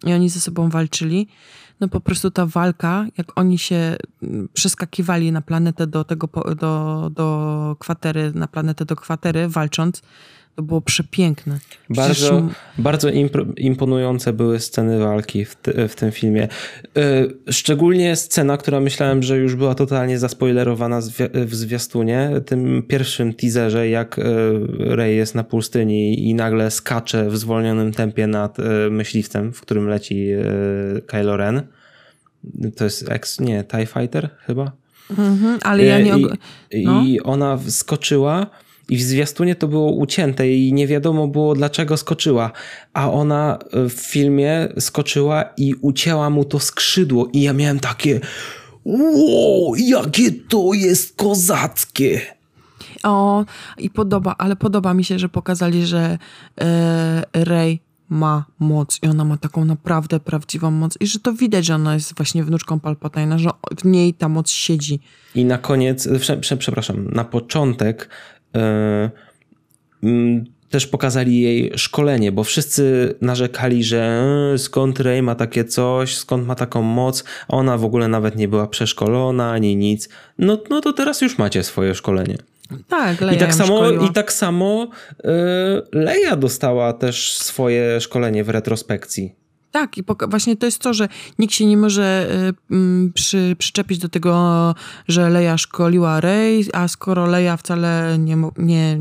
i 0.06 0.14
oni 0.14 0.30
ze 0.30 0.40
sobą 0.40 0.70
walczyli. 0.70 1.28
No 1.80 1.88
po 1.88 2.02
prostu 2.02 2.32
ta 2.32 2.46
walka, 2.46 3.06
jak 3.18 3.28
oni 3.36 3.58
się 3.58 3.98
mm, 4.24 4.50
przeskakiwali 4.54 5.32
na 5.32 5.42
planetę 5.42 5.88
do 5.88 6.04
tego, 6.04 6.30
do, 6.56 7.10
do 7.14 7.76
kwatery, 7.80 8.32
na 8.36 8.48
planetę 8.48 8.86
do 8.86 8.96
kwatery 8.96 9.48
walcząc, 9.48 10.02
to 10.56 10.62
było 10.64 10.82
przepiękne. 10.82 11.60
Bardzo, 11.90 12.50
bardzo 12.78 13.10
imponujące 13.58 14.34
były 14.34 14.60
sceny 14.60 15.00
walki 15.00 15.46
w, 15.46 15.58
w 15.90 15.96
tym 15.96 16.12
filmie. 16.12 16.48
E, 16.98 17.28
szczególnie 17.52 18.16
scena, 18.16 18.58
która 18.58 18.80
myślałem, 18.80 19.24
że 19.24 19.38
już 19.38 19.56
była 19.56 19.76
totalnie 19.76 20.20
zaspoilerowana 20.20 21.02
w 21.34 21.56
zwiastunie, 21.56 22.32
tym 22.46 22.84
pierwszym 22.88 23.34
teaserze, 23.34 23.90
jak 23.90 24.20
e, 24.20 24.24
Rey 24.96 25.16
jest 25.18 25.36
na 25.36 25.44
pustyni 25.44 26.30
i 26.30 26.34
nagle 26.34 26.72
skacze 26.72 27.30
w 27.30 27.38
zwolnionym 27.38 27.92
tempie 27.92 28.28
nad 28.28 28.60
e, 28.60 28.64
myśliwcem, 28.90 29.54
w 29.54 29.62
którym 29.62 29.88
leci 29.88 30.28
Kylo 31.08 31.38
Ren. 31.38 31.62
To 32.76 32.84
jest 32.84 33.12
ex, 33.12 33.40
nie, 33.40 33.64
TIE 33.64 33.86
Fighter 33.86 34.30
chyba? 34.46 34.72
Mhm, 35.18 35.60
ale 35.64 35.86
ja 35.86 36.00
nie... 36.00 36.14
I, 36.72 36.86
no. 36.86 37.04
I 37.04 37.20
ona 37.20 37.60
skoczyła 37.68 38.48
i 38.90 38.98
w 38.98 39.02
zwiastunie 39.02 39.56
to 39.56 39.68
było 39.68 39.92
ucięte 39.92 40.52
i 40.52 40.74
nie 40.74 40.88
wiadomo 40.88 41.28
było 41.28 41.56
dlaczego 41.56 41.98
skoczyła, 41.98 42.52
a 42.94 43.12
ona 43.12 43.60
e, 43.74 43.90
w 43.90 43.94
filmie 43.94 44.68
skoczyła 44.80 45.44
i 45.58 45.74
ucięła 45.82 46.30
mu 46.30 46.46
to 46.46 46.60
skrzydło 46.60 47.30
i 47.34 47.42
ja 47.42 47.54
miałem 47.54 47.80
takie 47.80 48.20
wow, 48.86 49.76
jakie 49.76 50.32
to 50.32 50.74
jest 50.74 51.16
kozackie. 51.16 52.22
O, 53.04 53.46
i 53.78 53.90
podoba, 53.90 54.36
ale 54.38 54.56
podoba 54.56 54.94
mi 54.94 55.04
się, 55.04 55.20
że 55.20 55.30
pokazali, 55.30 55.86
że 55.86 56.18
e, 56.62 57.24
Rey 57.34 57.80
ma 58.10 58.46
moc 58.60 59.00
i 59.04 59.08
ona 59.08 59.26
ma 59.26 59.38
taką 59.38 59.66
naprawdę 59.66 60.20
prawdziwą 60.20 60.72
moc 60.72 60.98
i 61.00 61.08
że 61.08 61.20
to 61.20 61.34
widać, 61.34 61.66
że 61.66 61.76
ona 61.76 61.94
jest 61.94 62.16
właśnie 62.18 62.44
wnuczką 62.44 62.80
Palpatina, 62.80 63.38
że 63.38 63.50
w 63.82 63.86
niej 63.86 64.14
ta 64.14 64.30
moc 64.30 64.50
siedzi. 64.50 65.00
I 65.36 65.46
na 65.46 65.58
koniec, 65.58 66.10
przepraszam, 66.60 67.08
na 67.12 67.24
początek 67.24 68.10
yy, 68.10 68.31
też 70.70 70.88
pokazali 70.88 71.42
jej 71.42 71.72
szkolenie, 71.76 72.32
bo 72.32 72.44
wszyscy 72.44 73.16
narzekali, 73.22 73.84
że 73.84 74.24
yy, 74.52 74.58
skąd 74.58 75.00
Rey 75.00 75.22
ma 75.22 75.36
takie 75.36 75.66
coś, 75.66 76.18
skąd 76.18 76.48
ma 76.48 76.56
taką 76.56 76.82
moc, 76.82 77.24
ona 77.48 77.78
w 77.78 77.86
ogóle 77.86 78.08
nawet 78.08 78.36
nie 78.36 78.48
była 78.48 78.68
przeszkolona 78.68 79.52
ani 79.52 79.76
nic. 79.76 80.10
No, 80.38 80.58
no 80.70 80.82
to 80.82 80.94
teraz 80.94 81.22
już 81.22 81.38
macie 81.38 81.64
swoje 81.64 81.96
szkolenie. 81.96 82.38
Tak, 82.88 83.22
Leia 83.22 83.36
I 83.36 83.40
tak 83.40 83.54
samo, 83.54 83.92
i 83.92 84.14
tak 84.14 84.34
samo 84.34 84.88
y, 85.10 85.28
Leia 85.92 86.36
dostała 86.36 86.94
też 86.94 87.38
swoje 87.38 88.02
szkolenie 88.02 88.44
w 88.44 88.50
retrospekcji. 88.50 89.41
Tak, 89.72 89.98
i 89.98 90.04
właśnie 90.28 90.58
to 90.58 90.66
jest 90.66 90.80
to, 90.80 90.94
że 90.94 91.08
nikt 91.40 91.54
się 91.54 91.66
nie 91.66 91.78
może 91.78 92.28
y, 92.72 93.12
przy, 93.14 93.56
przyczepić 93.60 93.98
do 93.98 94.10
tego, 94.10 94.76
że 95.08 95.30
Leia 95.30 95.58
szkoliła 95.58 96.22
Rey, 96.22 96.66
a 96.74 96.88
skoro 96.88 97.26
Leia 97.26 97.58
wcale 97.58 98.18
nie, 98.20 98.38
nie... 98.58 99.00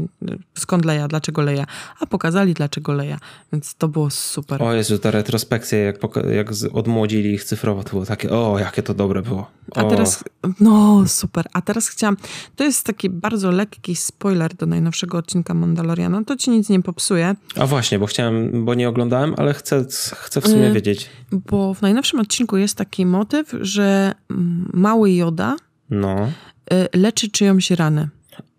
Skąd 0.58 0.84
Leia? 0.84 1.08
Dlaczego 1.08 1.42
Leia? 1.42 1.66
A 2.00 2.06
pokazali 2.06 2.54
dlaczego 2.54 2.92
Leia, 2.92 3.18
więc 3.52 3.74
to 3.74 3.88
było 3.88 4.10
super. 4.10 4.62
O 4.62 4.74
Jezu, 4.74 4.98
ta 4.98 5.10
retrospekcja, 5.10 5.78
jak, 5.78 5.96
jak 6.32 6.50
odmłodzili 6.72 7.34
ich 7.34 7.44
cyfrowo, 7.44 7.84
to 7.84 7.90
było 7.90 8.06
takie, 8.06 8.30
o, 8.30 8.58
jakie 8.58 8.82
to 8.82 8.94
dobre 8.94 9.22
było. 9.22 9.50
O. 9.70 9.76
A 9.76 9.84
teraz, 9.84 10.24
no 10.60 11.04
super, 11.08 11.46
a 11.52 11.62
teraz 11.62 11.88
chciałam, 11.88 12.16
to 12.56 12.64
jest 12.64 12.86
taki 12.86 13.10
bardzo 13.10 13.50
lekki 13.50 13.96
spoiler 13.96 14.54
do 14.54 14.66
najnowszego 14.66 15.18
odcinka 15.18 15.54
Mandaloriana, 15.54 16.24
to 16.24 16.36
ci 16.36 16.50
nic 16.50 16.68
nie 16.68 16.82
popsuje. 16.82 17.34
A 17.56 17.66
właśnie, 17.66 17.98
bo 17.98 18.06
chciałem, 18.06 18.64
bo 18.64 18.74
nie 18.74 18.88
oglądałem, 18.88 19.34
ale 19.36 19.54
chcę, 19.54 19.84
chcę 20.14 20.40
w 20.40 20.46
sumie 20.46 20.59
sumie 20.60 20.74
wiedzieć. 20.74 21.10
Bo 21.32 21.74
w 21.74 21.82
najnowszym 21.82 22.20
odcinku 22.20 22.56
jest 22.56 22.76
taki 22.76 23.06
motyw, 23.06 23.54
że 23.60 24.14
mały 24.72 25.12
Joda 25.12 25.56
no. 25.90 26.30
Y, 26.72 26.98
leczy 26.98 27.30
czyjąś 27.30 27.70
ranę. 27.70 28.08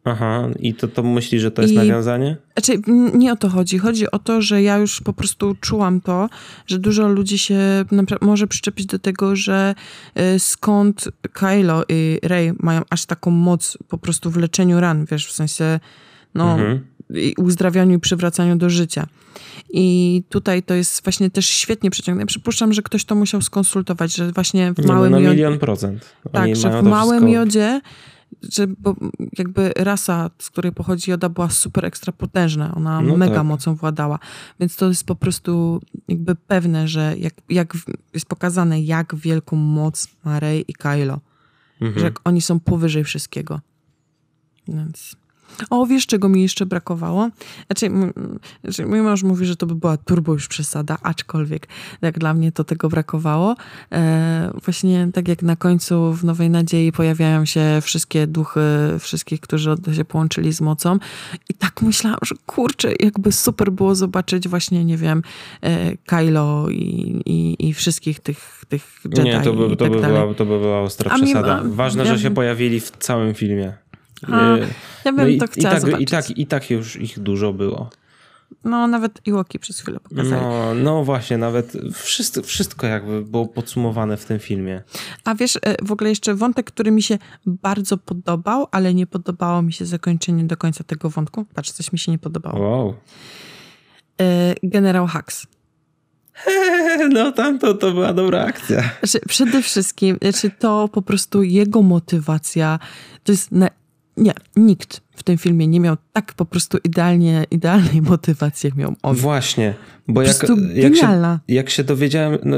Aha, 0.03 0.49
i 0.59 0.73
to, 0.73 0.87
to 0.87 1.03
myśli, 1.03 1.39
że 1.39 1.51
to 1.51 1.61
jest 1.61 1.73
I, 1.73 1.77
nawiązanie? 1.77 2.37
Znaczy, 2.53 2.81
nie 3.13 3.33
o 3.33 3.35
to 3.35 3.49
chodzi. 3.49 3.77
Chodzi 3.77 4.11
o 4.11 4.19
to, 4.19 4.41
że 4.41 4.61
ja 4.61 4.77
już 4.77 5.01
po 5.01 5.13
prostu 5.13 5.55
czułam 5.61 6.01
to, 6.01 6.29
że 6.67 6.79
dużo 6.79 7.07
ludzi 7.07 7.37
się 7.37 7.59
może 8.21 8.47
przyczepić 8.47 8.85
do 8.85 8.99
tego, 8.99 9.35
że 9.35 9.75
y, 10.35 10.39
skąd 10.39 11.09
Kylo 11.33 11.83
i 11.89 12.19
Rey 12.23 12.53
mają 12.59 12.81
aż 12.89 13.05
taką 13.05 13.31
moc 13.31 13.77
po 13.87 13.97
prostu 13.97 14.31
w 14.31 14.37
leczeniu 14.37 14.79
ran, 14.79 15.05
wiesz, 15.11 15.27
w 15.27 15.31
sensie 15.31 15.79
no, 16.35 16.51
mhm. 16.51 16.85
Uzdrawianiu 17.37 17.97
i 17.97 17.99
przywracaniu 17.99 18.55
do 18.55 18.69
życia. 18.69 19.07
I 19.73 20.23
tutaj 20.29 20.63
to 20.63 20.73
jest 20.73 21.03
właśnie 21.03 21.29
też 21.29 21.45
świetnie 21.45 21.91
przeciągnięte. 21.91 22.27
Przypuszczam, 22.27 22.73
że 22.73 22.81
ktoś 22.81 23.05
to 23.05 23.15
musiał 23.15 23.41
skonsultować, 23.41 24.15
że 24.15 24.31
właśnie 24.31 24.73
w 24.73 24.77
Nie, 24.77 24.87
małym 24.87 25.11
no 25.11 25.19
na 25.19 25.29
milion 25.29 25.59
procent. 25.59 26.15
Oni 26.33 26.33
tak, 26.33 26.55
że 26.55 26.81
w 26.81 26.83
małym 26.83 27.19
wszystko... 27.19 27.39
jodzie 27.39 27.81
że 28.41 28.67
bo 28.67 28.95
jakby 29.37 29.73
rasa, 29.75 30.29
z 30.39 30.49
której 30.49 30.71
pochodzi 30.71 31.11
Joda 31.11 31.29
była 31.29 31.49
super 31.49 31.85
ekstra 31.85 32.13
potężna. 32.13 32.75
Ona 32.75 33.01
no 33.01 33.17
mega 33.17 33.35
tak. 33.35 33.45
mocą 33.45 33.75
władała. 33.75 34.19
Więc 34.59 34.75
to 34.75 34.87
jest 34.87 35.03
po 35.05 35.15
prostu 35.15 35.81
jakby 36.07 36.35
pewne, 36.35 36.87
że 36.87 37.15
jak, 37.17 37.33
jak 37.49 37.77
jest 38.13 38.25
pokazane, 38.25 38.81
jak 38.81 39.15
wielką 39.15 39.55
moc 39.55 40.07
ma 40.23 40.39
Rey 40.39 40.65
i 40.67 40.73
Kylo. 40.73 41.19
Mhm. 41.81 41.99
Że 41.99 42.11
oni 42.23 42.41
są 42.41 42.59
powyżej 42.59 43.03
wszystkiego. 43.03 43.59
Więc... 44.67 45.15
O, 45.69 45.85
wiesz, 45.85 46.05
czego 46.05 46.29
mi 46.29 46.41
jeszcze 46.41 46.65
brakowało? 46.65 47.29
Znaczy, 47.67 47.89
znaczy, 48.63 48.85
mój 48.85 49.01
mąż 49.01 49.23
mówi, 49.23 49.45
że 49.45 49.55
to 49.55 49.65
by 49.65 49.75
była 49.75 49.97
turbo 49.97 50.33
już 50.33 50.47
przesada, 50.47 50.97
aczkolwiek 51.03 51.67
jak 52.01 52.19
dla 52.19 52.33
mnie 52.33 52.51
to 52.51 52.63
tego 52.63 52.89
brakowało. 52.89 53.55
E, 53.91 54.51
właśnie 54.63 55.07
tak 55.13 55.27
jak 55.27 55.41
na 55.41 55.55
końcu 55.55 56.13
w 56.13 56.23
Nowej 56.23 56.49
Nadziei 56.49 56.91
pojawiają 56.91 57.45
się 57.45 57.79
wszystkie 57.81 58.27
duchy, 58.27 58.61
wszystkich, 58.99 59.41
którzy 59.41 59.75
się 59.93 60.05
połączyli 60.05 60.53
z 60.53 60.61
mocą 60.61 60.99
i 61.49 61.53
tak 61.53 61.81
myślałam, 61.81 62.19
że 62.21 62.35
kurczę, 62.45 62.93
jakby 62.99 63.31
super 63.31 63.71
było 63.71 63.95
zobaczyć 63.95 64.47
właśnie, 64.47 64.85
nie 64.85 64.97
wiem, 64.97 65.21
e, 65.61 65.97
Kylo 65.97 66.69
i, 66.69 67.21
i, 67.25 67.67
i 67.69 67.73
wszystkich 67.73 68.19
tych, 68.19 68.63
tych 68.69 69.01
Jedi 69.05 69.23
Nie, 69.23 69.41
to 69.41 69.53
by, 69.53 69.69
to, 69.69 69.75
tak 69.75 69.91
by 69.91 70.01
była, 70.01 70.33
to 70.33 70.45
by 70.45 70.59
była 70.59 70.79
ostra 70.79 71.15
przesada. 71.15 71.61
Ważne, 71.65 72.05
że 72.05 72.19
się 72.19 72.31
pojawili 72.31 72.79
w 72.79 72.91
całym 72.91 73.33
filmie. 73.33 73.73
A, 74.27 74.57
ja 75.05 75.13
bym 75.13 75.37
no 75.37 75.45
to 75.47 75.51
chciała 75.51 75.75
i 75.75 75.75
tak, 75.75 75.81
zobaczyć. 75.81 76.09
I 76.09 76.11
tak, 76.11 76.37
I 76.37 76.47
tak 76.47 76.69
już 76.69 76.95
ich 76.95 77.19
dużo 77.19 77.53
było. 77.53 77.89
No, 78.63 78.87
nawet 78.87 79.27
Iłoki 79.27 79.59
przez 79.59 79.79
chwilę 79.79 79.99
pokazali. 79.99 80.41
No, 80.41 80.73
no 80.73 81.03
właśnie, 81.03 81.37
nawet 81.37 81.73
wszystko, 81.93 82.41
wszystko 82.41 82.87
jakby 82.87 83.21
było 83.21 83.47
podsumowane 83.47 84.17
w 84.17 84.25
tym 84.25 84.39
filmie. 84.39 84.81
A 85.25 85.35
wiesz, 85.35 85.59
e, 85.61 85.85
w 85.85 85.91
ogóle 85.91 86.09
jeszcze 86.09 86.35
wątek, 86.35 86.71
który 86.71 86.91
mi 86.91 87.01
się 87.01 87.17
bardzo 87.45 87.97
podobał, 87.97 88.67
ale 88.71 88.93
nie 88.93 89.07
podobało 89.07 89.61
mi 89.61 89.73
się 89.73 89.85
zakończenie 89.85 90.43
do 90.43 90.57
końca 90.57 90.83
tego 90.83 91.09
wątku. 91.09 91.45
Patrz, 91.53 91.71
coś 91.71 91.93
mi 91.93 91.99
się 91.99 92.11
nie 92.11 92.19
podobało. 92.19 92.59
Wow. 92.59 92.95
E, 94.21 94.55
generał 94.63 95.07
Hux. 95.07 95.47
No 97.13 97.31
tam 97.31 97.59
to, 97.59 97.73
była 97.73 98.13
dobra 98.13 98.45
akcja. 98.45 98.83
Znaczy, 99.03 99.25
przede 99.27 99.61
wszystkim, 99.61 100.17
znaczy 100.21 100.51
to 100.59 100.87
po 100.87 101.01
prostu 101.01 101.43
jego 101.43 101.81
motywacja, 101.81 102.79
to 103.23 103.31
jest 103.31 103.51
na 103.51 103.69
nie, 104.17 104.33
nikt 104.55 105.01
w 105.15 105.23
tym 105.23 105.37
filmie 105.37 105.67
nie 105.67 105.79
miał 105.79 105.97
tak 106.13 106.33
po 106.33 106.45
prostu 106.45 106.77
idealnie, 106.83 107.45
idealnej 107.51 108.01
motywacji, 108.11 108.67
jak 108.67 108.75
miał 108.75 108.95
on. 109.03 109.15
Właśnie, 109.15 109.73
bo 110.07 110.21
jak, 110.21 110.35
jak, 110.73 110.95
się, 110.95 111.39
jak 111.47 111.69
się 111.69 111.83
dowiedziałem, 111.83 112.39
no, 112.43 112.57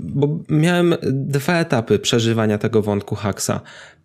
bo 0.00 0.38
miałem 0.48 0.94
dwa 1.12 1.58
etapy 1.58 1.98
przeżywania 1.98 2.58
tego 2.58 2.82
wątku 2.82 3.14
Haxa. 3.14 3.60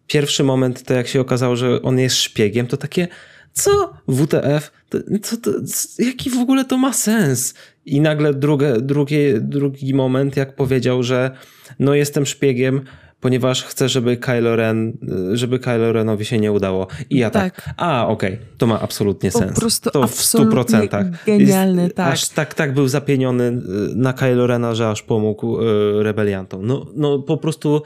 Pierwszy 0.07 0.43
moment 0.43 0.83
to 0.83 0.93
jak 0.93 1.07
się 1.07 1.21
okazało, 1.21 1.55
że 1.55 1.81
on 1.81 1.99
jest 1.99 2.15
szpiegiem, 2.15 2.67
to 2.67 2.77
takie, 2.77 3.07
co 3.53 3.93
WTF? 4.07 4.71
To, 4.89 4.97
to, 5.29 5.37
to, 5.37 5.51
jaki 5.99 6.29
w 6.29 6.37
ogóle 6.37 6.65
to 6.65 6.77
ma 6.77 6.93
sens? 6.93 7.53
I 7.85 8.01
nagle 8.01 8.33
drugie, 8.33 8.73
drugie, 8.81 9.39
drugi 9.41 9.93
moment, 9.93 10.37
jak 10.37 10.55
powiedział, 10.55 11.03
że 11.03 11.31
no 11.79 11.93
jestem 11.93 12.25
szpiegiem, 12.25 12.81
ponieważ 13.21 13.63
chcę, 13.63 13.89
żeby 13.89 14.17
Kylo 14.17 14.55
Ren, 14.55 14.97
żeby 15.33 15.59
Kylo 15.59 15.93
Renowi 15.93 16.25
się 16.25 16.39
nie 16.39 16.51
udało. 16.51 16.87
I 17.09 17.17
ja 17.17 17.29
tak, 17.29 17.55
tak 17.55 17.73
a 17.77 18.07
okej, 18.07 18.33
okay, 18.33 18.45
to 18.57 18.67
ma 18.67 18.81
absolutnie 18.81 19.31
po 19.31 19.39
sens. 19.39 19.59
Prostu 19.59 19.91
to 19.91 20.07
w 20.07 20.15
stu 20.15 20.47
procentach. 20.47 21.25
Genialny, 21.25 21.83
Jest, 21.83 21.95
tak. 21.95 22.13
Aż 22.13 22.29
tak, 22.29 22.53
tak 22.53 22.73
był 22.73 22.87
zapieniony 22.87 23.43
y, 23.43 23.61
na 23.95 24.13
Kylo 24.13 24.47
Rena, 24.47 24.75
że 24.75 24.89
aż 24.89 25.03
pomógł 25.03 25.61
y, 25.61 26.03
rebeliantom. 26.03 26.65
No, 26.65 26.85
no 26.95 27.19
po 27.19 27.37
prostu 27.37 27.81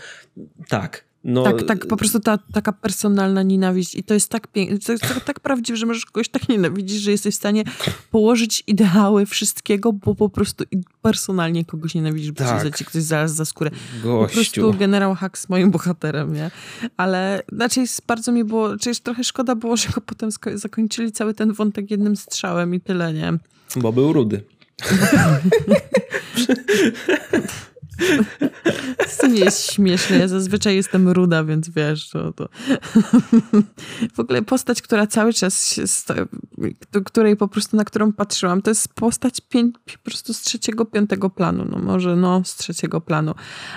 tak. 0.70 1.11
No, 1.24 1.43
tak, 1.43 1.63
tak, 1.63 1.86
po 1.86 1.97
prostu 1.97 2.19
ta 2.19 2.38
taka 2.38 2.74
personalna 2.74 3.43
nienawiść 3.43 3.95
i 3.95 4.03
to 4.03 4.13
jest 4.13 4.30
tak 4.30 4.47
piękne, 4.47 4.80
to 4.80 4.91
jest 4.91 5.03
tak, 5.03 5.24
tak 5.24 5.39
prawdziwe, 5.39 5.78
że 5.78 5.86
możesz 5.86 6.05
kogoś 6.05 6.30
tak 6.30 6.49
nienawidzić, 6.49 7.01
że 7.01 7.11
jesteś 7.11 7.36
w 7.36 7.38
stanie 7.38 7.63
położyć 8.11 8.63
ideały 8.67 9.26
wszystkiego, 9.26 9.93
bo 9.93 10.15
po 10.15 10.30
prostu 10.30 10.63
personalnie 11.01 11.65
kogoś 11.65 11.95
nienawidzisz, 11.95 12.32
bo 12.32 12.43
tak. 12.43 12.78
ci 12.78 12.86
ktoś 12.86 13.03
zaraz 13.03 13.36
za 13.36 13.45
skórę. 13.45 13.72
Gościu. 14.03 14.28
Po 14.28 14.34
prostu 14.34 14.74
generał 14.80 15.15
Hux 15.15 15.49
moim 15.49 15.72
bohaterem, 15.72 16.34
nie? 16.34 16.51
Ale 16.97 17.43
znaczy 17.51 17.84
bardzo 18.07 18.32
mi 18.32 18.43
było, 18.43 18.78
czy 18.78 19.01
trochę 19.01 19.24
szkoda 19.24 19.55
było, 19.55 19.78
że 19.78 19.89
go 19.89 20.01
potem 20.01 20.30
zakończyli 20.53 21.11
cały 21.11 21.34
ten 21.34 21.53
wątek 21.53 21.91
jednym 21.91 22.15
strzałem 22.15 22.76
i 22.76 22.80
tyle, 22.80 23.13
nie? 23.13 23.34
Bo 23.76 23.93
był 23.93 24.13
rudy. 24.13 24.43
To 29.22 29.28
nie 29.28 29.39
jest 29.39 29.72
śmieszne. 29.72 30.17
Ja 30.17 30.28
zazwyczaj 30.28 30.76
jestem 30.76 31.09
ruda, 31.09 31.43
więc 31.43 31.69
wiesz, 31.69 32.09
to, 32.09 32.34
to... 32.34 32.49
w 34.15 34.19
ogóle 34.19 34.41
postać, 34.41 34.82
która 34.82 35.07
cały 35.07 35.34
czas, 35.34 35.80
do 36.91 37.01
której 37.01 37.38
po 37.38 37.47
prostu, 37.47 37.78
na 37.78 37.86
którą 37.86 38.13
patrzyłam, 38.13 38.61
to 38.61 38.72
jest 38.72 38.93
postać 38.93 39.41
pię... 39.49 39.72
po 39.86 40.03
prostu 40.03 40.34
z 40.34 40.41
trzeciego, 40.41 40.86
piątego 40.86 41.30
planu. 41.30 41.65
No 41.69 41.78
może 41.78 42.15
no, 42.15 42.41
z 42.45 42.55
trzeciego 42.55 43.01
planu. 43.01 43.36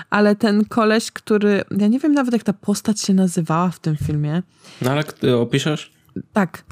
Ale 0.09 0.35
ten 0.35 0.65
koleś, 0.65 1.11
który, 1.11 1.63
ja 1.77 1.87
nie 1.87 1.99
wiem 1.99 2.13
nawet 2.13 2.33
jak 2.33 2.43
ta 2.43 2.53
postać 2.53 3.01
się 3.01 3.13
nazywała 3.13 3.69
w 3.69 3.79
tym 3.79 3.97
filmie. 3.97 4.43
No 4.81 4.91
ale 4.91 5.03
ty 5.03 5.35
opiszesz? 5.35 5.93
Tak. 6.33 6.63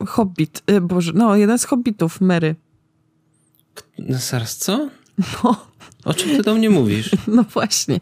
Y, 0.00 0.06
Hobbit. 0.06 0.62
Y, 0.70 0.80
Boże, 0.80 1.12
no 1.14 1.36
jeden 1.36 1.58
z 1.58 1.64
Hobbitów, 1.64 2.20
Mary. 2.20 2.54
Zaraz, 4.08 4.56
co? 4.56 4.88
No. 5.44 5.66
O 6.04 6.14
czym 6.14 6.36
ty 6.36 6.42
do 6.42 6.54
mnie 6.54 6.70
mówisz? 6.70 7.10
No 7.26 7.42
właśnie. 7.42 8.00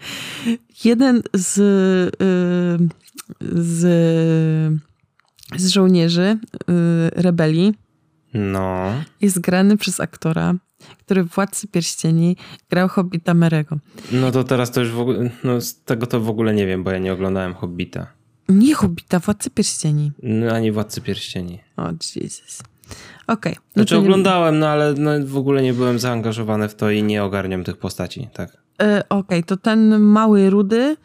Jeden 0.84 1.22
z, 1.34 1.58
y, 1.58 2.88
z, 3.40 3.80
z 5.56 5.68
żołnierzy 5.68 6.38
y, 6.52 7.10
rebelii 7.10 7.74
no. 8.34 8.92
jest 9.20 9.40
grany 9.40 9.76
przez 9.76 10.00
aktora, 10.00 10.54
który 10.98 11.24
w 11.24 11.28
Władcy 11.28 11.68
Pierścieni 11.68 12.36
grał 12.70 12.88
Hobbita 12.88 13.34
Merego. 13.34 13.78
No 14.12 14.30
to 14.32 14.44
teraz 14.44 14.70
to 14.70 14.80
już 14.80 14.90
w 14.90 15.00
ogóle, 15.00 15.30
no 15.44 15.60
z 15.60 15.82
tego 15.82 16.06
to 16.06 16.20
w 16.20 16.28
ogóle 16.28 16.54
nie 16.54 16.66
wiem, 16.66 16.84
bo 16.84 16.90
ja 16.90 16.98
nie 16.98 17.12
oglądałem 17.12 17.54
Hobbita. 17.54 18.06
Nie 18.48 18.74
Hobbita, 18.74 19.18
Władcy 19.18 19.50
Pierścieni. 19.50 20.12
No, 20.22 20.52
ani 20.52 20.72
Władcy 20.72 21.00
Pierścieni. 21.00 21.58
O, 21.76 21.88
Jesus. 22.16 22.62
Okej. 23.26 23.52
Okay. 23.52 23.64
No 23.76 23.82
znaczy 23.82 23.96
oglądałem, 23.96 24.58
no 24.58 24.68
ale 24.68 24.94
no, 24.94 25.10
w 25.24 25.36
ogóle 25.36 25.62
nie 25.62 25.72
byłem 25.72 25.98
zaangażowany 25.98 26.68
w 26.68 26.74
to 26.74 26.90
i 26.90 27.02
nie 27.02 27.24
ogarniam 27.24 27.64
tych 27.64 27.76
postaci, 27.76 28.28
tak. 28.32 28.50
Yy, 28.80 28.98
Okej, 28.98 29.02
okay. 29.08 29.42
to 29.42 29.56
ten 29.56 29.98
mały 29.98 30.50
rudy, 30.50 30.96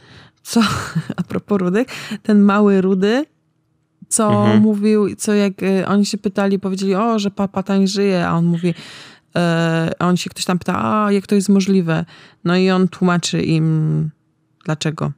co, 0.43 0.61
a 1.17 1.23
propos 1.23 1.59
rudych, 1.59 1.87
ten 2.23 2.41
mały 2.41 2.81
rudy, 2.81 3.25
co 4.07 4.29
mhm. 4.29 4.61
mówił, 4.61 5.15
co 5.15 5.33
jak 5.33 5.63
y, 5.63 5.87
oni 5.87 6.05
się 6.05 6.17
pytali, 6.17 6.59
powiedzieli, 6.59 6.95
o, 6.95 7.19
że 7.19 7.31
Palpatine 7.31 7.87
żyje, 7.87 8.27
a 8.27 8.33
on 8.33 8.45
mówi, 8.45 8.69
y, 8.69 8.73
a 9.99 10.07
on 10.07 10.17
się 10.17 10.29
ktoś 10.29 10.45
tam 10.45 10.59
pyta, 10.59 10.73
a 10.83 11.11
jak 11.11 11.27
to 11.27 11.35
jest 11.35 11.49
możliwe? 11.49 12.05
No 12.43 12.57
i 12.57 12.69
on 12.69 12.87
tłumaczy 12.87 13.41
im, 13.41 14.09
dlaczego. 14.65 15.11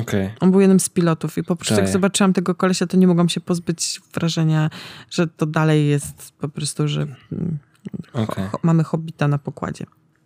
Okay. 0.00 0.30
On 0.40 0.50
był 0.50 0.60
jednym 0.60 0.80
z 0.80 0.88
pilotów 0.88 1.38
i 1.38 1.42
po 1.42 1.56
prostu 1.56 1.74
jak 1.74 1.88
zobaczyłam 1.88 2.32
tego 2.32 2.54
kolesia, 2.54 2.86
to 2.86 2.96
nie 2.96 3.06
mogłam 3.06 3.28
się 3.28 3.40
pozbyć 3.40 4.00
wrażenia, 4.14 4.70
że 5.10 5.26
to 5.26 5.46
dalej 5.46 5.88
jest 5.88 6.32
po 6.38 6.48
prostu, 6.48 6.88
że 6.88 7.06
okay. 8.12 8.48
ho 8.48 8.58
mamy 8.62 8.84
Hobbita 8.84 9.28
na 9.28 9.38
pokładzie. 9.38 9.84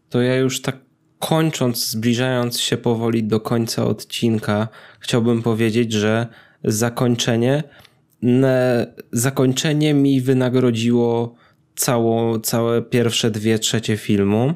To 0.09 0.23
ja 0.23 0.37
już 0.37 0.63
tak 0.63 0.77
kończąc, 1.19 1.89
zbliżając 1.89 2.61
się 2.61 2.77
powoli 2.77 3.25
do 3.25 3.41
końca 3.41 3.85
odcinka, 3.85 4.69
chciałbym 5.01 5.43
powiedzieć, 5.43 5.93
że 5.93 6.27
zakończenie 6.65 7.63
zakończenie 9.13 9.95
mi 9.95 10.21
wynagrodziło 10.21 11.35
cało, 11.75 12.41
całe 12.41 12.83
pierwsze 12.83 13.31
dwie 13.31 13.59
trzecie 13.59 13.97
filmu 13.97 14.55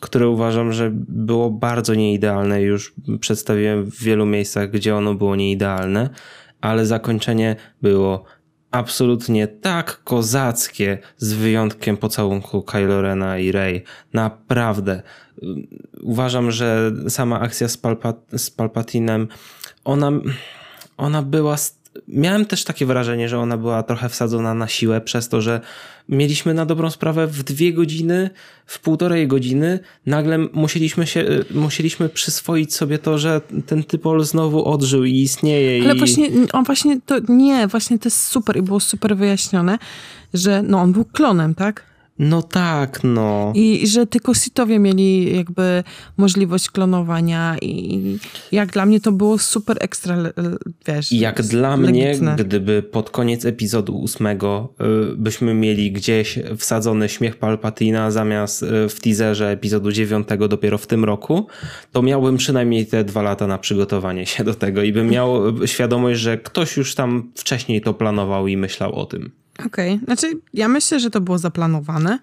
które 0.00 0.28
uważam, 0.28 0.72
że 0.72 0.90
było 1.08 1.50
bardzo 1.50 1.94
nieidealne. 1.94 2.62
Już 2.62 2.94
przedstawiłem 3.20 3.84
w 3.84 4.02
wielu 4.02 4.26
miejscach, 4.26 4.70
gdzie 4.70 4.96
ono 4.96 5.14
było 5.14 5.36
nieidealne, 5.36 6.10
ale 6.60 6.86
zakończenie 6.86 7.56
było 7.82 8.24
absolutnie 8.70 9.48
tak 9.48 10.04
kozackie, 10.04 10.98
z 11.16 11.32
wyjątkiem 11.32 11.96
pocałunku 11.96 12.62
Kylo 12.62 13.02
Rena 13.02 13.38
i 13.38 13.52
Rey. 13.52 13.84
Naprawdę. 14.12 15.02
Uważam, 16.02 16.50
że 16.50 16.92
sama 17.08 17.40
akcja 17.40 17.68
z, 17.68 17.76
Palpa 17.76 18.14
z 18.36 18.50
Palpatinem, 18.50 19.28
ona, 19.84 20.12
ona 20.96 21.22
była 21.22 21.56
miałem 22.08 22.46
też 22.46 22.64
takie 22.64 22.86
wrażenie, 22.86 23.28
że 23.28 23.38
ona 23.38 23.56
była 23.56 23.82
trochę 23.82 24.08
wsadzona 24.08 24.54
na 24.54 24.68
siłę 24.68 25.00
przez 25.00 25.28
to, 25.28 25.40
że 25.40 25.60
mieliśmy 26.08 26.54
na 26.54 26.66
dobrą 26.66 26.90
sprawę 26.90 27.26
w 27.26 27.42
dwie 27.42 27.72
godziny, 27.72 28.30
w 28.66 28.80
półtorej 28.80 29.28
godziny, 29.28 29.78
nagle 30.06 30.38
musieliśmy 30.38 31.06
się, 31.06 31.24
musieliśmy 31.50 32.08
przyswoić 32.08 32.74
sobie 32.74 32.98
to, 32.98 33.18
że 33.18 33.40
ten 33.66 33.84
typol 33.84 34.24
znowu 34.24 34.64
odżył 34.64 35.04
i 35.04 35.14
istnieje. 35.14 35.84
Ale 35.84 35.94
i... 35.94 35.98
właśnie, 35.98 36.30
on 36.52 36.64
właśnie 36.64 37.00
to, 37.06 37.14
nie, 37.28 37.66
właśnie 37.66 37.98
to 37.98 38.06
jest 38.06 38.26
super 38.26 38.56
i 38.56 38.62
było 38.62 38.80
super 38.80 39.16
wyjaśnione, 39.16 39.78
że 40.34 40.62
no 40.62 40.80
on 40.80 40.92
był 40.92 41.04
klonem, 41.04 41.54
tak? 41.54 41.95
No 42.18 42.42
tak, 42.42 43.00
no. 43.04 43.52
I 43.54 43.86
że 43.86 44.06
tylko 44.06 44.34
Sitowie 44.34 44.78
mieli 44.78 45.36
jakby 45.36 45.84
możliwość 46.16 46.70
klonowania 46.70 47.56
i 47.62 48.18
jak 48.52 48.72
dla 48.72 48.86
mnie 48.86 49.00
to 49.00 49.12
było 49.12 49.38
super 49.38 49.76
ekstra, 49.80 50.16
wiesz. 50.86 51.12
Jak 51.12 51.42
dla 51.42 51.76
legitne. 51.76 52.34
mnie, 52.34 52.44
gdyby 52.44 52.82
pod 52.82 53.10
koniec 53.10 53.44
epizodu 53.44 53.96
ósmego 53.96 54.74
y, 55.12 55.16
byśmy 55.16 55.54
mieli 55.54 55.92
gdzieś 55.92 56.38
wsadzony 56.56 57.08
śmiech 57.08 57.36
Palpatina 57.36 58.10
zamiast 58.10 58.62
y, 58.62 58.88
w 58.88 59.00
teaserze 59.00 59.50
epizodu 59.50 59.92
dziewiątego 59.92 60.48
dopiero 60.48 60.78
w 60.78 60.86
tym 60.86 61.04
roku, 61.04 61.46
to 61.92 62.02
miałbym 62.02 62.36
przynajmniej 62.36 62.86
te 62.86 63.04
dwa 63.04 63.22
lata 63.22 63.46
na 63.46 63.58
przygotowanie 63.58 64.26
się 64.26 64.44
do 64.44 64.54
tego 64.54 64.82
i 64.82 64.92
bym 64.92 65.08
miał 65.08 65.66
świadomość, 65.66 66.20
że 66.20 66.38
ktoś 66.38 66.76
już 66.76 66.94
tam 66.94 67.32
wcześniej 67.34 67.80
to 67.80 67.94
planował 67.94 68.46
i 68.46 68.56
myślał 68.56 68.94
o 68.94 69.06
tym. 69.06 69.45
Okej, 69.66 69.94
okay. 69.94 70.04
znaczy 70.04 70.40
ja 70.54 70.68
myślę, 70.68 71.00
że 71.00 71.10
to 71.10 71.20
było 71.20 71.38
zaplanowane. 71.38 72.18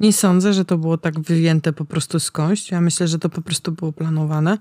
Nie 0.00 0.12
sądzę, 0.12 0.52
że 0.52 0.64
to 0.64 0.78
było 0.78 0.98
tak 0.98 1.20
wyjęte 1.20 1.72
po 1.72 1.84
prostu 1.84 2.20
skądś. 2.20 2.70
Ja 2.70 2.80
myślę, 2.80 3.08
że 3.08 3.18
to 3.18 3.28
po 3.28 3.42
prostu 3.42 3.72
było 3.72 3.92
planowane. 3.92 4.58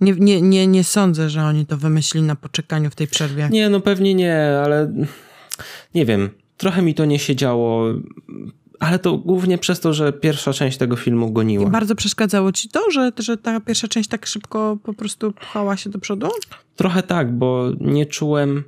Nie, 0.00 0.12
nie, 0.12 0.42
nie, 0.42 0.66
nie 0.66 0.84
sądzę, 0.84 1.30
że 1.30 1.44
oni 1.44 1.66
to 1.66 1.76
wymyślili 1.76 2.26
na 2.26 2.36
poczekaniu 2.36 2.90
w 2.90 2.94
tej 2.94 3.06
przerwie. 3.06 3.48
Nie, 3.50 3.68
no 3.68 3.80
pewnie 3.80 4.14
nie, 4.14 4.60
ale 4.64 4.92
nie 5.94 6.06
wiem. 6.06 6.30
Trochę 6.56 6.82
mi 6.82 6.94
to 6.94 7.04
nie 7.04 7.18
siedziało 7.18 7.94
ale 8.82 8.98
to 8.98 9.18
głównie 9.18 9.58
przez 9.58 9.80
to, 9.80 9.92
że 9.94 10.12
pierwsza 10.12 10.52
część 10.52 10.78
tego 10.78 10.96
filmu 10.96 11.32
goniła. 11.32 11.68
I 11.68 11.70
bardzo 11.70 11.94
przeszkadzało 11.94 12.52
ci 12.52 12.68
to, 12.68 12.90
że, 12.90 13.12
że 13.18 13.36
ta 13.36 13.60
pierwsza 13.60 13.88
część 13.88 14.08
tak 14.08 14.26
szybko 14.26 14.78
po 14.82 14.94
prostu 14.94 15.32
pchała 15.32 15.76
się 15.76 15.90
do 15.90 15.98
przodu? 15.98 16.28
Trochę 16.76 17.02
tak, 17.02 17.32
bo 17.32 17.70
nie 17.80 18.06
czułem 18.06 18.64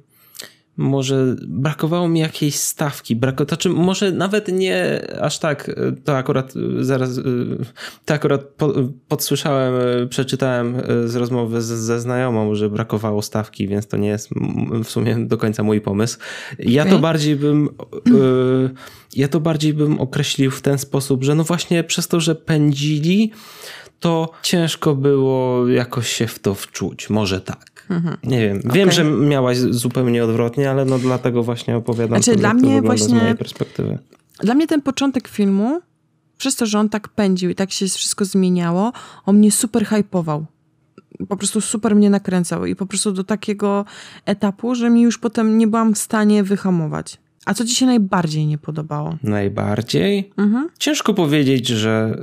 może 0.76 1.36
brakowało 1.48 2.08
mi 2.08 2.20
jakiejś 2.20 2.56
stawki, 2.56 3.16
brako, 3.16 3.46
to 3.46 3.56
czy 3.56 3.68
może 3.68 4.12
nawet 4.12 4.48
nie 4.48 5.06
aż 5.20 5.38
tak, 5.38 5.70
to 6.04 6.16
akurat 6.16 6.54
zaraz, 6.80 7.20
to 8.04 8.14
akurat 8.14 8.44
po, 8.44 8.72
podsłyszałem, 9.08 9.74
przeczytałem 10.08 10.76
z 11.04 11.16
rozmowy 11.16 11.62
z, 11.62 11.66
ze 11.66 12.00
znajomą, 12.00 12.54
że 12.54 12.70
brakowało 12.70 13.22
stawki, 13.22 13.68
więc 13.68 13.86
to 13.86 13.96
nie 13.96 14.08
jest 14.08 14.30
w 14.84 14.90
sumie 14.90 15.16
do 15.26 15.38
końca 15.38 15.62
mój 15.62 15.80
pomysł. 15.80 16.18
Ja 16.58 16.82
okay. 16.82 16.92
to 16.92 16.98
bardziej 16.98 17.36
bym, 17.36 17.68
ja 19.16 19.28
to 19.28 19.40
bardziej 19.40 19.74
bym 19.74 20.00
określił 20.00 20.50
w 20.50 20.62
ten 20.62 20.78
sposób, 20.78 21.24
że 21.24 21.34
no 21.34 21.44
właśnie 21.44 21.84
przez 21.84 22.08
to, 22.08 22.20
że 22.20 22.34
pędzili, 22.34 23.32
to 24.00 24.30
ciężko 24.42 24.94
było 24.94 25.68
jakoś 25.68 26.08
się 26.08 26.26
w 26.26 26.38
to 26.38 26.54
wczuć, 26.54 27.10
może 27.10 27.40
tak. 27.40 27.73
Mhm. 27.90 28.16
Nie 28.24 28.40
wiem. 28.40 28.58
Okay. 28.58 28.72
Wiem, 28.72 28.90
że 28.90 29.04
miałaś 29.04 29.58
zupełnie 29.58 30.24
odwrotnie, 30.24 30.70
ale 30.70 30.84
no 30.84 30.98
dlatego 30.98 31.42
właśnie 31.42 31.76
opowiadam 31.76 32.22
znaczy, 32.22 32.32
to, 32.32 32.38
dla 32.38 32.54
mnie 32.54 32.82
właśnie, 32.82 33.08
z 33.08 33.12
mojej 33.12 33.36
perspektywy. 33.36 33.98
Dla 34.40 34.54
mnie 34.54 34.66
ten 34.66 34.82
początek 34.82 35.28
filmu, 35.28 35.80
przez 36.38 36.56
to, 36.56 36.66
że 36.66 36.78
on 36.78 36.88
tak 36.88 37.08
pędził 37.08 37.50
i 37.50 37.54
tak 37.54 37.70
się 37.70 37.86
wszystko 37.86 38.24
zmieniało, 38.24 38.92
on 39.26 39.36
mnie 39.36 39.52
super 39.52 39.86
hypował. 39.86 40.46
Po 41.28 41.36
prostu 41.36 41.60
super 41.60 41.96
mnie 41.96 42.10
nakręcał 42.10 42.66
i 42.66 42.76
po 42.76 42.86
prostu 42.86 43.12
do 43.12 43.24
takiego 43.24 43.84
etapu, 44.26 44.74
że 44.74 44.90
mi 44.90 45.02
już 45.02 45.18
potem 45.18 45.58
nie 45.58 45.66
byłam 45.66 45.94
w 45.94 45.98
stanie 45.98 46.42
wyhamować. 46.42 47.18
A 47.44 47.54
co 47.54 47.64
ci 47.64 47.74
się 47.74 47.86
najbardziej 47.86 48.46
nie 48.46 48.58
podobało? 48.58 49.16
Najbardziej? 49.22 50.30
Mhm. 50.36 50.68
Ciężko 50.78 51.14
powiedzieć, 51.14 51.68
że, 51.68 52.18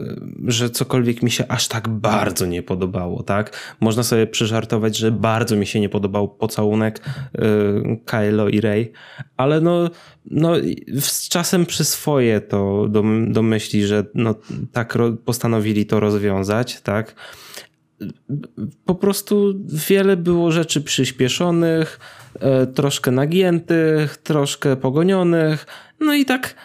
że 0.48 0.70
cokolwiek 0.70 1.24
mi 1.24 1.32
się 1.32 1.48
aż 1.48 1.68
tak 1.68 1.90
bardzo 1.90 2.46
nie 2.46 2.64
podobało, 2.64 3.24
tak? 3.24 3.76
Można 3.80 4.04
sobie 4.04 4.28
przyżartować, 4.28 4.98
że 4.98 5.12
bardzo 5.12 5.56
mi 5.56 5.66
się 5.66 5.80
nie 5.80 5.90
podobał 5.90 6.30
pocałunek 6.30 7.02
yy, 7.34 8.00
Kylo 8.06 8.50
i 8.50 8.62
Rey, 8.62 8.92
ale 9.38 9.62
no, 9.62 9.90
no 10.26 10.54
z 11.00 11.30
czasem 11.30 11.66
przyswoję 11.66 12.42
to 12.42 12.88
do, 12.90 13.04
do 13.28 13.42
myśli, 13.42 13.86
że 13.86 14.06
no, 14.16 14.36
tak 14.72 14.98
postanowili 15.26 15.86
to 15.86 16.00
rozwiązać, 16.00 16.82
tak? 16.82 17.16
Po 18.86 18.96
prostu 18.96 19.54
wiele 19.90 20.18
było 20.18 20.52
rzeczy 20.52 20.82
przyspieszonych, 20.82 22.00
troszkę 22.76 23.12
nagiętych, 23.12 24.18
troszkę 24.18 24.76
pogonionych, 24.76 25.66
no 26.00 26.14
i 26.14 26.26
tak 26.26 26.56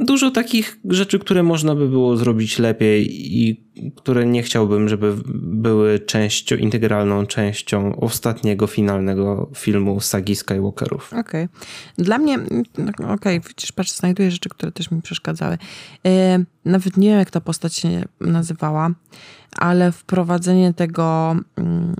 dużo 0.00 0.30
takich 0.30 0.78
rzeczy, 0.84 1.18
które 1.18 1.42
można 1.42 1.74
by 1.74 1.88
było 1.88 2.16
zrobić 2.16 2.58
lepiej 2.58 3.08
i 3.38 3.64
które 3.96 4.26
nie 4.26 4.42
chciałbym, 4.42 4.88
żeby 4.88 5.16
były 5.34 5.98
częścią, 5.98 6.56
integralną 6.56 7.26
częścią 7.26 7.96
ostatniego, 7.96 8.66
finalnego 8.66 9.50
filmu 9.56 10.00
sagi 10.00 10.36
Skywalkerów. 10.36 11.12
Okej. 11.12 11.20
Okay. 11.22 11.48
Dla 11.98 12.18
mnie, 12.18 12.38
no, 12.78 12.88
okej, 12.88 13.14
okay, 13.14 13.40
widzisz, 13.40 13.72
patrz, 13.72 13.92
znajduję 13.92 14.30
rzeczy, 14.30 14.48
które 14.48 14.72
też 14.72 14.90
mi 14.90 15.02
przeszkadzały. 15.02 15.58
E, 16.06 16.44
nawet 16.64 16.96
nie 16.96 17.08
wiem, 17.08 17.18
jak 17.18 17.30
ta 17.30 17.40
postać 17.40 17.74
się 17.74 18.02
nazywała, 18.20 18.90
ale 19.58 19.92
wprowadzenie 19.92 20.74
tego 20.74 21.36
mm, 21.56 21.94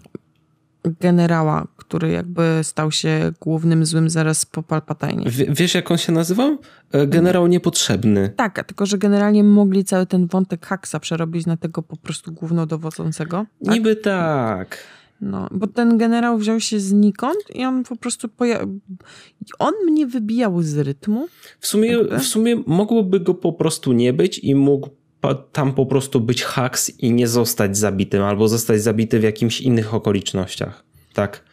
generała, 1.00 1.66
który 1.76 2.10
jakby 2.10 2.60
stał 2.62 2.92
się 2.92 3.32
głównym 3.40 3.86
złym 3.86 4.10
zaraz 4.10 4.46
po 4.46 4.62
Palpatine. 4.62 5.30
W, 5.30 5.56
wiesz, 5.56 5.74
jak 5.74 5.90
on 5.90 5.98
się 5.98 6.12
nazywał? 6.12 6.58
E, 6.92 7.06
generał 7.06 7.46
niepotrzebny. 7.46 8.32
Tak, 8.36 8.64
tylko 8.66 8.86
że 8.86 8.98
generalnie 8.98 9.44
mogli 9.44 9.84
cały 9.84 10.06
ten 10.06 10.26
wątek 10.26 10.66
Haxa 10.66 10.96
przerobić 11.00 11.46
na 11.46 11.56
tego 11.56 11.82
po 11.82 11.96
prostu 11.96 12.32
głównodowodzącego. 12.32 13.46
Tak? 13.64 13.74
Niby 13.74 13.96
tak. 13.96 14.78
No, 15.20 15.48
bo 15.50 15.66
ten 15.66 15.98
generał 15.98 16.38
wziął 16.38 16.60
się 16.60 16.80
znikąd 16.80 17.38
i 17.54 17.64
on 17.64 17.84
po 17.84 17.96
prostu 17.96 18.28
poja- 18.28 18.78
on 19.58 19.74
mnie 19.86 20.06
wybijał 20.06 20.62
z 20.62 20.78
rytmu. 20.78 21.26
W 21.60 21.66
sumie, 21.66 21.98
w 22.04 22.22
sumie 22.22 22.62
mogłoby 22.66 23.20
go 23.20 23.34
po 23.34 23.52
prostu 23.52 23.92
nie 23.92 24.12
być 24.12 24.38
i 24.38 24.54
mógł 24.54 24.88
tam 25.34 25.72
po 25.72 25.86
prostu 25.86 26.20
być 26.20 26.42
haks 26.42 27.00
i 27.00 27.12
nie 27.12 27.28
zostać 27.28 27.76
zabitym, 27.76 28.22
albo 28.22 28.48
zostać 28.48 28.82
zabity 28.82 29.20
w 29.20 29.22
jakimś 29.22 29.60
innych 29.60 29.94
okolicznościach. 29.94 30.84
Tak. 31.14 31.44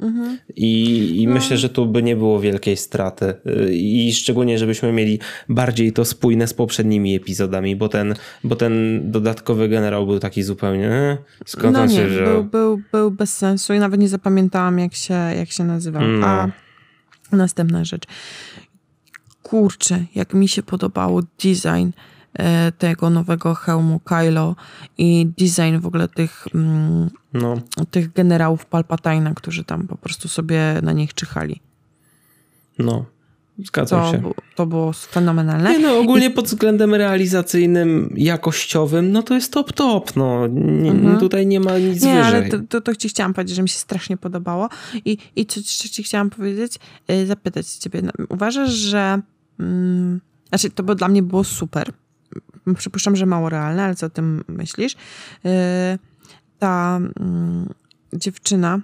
Mhm. 0.00 0.38
I, 0.56 1.22
i 1.22 1.26
no. 1.26 1.34
myślę, 1.34 1.56
że 1.56 1.68
tu 1.68 1.86
by 1.86 2.02
nie 2.02 2.16
było 2.16 2.40
wielkiej 2.40 2.76
straty. 2.76 3.34
I 3.70 4.12
szczególnie, 4.14 4.58
żebyśmy 4.58 4.92
mieli 4.92 5.18
bardziej 5.48 5.92
to 5.92 6.04
spójne 6.04 6.46
z 6.46 6.54
poprzednimi 6.54 7.16
epizodami, 7.16 7.76
bo 7.76 7.88
ten, 7.88 8.14
bo 8.44 8.56
ten 8.56 9.00
dodatkowy 9.10 9.68
generał 9.68 10.06
był 10.06 10.18
taki 10.18 10.42
zupełnie. 10.42 10.88
E, 10.88 11.18
skąd 11.46 11.72
no 11.72 11.86
nie, 11.86 11.96
się 11.96 12.06
wziął? 12.06 12.24
Był, 12.24 12.44
był, 12.44 12.82
był 12.92 13.10
bez 13.10 13.36
sensu 13.36 13.74
i 13.74 13.78
nawet 13.78 14.00
nie 14.00 14.08
zapamiętałam, 14.08 14.78
jak 14.78 14.94
się, 14.94 15.14
jak 15.14 15.50
się 15.50 15.64
nazywał. 15.64 16.02
No. 16.02 16.26
A 16.26 16.48
następna 17.32 17.84
rzecz. 17.84 18.04
Kurczę, 19.42 20.04
jak 20.14 20.34
mi 20.34 20.48
się 20.48 20.62
podobało 20.62 21.22
design 21.22 21.90
tego 22.78 23.10
nowego 23.10 23.54
hełmu 23.54 24.00
Kylo 24.00 24.56
i 24.98 25.26
design 25.38 25.78
w 25.80 25.86
ogóle 25.86 26.08
tych, 26.08 26.46
mm, 26.54 27.10
no. 27.32 27.54
tych 27.90 28.12
generałów 28.12 28.66
Palpatina, 28.66 29.34
którzy 29.34 29.64
tam 29.64 29.86
po 29.86 29.96
prostu 29.96 30.28
sobie 30.28 30.80
na 30.82 30.92
nich 30.92 31.14
czyhali. 31.14 31.60
No, 32.78 33.04
zgadzam 33.58 34.00
to, 34.00 34.12
się. 34.12 34.32
To 34.54 34.66
było 34.66 34.92
fenomenalne. 34.92 35.70
Nie 35.70 35.78
no, 35.78 35.98
ogólnie 35.98 36.26
I... 36.26 36.30
pod 36.30 36.44
względem 36.44 36.94
realizacyjnym, 36.94 38.14
jakościowym, 38.16 39.12
no 39.12 39.22
to 39.22 39.34
jest 39.34 39.52
top 39.52 39.72
top, 39.72 40.16
no. 40.16 40.46
Nie, 40.46 40.90
mhm. 40.90 41.18
Tutaj 41.18 41.46
nie 41.46 41.60
ma 41.60 41.78
nic 41.78 42.02
nie, 42.02 42.14
wyżej. 42.14 42.22
ale 42.22 42.48
to, 42.48 42.58
to, 42.68 42.80
to, 42.80 42.96
ci 42.96 43.08
chciałam 43.08 43.34
powiedzieć, 43.34 43.56
że 43.56 43.62
mi 43.62 43.68
się 43.68 43.78
strasznie 43.78 44.16
podobało. 44.16 44.68
I, 45.04 45.18
i 45.36 45.46
co, 45.46 45.60
co 45.62 45.88
ci 45.88 46.02
chciałam 46.02 46.30
powiedzieć? 46.30 46.78
E, 47.08 47.26
zapytać 47.26 47.66
ciebie. 47.66 48.02
Uważasz, 48.28 48.70
że... 48.70 49.20
Mm, 49.60 50.20
znaczy, 50.48 50.70
to 50.70 50.82
by 50.82 50.94
dla 50.94 51.08
mnie 51.08 51.22
było 51.22 51.44
super 51.44 51.92
przypuszczam, 52.76 53.16
że 53.16 53.26
mało 53.26 53.48
realne, 53.48 53.84
ale 53.84 53.94
co 53.94 54.06
o 54.06 54.10
tym 54.10 54.44
myślisz? 54.48 54.92
Y, 54.92 54.98
ta 56.58 57.00
mm, 57.20 57.68
dziewczyna, 58.12 58.80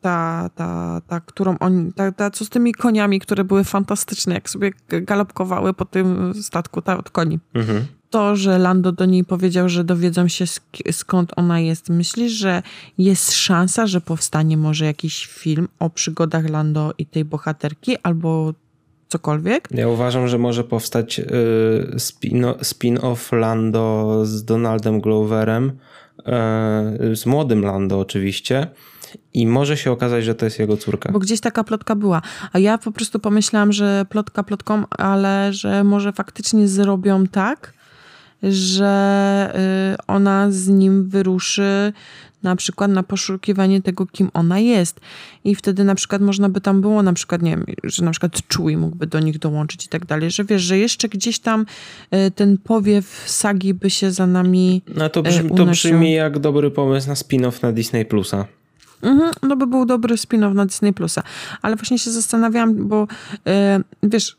ta, 0.00 0.50
ta, 0.54 1.00
ta, 1.06 1.20
którą 1.20 1.58
oni, 1.58 1.92
ta, 1.92 2.12
ta, 2.12 2.30
co 2.30 2.44
z 2.44 2.48
tymi 2.48 2.74
koniami, 2.74 3.20
które 3.20 3.44
były 3.44 3.64
fantastyczne, 3.64 4.34
jak 4.34 4.50
sobie 4.50 4.72
galopkowały 4.88 5.74
po 5.74 5.84
tym 5.84 6.34
statku, 6.42 6.82
ta 6.82 6.98
od 6.98 7.10
koni. 7.10 7.38
Mhm. 7.54 7.86
To, 8.10 8.36
że 8.36 8.58
Lando 8.58 8.92
do 8.92 9.04
niej 9.04 9.24
powiedział, 9.24 9.68
że 9.68 9.84
dowiedzą 9.84 10.28
się 10.28 10.44
skąd 10.92 11.32
ona 11.36 11.60
jest. 11.60 11.88
Myślisz, 11.88 12.32
że 12.32 12.62
jest 12.98 13.32
szansa, 13.32 13.86
że 13.86 14.00
powstanie 14.00 14.56
może 14.56 14.84
jakiś 14.84 15.26
film 15.26 15.68
o 15.78 15.90
przygodach 15.90 16.50
Lando 16.50 16.94
i 16.98 17.06
tej 17.06 17.24
bohaterki, 17.24 17.96
albo 18.02 18.54
cokolwiek. 19.08 19.68
Ja 19.70 19.88
uważam, 19.88 20.28
że 20.28 20.38
może 20.38 20.64
powstać 20.64 21.18
y, 21.18 21.24
spin-off 22.62 23.36
Lando 23.36 24.20
z 24.24 24.44
Donaldem 24.44 25.00
Gloverem, 25.00 25.72
y, 27.12 27.16
z 27.16 27.26
młodym 27.26 27.62
Lando 27.64 28.00
oczywiście. 28.00 28.66
I 29.34 29.46
może 29.46 29.76
się 29.76 29.92
okazać, 29.92 30.24
że 30.24 30.34
to 30.34 30.44
jest 30.44 30.58
jego 30.58 30.76
córka. 30.76 31.12
Bo 31.12 31.18
gdzieś 31.18 31.40
taka 31.40 31.64
plotka 31.64 31.94
była. 31.94 32.22
A 32.52 32.58
ja 32.58 32.78
po 32.78 32.92
prostu 32.92 33.18
pomyślałam, 33.18 33.72
że 33.72 34.06
plotka 34.08 34.42
plotką, 34.42 34.84
ale 34.90 35.52
że 35.52 35.84
może 35.84 36.12
faktycznie 36.12 36.68
zrobią 36.68 37.26
tak, 37.26 37.72
że 38.42 39.52
y, 39.94 40.06
ona 40.06 40.50
z 40.50 40.68
nim 40.68 41.08
wyruszy 41.08 41.92
na 42.42 42.56
przykład 42.56 42.90
na 42.90 43.02
poszukiwanie 43.02 43.82
tego, 43.82 44.06
kim 44.06 44.30
ona 44.34 44.58
jest. 44.58 45.00
I 45.44 45.54
wtedy 45.54 45.84
na 45.84 45.94
przykład 45.94 46.22
można 46.22 46.48
by 46.48 46.60
tam 46.60 46.80
było, 46.80 47.02
na 47.02 47.12
przykład, 47.12 47.42
nie 47.42 47.50
wiem, 47.50 47.64
że 47.84 48.04
na 48.04 48.10
przykład 48.10 48.32
Chewie 48.56 48.76
mógłby 48.76 49.06
do 49.06 49.20
nich 49.20 49.38
dołączyć 49.38 49.86
i 49.86 49.88
tak 49.88 50.06
dalej, 50.06 50.30
że 50.30 50.44
wiesz, 50.44 50.62
że 50.62 50.78
jeszcze 50.78 51.08
gdzieś 51.08 51.38
tam 51.38 51.66
y, 52.14 52.30
ten 52.30 52.58
powiew 52.58 53.24
sagi 53.26 53.74
by 53.74 53.90
się 53.90 54.10
za 54.10 54.26
nami 54.26 54.82
No 54.94 55.08
to 55.08 55.22
brzmi, 55.22 55.50
to 55.50 55.66
brzmi 55.66 56.12
jak 56.12 56.38
dobry 56.38 56.70
pomysł 56.70 57.08
na 57.08 57.14
spin-off 57.14 57.62
na 57.62 57.72
Disney 57.72 58.04
Plusa. 58.04 58.46
Mhm, 59.02 59.32
to 59.40 59.56
by 59.56 59.66
był 59.66 59.86
dobry 59.86 60.16
spin-off 60.16 60.54
na 60.54 60.66
Disney 60.66 60.92
Plusa. 60.92 61.22
Ale 61.62 61.76
właśnie 61.76 61.98
się 61.98 62.10
zastanawiałam, 62.10 62.88
bo 62.88 63.06
yy, 63.46 63.52
wiesz, 64.02 64.36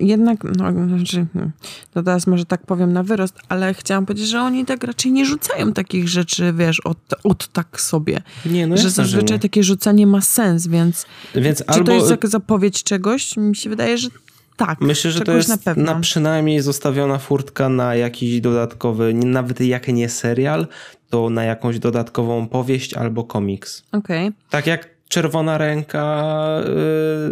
jednak, 0.00 0.44
no, 0.44 0.72
znaczy, 0.88 1.26
hmm, 1.32 1.52
to 1.94 2.02
teraz 2.02 2.26
może 2.26 2.44
tak 2.44 2.66
powiem 2.66 2.92
na 2.92 3.02
wyrost, 3.02 3.38
ale 3.48 3.74
chciałam 3.74 4.06
powiedzieć, 4.06 4.28
że 4.28 4.40
oni 4.40 4.64
tak 4.64 4.84
raczej 4.84 5.12
nie 5.12 5.26
rzucają 5.26 5.72
takich 5.72 6.08
rzeczy, 6.08 6.52
wiesz, 6.56 6.80
od, 6.80 6.98
od 7.24 7.48
tak 7.48 7.80
sobie. 7.80 8.22
Nie, 8.46 8.66
no 8.66 8.76
że 8.76 8.90
zazwyczaj 8.90 9.36
że 9.36 9.38
takie 9.38 9.62
rzucanie 9.62 10.06
ma 10.06 10.20
sens, 10.20 10.66
więc, 10.66 11.06
więc 11.34 11.58
czy 11.58 11.64
albo... 11.66 11.84
to 11.84 11.92
jest 11.92 12.10
jak 12.10 12.26
zapowiedź 12.26 12.82
czegoś? 12.82 13.36
Mi 13.36 13.56
się 13.56 13.70
wydaje, 13.70 13.98
że 13.98 14.08
tak. 14.56 14.80
Myślę, 14.80 15.10
że 15.10 15.20
to 15.20 15.32
jest 15.32 15.48
na, 15.48 15.58
pewno. 15.58 15.84
na 15.84 16.00
przynajmniej 16.00 16.60
zostawiona 16.60 17.18
furtka 17.18 17.68
na 17.68 17.94
jakiś 17.94 18.40
dodatkowy, 18.40 19.14
nawet 19.14 19.60
jak 19.60 19.88
nie 19.88 20.08
serial, 20.08 20.66
to 21.10 21.30
na 21.30 21.44
jakąś 21.44 21.78
dodatkową 21.78 22.48
powieść 22.48 22.94
albo 22.94 23.24
komiks. 23.24 23.82
Okej. 23.92 24.28
Okay. 24.28 24.38
Tak 24.50 24.66
jak 24.66 24.94
Czerwona 25.08 25.58
Ręka 25.58 26.34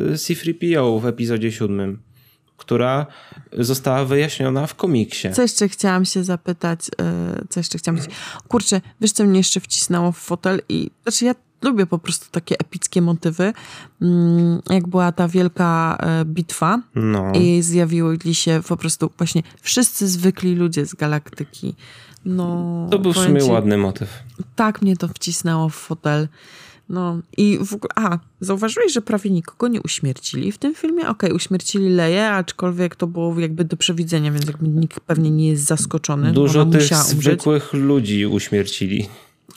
yy, 0.08 0.18
C-3PO 0.18 1.00
w 1.00 1.06
epizodzie 1.06 1.52
siódmym 1.52 1.98
która 2.62 3.06
została 3.58 4.04
wyjaśniona 4.04 4.66
w 4.66 4.74
komiksie. 4.74 5.28
Co 5.32 5.42
jeszcze 5.42 5.68
chciałam 5.68 6.04
się 6.04 6.24
zapytać, 6.24 6.80
e, 7.00 7.44
co 7.48 7.60
jeszcze 7.60 7.78
chciałam 7.78 7.96
powiedzieć? 7.96 8.18
Kurczę, 8.48 8.80
wiesz 9.00 9.12
co 9.12 9.24
mnie 9.24 9.38
jeszcze 9.38 9.60
wcisnęło 9.60 10.12
w 10.12 10.18
fotel 10.18 10.60
i, 10.68 10.90
znaczy 11.02 11.24
ja 11.24 11.34
lubię 11.62 11.86
po 11.86 11.98
prostu 11.98 12.26
takie 12.30 12.58
epickie 12.58 13.02
motywy, 13.02 13.52
mm, 14.02 14.60
jak 14.70 14.88
była 14.88 15.12
ta 15.12 15.28
wielka 15.28 15.98
e, 16.00 16.24
bitwa 16.24 16.80
no. 16.94 17.32
i 17.34 17.62
zjawiły 17.62 18.18
się 18.32 18.60
po 18.68 18.76
prostu 18.76 19.10
właśnie 19.18 19.42
wszyscy 19.60 20.08
zwykli 20.08 20.54
ludzie 20.54 20.86
z 20.86 20.94
galaktyki. 20.94 21.74
No, 22.24 22.86
to 22.90 22.98
był 22.98 23.12
w 23.12 23.18
sumie 23.18 23.44
ładny 23.44 23.76
motyw. 23.76 24.22
Tak 24.56 24.82
mnie 24.82 24.96
to 24.96 25.08
wcisnęło 25.08 25.68
w 25.68 25.74
fotel. 25.74 26.28
No 26.88 27.20
i 27.36 27.58
w 27.58 27.74
ogóle, 27.74 27.90
a, 27.94 28.18
zauważyłeś, 28.40 28.92
że 28.92 29.02
prawie 29.02 29.30
nikogo 29.30 29.68
nie 29.68 29.82
uśmiercili 29.82 30.52
w 30.52 30.58
tym 30.58 30.74
filmie? 30.74 31.02
Okej, 31.02 31.30
okay, 31.30 31.34
uśmiercili 31.34 31.88
Leję, 31.88 32.28
aczkolwiek 32.28 32.96
to 32.96 33.06
było 33.06 33.40
jakby 33.40 33.64
do 33.64 33.76
przewidzenia, 33.76 34.32
więc 34.32 34.46
jakby 34.46 34.68
nikt 34.68 35.00
pewnie 35.00 35.30
nie 35.30 35.48
jest 35.48 35.64
zaskoczony. 35.64 36.32
Dużo 36.32 36.66
tych 36.66 36.94
zwykłych 36.94 37.72
ludzi 37.72 38.26
uśmiercili. 38.26 39.08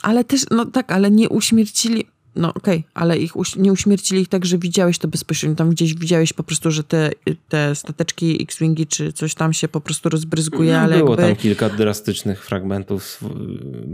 Ale 0.02 0.24
też, 0.24 0.46
no 0.50 0.64
tak, 0.64 0.92
ale 0.92 1.10
nie 1.10 1.28
uśmiercili, 1.28 2.06
no 2.36 2.54
okej, 2.54 2.78
okay, 2.78 2.90
ale 2.94 3.18
ich 3.18 3.32
nie 3.56 3.72
uśmiercili 3.72 4.20
ich 4.20 4.28
tak, 4.28 4.46
że 4.46 4.58
widziałeś 4.58 4.98
to 4.98 5.08
bezpośrednio. 5.08 5.56
Tam 5.56 5.70
gdzieś 5.70 5.94
widziałeś 5.94 6.32
po 6.32 6.42
prostu, 6.42 6.70
że 6.70 6.84
te, 6.84 7.10
te 7.48 7.74
stateczki 7.74 8.42
X-Wingi 8.42 8.86
czy 8.86 9.12
coś 9.12 9.34
tam 9.34 9.52
się 9.52 9.68
po 9.68 9.80
prostu 9.80 10.08
rozbryzguje, 10.08 10.72
no, 10.72 10.78
ale 10.78 10.98
Było 10.98 11.10
jakby... 11.10 11.26
tam 11.26 11.36
kilka 11.36 11.68
drastycznych 11.68 12.44
fragmentów, 12.44 13.20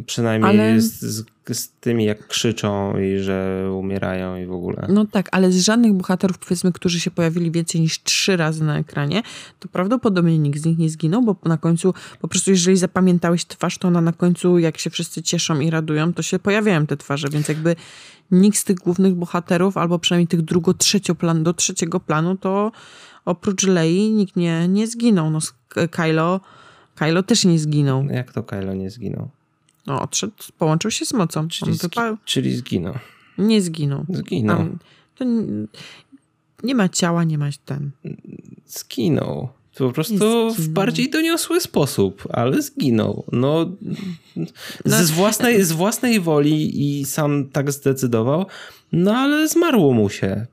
przynajmniej 0.07 0.61
ale... 0.61 0.81
z, 0.81 1.01
z, 1.01 1.25
z, 1.51 1.73
tymi 1.81 2.05
jak 2.05 2.27
krzyczą 2.27 2.99
i 2.99 3.19
że 3.19 3.69
umierają 3.79 4.37
i 4.37 4.47
w 4.47 4.53
ogóle. 4.53 4.87
No 4.89 5.05
tak, 5.07 5.29
ale 5.33 5.53
z 5.53 5.61
żadnych 5.61 5.93
bohaterów, 5.93 6.39
powiedzmy, 6.39 6.73
którzy 6.73 7.01
się 7.01 7.11
pojawili 7.11 7.51
więcej 7.51 7.81
niż 7.81 8.03
trzy 8.03 8.37
razy 8.37 8.65
na 8.65 8.79
ekranie, 8.79 9.23
to 9.59 9.69
prawdopodobnie 9.69 10.39
nikt 10.39 10.61
z 10.61 10.65
nich 10.65 10.79
nie 10.79 10.91
zginął, 10.91 11.23
bo 11.23 11.37
na 11.45 11.59
końcu 11.59 11.95
po 12.21 12.29
prostu 12.29 12.51
jeżeli 12.51 12.77
zapamiętałeś 12.77 13.45
twarz, 13.45 13.79
to 13.79 13.89
ona 13.89 14.01
na 14.01 14.13
końcu, 14.13 14.59
jak 14.59 14.79
się 14.79 14.91
wszyscy 14.91 15.23
cieszą 15.23 15.61
i 15.61 15.71
radują, 15.71 16.13
to 16.15 16.23
się 16.23 16.39
pojawiają 16.39 16.87
te 16.87 16.97
twarze, 16.97 17.29
więc 17.29 17.49
jakby 17.49 17.77
nikt 18.31 18.59
z 18.59 18.65
tych 18.65 18.77
głównych 18.77 19.15
bohaterów, 19.15 19.77
albo 19.77 19.99
przynajmniej 19.99 20.29
tych 20.29 20.43
drugo-trzecio 20.43 21.15
plan, 21.15 21.43
do 21.43 21.55
trzeciego 21.55 22.01
planu, 22.01 22.37
to 22.37 22.73
oprócz 23.25 23.67
Lei 23.67 24.11
nikt 24.11 24.37
nie, 24.37 24.69
nie 24.69 24.87
zginął. 24.87 25.31
No, 25.31 25.39
Kylo, 25.91 26.41
Kylo 26.95 27.23
też 27.23 27.45
nie 27.45 27.59
zginął. 27.59 28.05
Jak 28.05 28.33
to 28.33 28.43
Kylo 28.43 28.75
nie 28.75 28.91
zginął? 28.91 29.29
No, 29.87 30.03
odszedł, 30.03 30.33
połączył 30.59 30.91
się 30.91 31.07
z 31.07 31.13
mocą. 31.13 31.49
Czyli, 31.49 31.75
zgi 31.75 31.89
czyli 32.25 32.57
zginął. 32.57 32.95
Nie 33.39 33.63
zginął. 33.63 34.05
Zginął. 34.09 34.57
Tam, 34.57 34.79
to 35.15 35.25
nie, 35.25 35.43
nie 36.63 36.75
ma 36.75 36.89
ciała, 36.89 37.25
nie 37.25 37.39
ma 37.39 37.49
ten. 37.65 37.91
Zginął. 38.67 39.49
Po 39.79 39.93
prostu 39.93 40.55
w 40.55 40.69
bardziej 40.69 41.11
doniosły 41.11 41.61
sposób, 41.61 42.29
ale 42.33 42.63
zginął. 42.63 43.25
No, 43.33 43.67
no, 44.37 44.47
z, 44.85 45.11
własnej, 45.11 45.65
z 45.65 45.73
własnej 45.73 46.21
woli 46.21 47.01
i 47.01 47.05
sam 47.05 47.49
tak 47.49 47.73
zdecydował, 47.73 48.47
no 48.93 49.17
ale 49.17 49.49
zmarło 49.49 49.93
mu 49.93 50.09
się. 50.09 50.47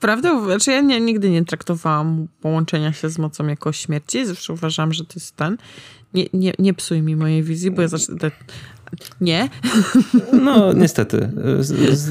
Prawda? 0.00 0.44
Znaczy 0.44 0.70
ja 0.70 0.80
nie, 0.80 1.00
nigdy 1.00 1.30
nie 1.30 1.44
traktowałam 1.44 2.28
połączenia 2.40 2.92
się 2.92 3.10
z 3.10 3.18
mocą 3.18 3.46
jako 3.46 3.72
śmierci. 3.72 4.26
Zawsze 4.26 4.52
uważam, 4.52 4.92
że 4.92 5.04
to 5.04 5.12
jest 5.14 5.36
ten. 5.36 5.56
Nie, 6.14 6.26
nie, 6.32 6.52
nie 6.58 6.74
psuj 6.74 7.02
mi 7.02 7.16
mojej 7.16 7.42
wizji, 7.42 7.70
bo 7.70 7.82
ja 7.82 7.88
zacznę... 7.88 8.16
Te... 8.18 8.30
Nie. 9.20 9.48
No, 10.32 10.72
niestety. 10.72 11.28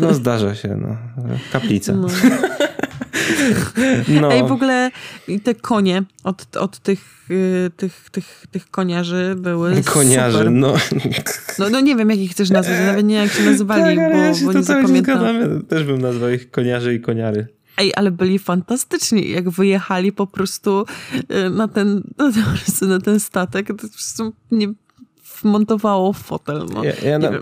No, 0.02 0.14
zdarza 0.14 0.56
się. 0.56 0.78
No. 0.82 0.98
Kaplica. 1.52 1.94
No. 1.94 2.08
No. 4.22 4.34
Ej, 4.34 4.44
w 4.44 4.52
ogóle 4.52 4.92
te 5.44 5.56
konie 5.56 6.04
od, 6.24 6.58
od 6.58 6.80
tych, 6.80 7.30
y, 7.32 7.72
tych, 7.78 8.10
tych, 8.10 8.46
tych 8.52 8.70
koniarzy 8.72 9.36
były 9.38 9.84
Koniarzy, 9.84 10.38
super. 10.38 10.52
no. 10.52 10.74
no. 11.60 11.70
No 11.70 11.80
nie 11.80 11.96
wiem, 11.96 12.10
jak 12.10 12.20
ich 12.20 12.32
chcesz 12.32 12.50
nazwać, 12.50 12.80
nawet 12.86 13.06
nie 13.06 13.16
jak 13.16 13.32
się 13.32 13.44
nazywali, 13.44 13.98
tak, 13.98 14.12
bo, 14.12 14.18
ja 14.18 14.34
się 14.34 14.46
bo 14.46 14.54
nie 14.54 14.64
zapamiętam. 14.64 15.64
Też 15.70 15.84
bym 15.84 16.02
nazwał 16.02 16.30
ich 16.30 16.52
koniarzy 16.52 16.94
i 16.96 17.02
koniary. 17.02 17.48
Ej, 17.78 17.92
ale 17.96 18.12
byli 18.12 18.40
fantastyczni, 18.40 19.30
jak 19.30 19.50
wyjechali 19.50 20.12
po 20.12 20.28
prostu 20.28 20.86
y, 21.14 21.50
na 21.50 21.68
ten, 21.68 22.04
na 22.82 23.00
ten 23.00 23.20
statek. 23.20 23.68
To 24.18 24.32
nie, 24.52 24.74
wmontowało 25.42 26.14
w 26.14 26.18
fotel. 26.18 26.66
No. 26.74 26.84
Ja, 26.84 26.94
ja 27.04 27.20
na, 27.20 27.32
ja, 27.32 27.42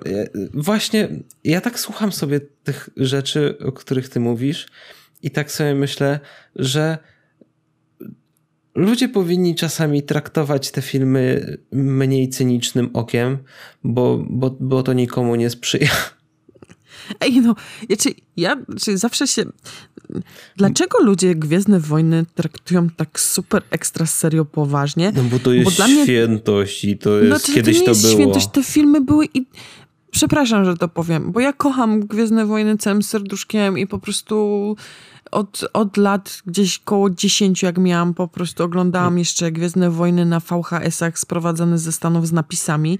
właśnie, 0.53 1.09
ja 1.43 1.61
tak 1.61 1.79
słucham 1.79 2.11
sobie 2.11 2.39
tych 2.39 2.89
rzeczy, 2.97 3.57
o 3.65 3.71
których 3.71 4.09
ty 4.09 4.19
mówisz 4.19 4.67
i 5.21 5.31
tak 5.31 5.51
sobie 5.51 5.75
myślę, 5.75 6.19
że 6.55 6.97
ludzie 8.75 9.09
powinni 9.09 9.55
czasami 9.55 10.03
traktować 10.03 10.71
te 10.71 10.81
filmy 10.81 11.57
mniej 11.71 12.29
cynicznym 12.29 12.89
okiem, 12.93 13.37
bo, 13.83 14.25
bo, 14.29 14.57
bo 14.59 14.83
to 14.83 14.93
nikomu 14.93 15.35
nie 15.35 15.49
sprzyja. 15.49 15.91
Ej, 17.21 17.41
no, 17.41 17.55
ja, 17.89 17.97
czy, 17.97 18.09
ja 18.37 18.57
czy 18.81 18.97
zawsze 18.97 19.27
się... 19.27 19.45
Dlaczego 20.57 21.03
ludzie 21.03 21.35
Gwiezdne 21.35 21.79
Wojny 21.79 22.25
traktują 22.35 22.89
tak 22.89 23.19
super 23.19 23.63
ekstra 23.69 24.05
serio 24.05 24.45
poważnie? 24.45 25.13
No 25.15 25.23
bo 25.23 25.39
to 25.39 25.53
jest 25.53 25.77
bo 25.77 25.87
mnie... 25.87 26.03
świętość 26.03 26.85
i 26.85 26.97
to 26.97 27.19
jest... 27.19 27.29
No, 27.29 27.39
to, 27.39 27.53
kiedyś 27.53 27.77
to, 27.77 27.83
nie 27.83 27.89
jest 27.89 28.01
było. 28.01 28.13
świętość, 28.13 28.47
te 28.47 28.63
filmy 28.63 29.01
były 29.01 29.25
i... 29.33 29.45
Przepraszam, 30.11 30.65
że 30.65 30.77
to 30.77 30.87
powiem, 30.87 31.31
bo 31.31 31.39
ja 31.39 31.53
kocham 31.53 31.99
Gwiezdne 31.99 32.45
Wojny 32.45 32.77
całym 32.77 33.03
serduszkiem 33.03 33.77
i 33.77 33.87
po 33.87 33.99
prostu 33.99 34.75
od, 35.31 35.65
od 35.73 35.97
lat 35.97 36.41
gdzieś 36.45 36.79
koło 36.79 37.09
10, 37.09 37.63
jak 37.63 37.77
miałam, 37.77 38.13
po 38.13 38.27
prostu 38.27 38.63
oglądałam 38.63 39.19
jeszcze 39.19 39.51
Gwiezdne 39.51 39.89
Wojny 39.89 40.25
na 40.25 40.39
VHS-ach 40.39 41.19
sprowadzane 41.19 41.77
ze 41.77 41.91
Stanów 41.91 42.27
z 42.27 42.31
napisami. 42.31 42.99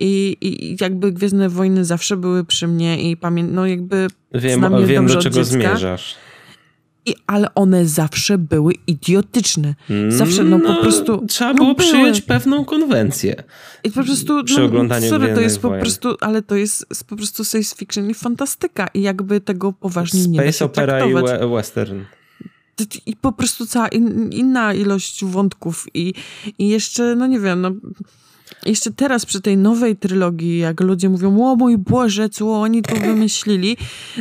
I, 0.00 0.36
I 0.40 0.76
jakby 0.80 1.12
Gwiezdne 1.12 1.48
Wojny 1.48 1.84
zawsze 1.84 2.16
były 2.16 2.44
przy 2.44 2.68
mnie 2.68 3.10
i 3.10 3.16
pamiętam, 3.16 3.54
no 3.54 3.66
jakby 3.66 4.06
Wiem, 4.34 4.58
znam 4.58 4.86
wiem 4.86 5.06
do 5.06 5.16
czego 5.16 5.44
zmierzasz. 5.44 6.14
I, 7.06 7.14
ale 7.26 7.54
one 7.54 7.86
zawsze 7.86 8.38
były 8.38 8.72
idiotyczne. 8.86 9.74
Zawsze, 10.08 10.44
no, 10.44 10.58
no 10.58 10.74
po 10.74 10.82
prostu... 10.82 11.26
Trzeba 11.28 11.54
było 11.54 11.68
no, 11.68 11.74
przyjąć 11.74 12.20
pewną 12.20 12.64
konwencję. 12.64 13.42
I 13.84 13.90
po 13.90 14.04
prostu, 14.04 14.44
przy 14.44 14.58
no, 14.58 14.64
oglądaniu 14.64 15.08
sorry, 15.08 15.34
to 15.34 15.40
jest 15.40 15.60
po 15.60 15.70
prostu, 15.70 16.16
ale 16.20 16.42
to 16.42 16.56
jest 16.56 17.04
po 17.08 17.16
prostu 17.16 17.44
science 17.44 17.76
fiction 17.76 18.10
i 18.10 18.14
fantastyka 18.14 18.88
i 18.94 19.02
jakby 19.02 19.40
tego 19.40 19.72
poważnie 19.72 20.20
Space 20.20 20.32
nie 20.32 20.44
da 20.44 20.52
się 20.52 20.64
opera 20.64 20.98
traktować. 20.98 21.40
i 21.42 21.54
western 21.54 22.00
i 23.06 23.16
po 23.16 23.32
prostu 23.32 23.66
cała 23.66 23.88
in, 23.88 24.32
inna 24.32 24.74
ilość 24.74 25.24
wątków 25.24 25.86
i, 25.94 26.14
i 26.58 26.68
jeszcze, 26.68 27.16
no 27.16 27.26
nie 27.26 27.40
wiem, 27.40 27.60
no 27.60 27.70
jeszcze 28.66 28.90
teraz 28.90 29.26
przy 29.26 29.40
tej 29.40 29.56
nowej 29.56 29.96
trylogii, 29.96 30.58
jak 30.58 30.80
ludzie 30.80 31.08
mówią, 31.08 31.44
o 31.44 31.56
mój 31.56 31.78
Boże, 31.78 32.28
co 32.28 32.60
oni 32.60 32.82
tu 32.82 32.96
wymyślili, 32.96 33.76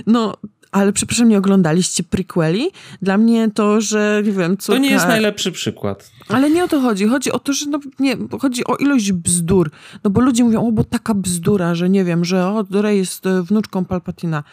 no 0.07 0.33
ale 0.71 0.93
przepraszam, 0.93 1.29
nie 1.29 1.37
oglądaliście 1.37 2.03
prequeli? 2.03 2.71
Dla 3.01 3.17
mnie 3.17 3.51
to, 3.53 3.81
że 3.81 4.21
nie 4.25 4.31
wiem, 4.31 4.57
co. 4.57 4.73
To 4.73 4.79
nie 4.79 4.89
jest 4.89 5.07
najlepszy 5.07 5.51
przykład. 5.51 6.11
Ale 6.29 6.49
nie 6.49 6.63
o 6.63 6.67
to 6.67 6.81
chodzi. 6.81 7.07
Chodzi 7.07 7.31
o 7.31 7.39
to, 7.39 7.53
że 7.53 7.65
no, 7.65 7.79
nie, 7.99 8.17
chodzi 8.39 8.65
o 8.65 8.75
ilość 8.75 9.11
bzdur. 9.11 9.71
No 10.03 10.09
bo 10.09 10.21
ludzie 10.21 10.43
mówią, 10.43 10.67
o, 10.67 10.71
bo 10.71 10.83
taka 10.83 11.13
bzdura, 11.13 11.75
że 11.75 11.89
nie 11.89 12.03
wiem, 12.03 12.25
że 12.25 12.47
o, 12.47 12.65
Rey 12.71 12.97
jest 12.97 13.25
e, 13.25 13.43
wnuczką 13.43 13.85
Palpatina. 13.85 14.43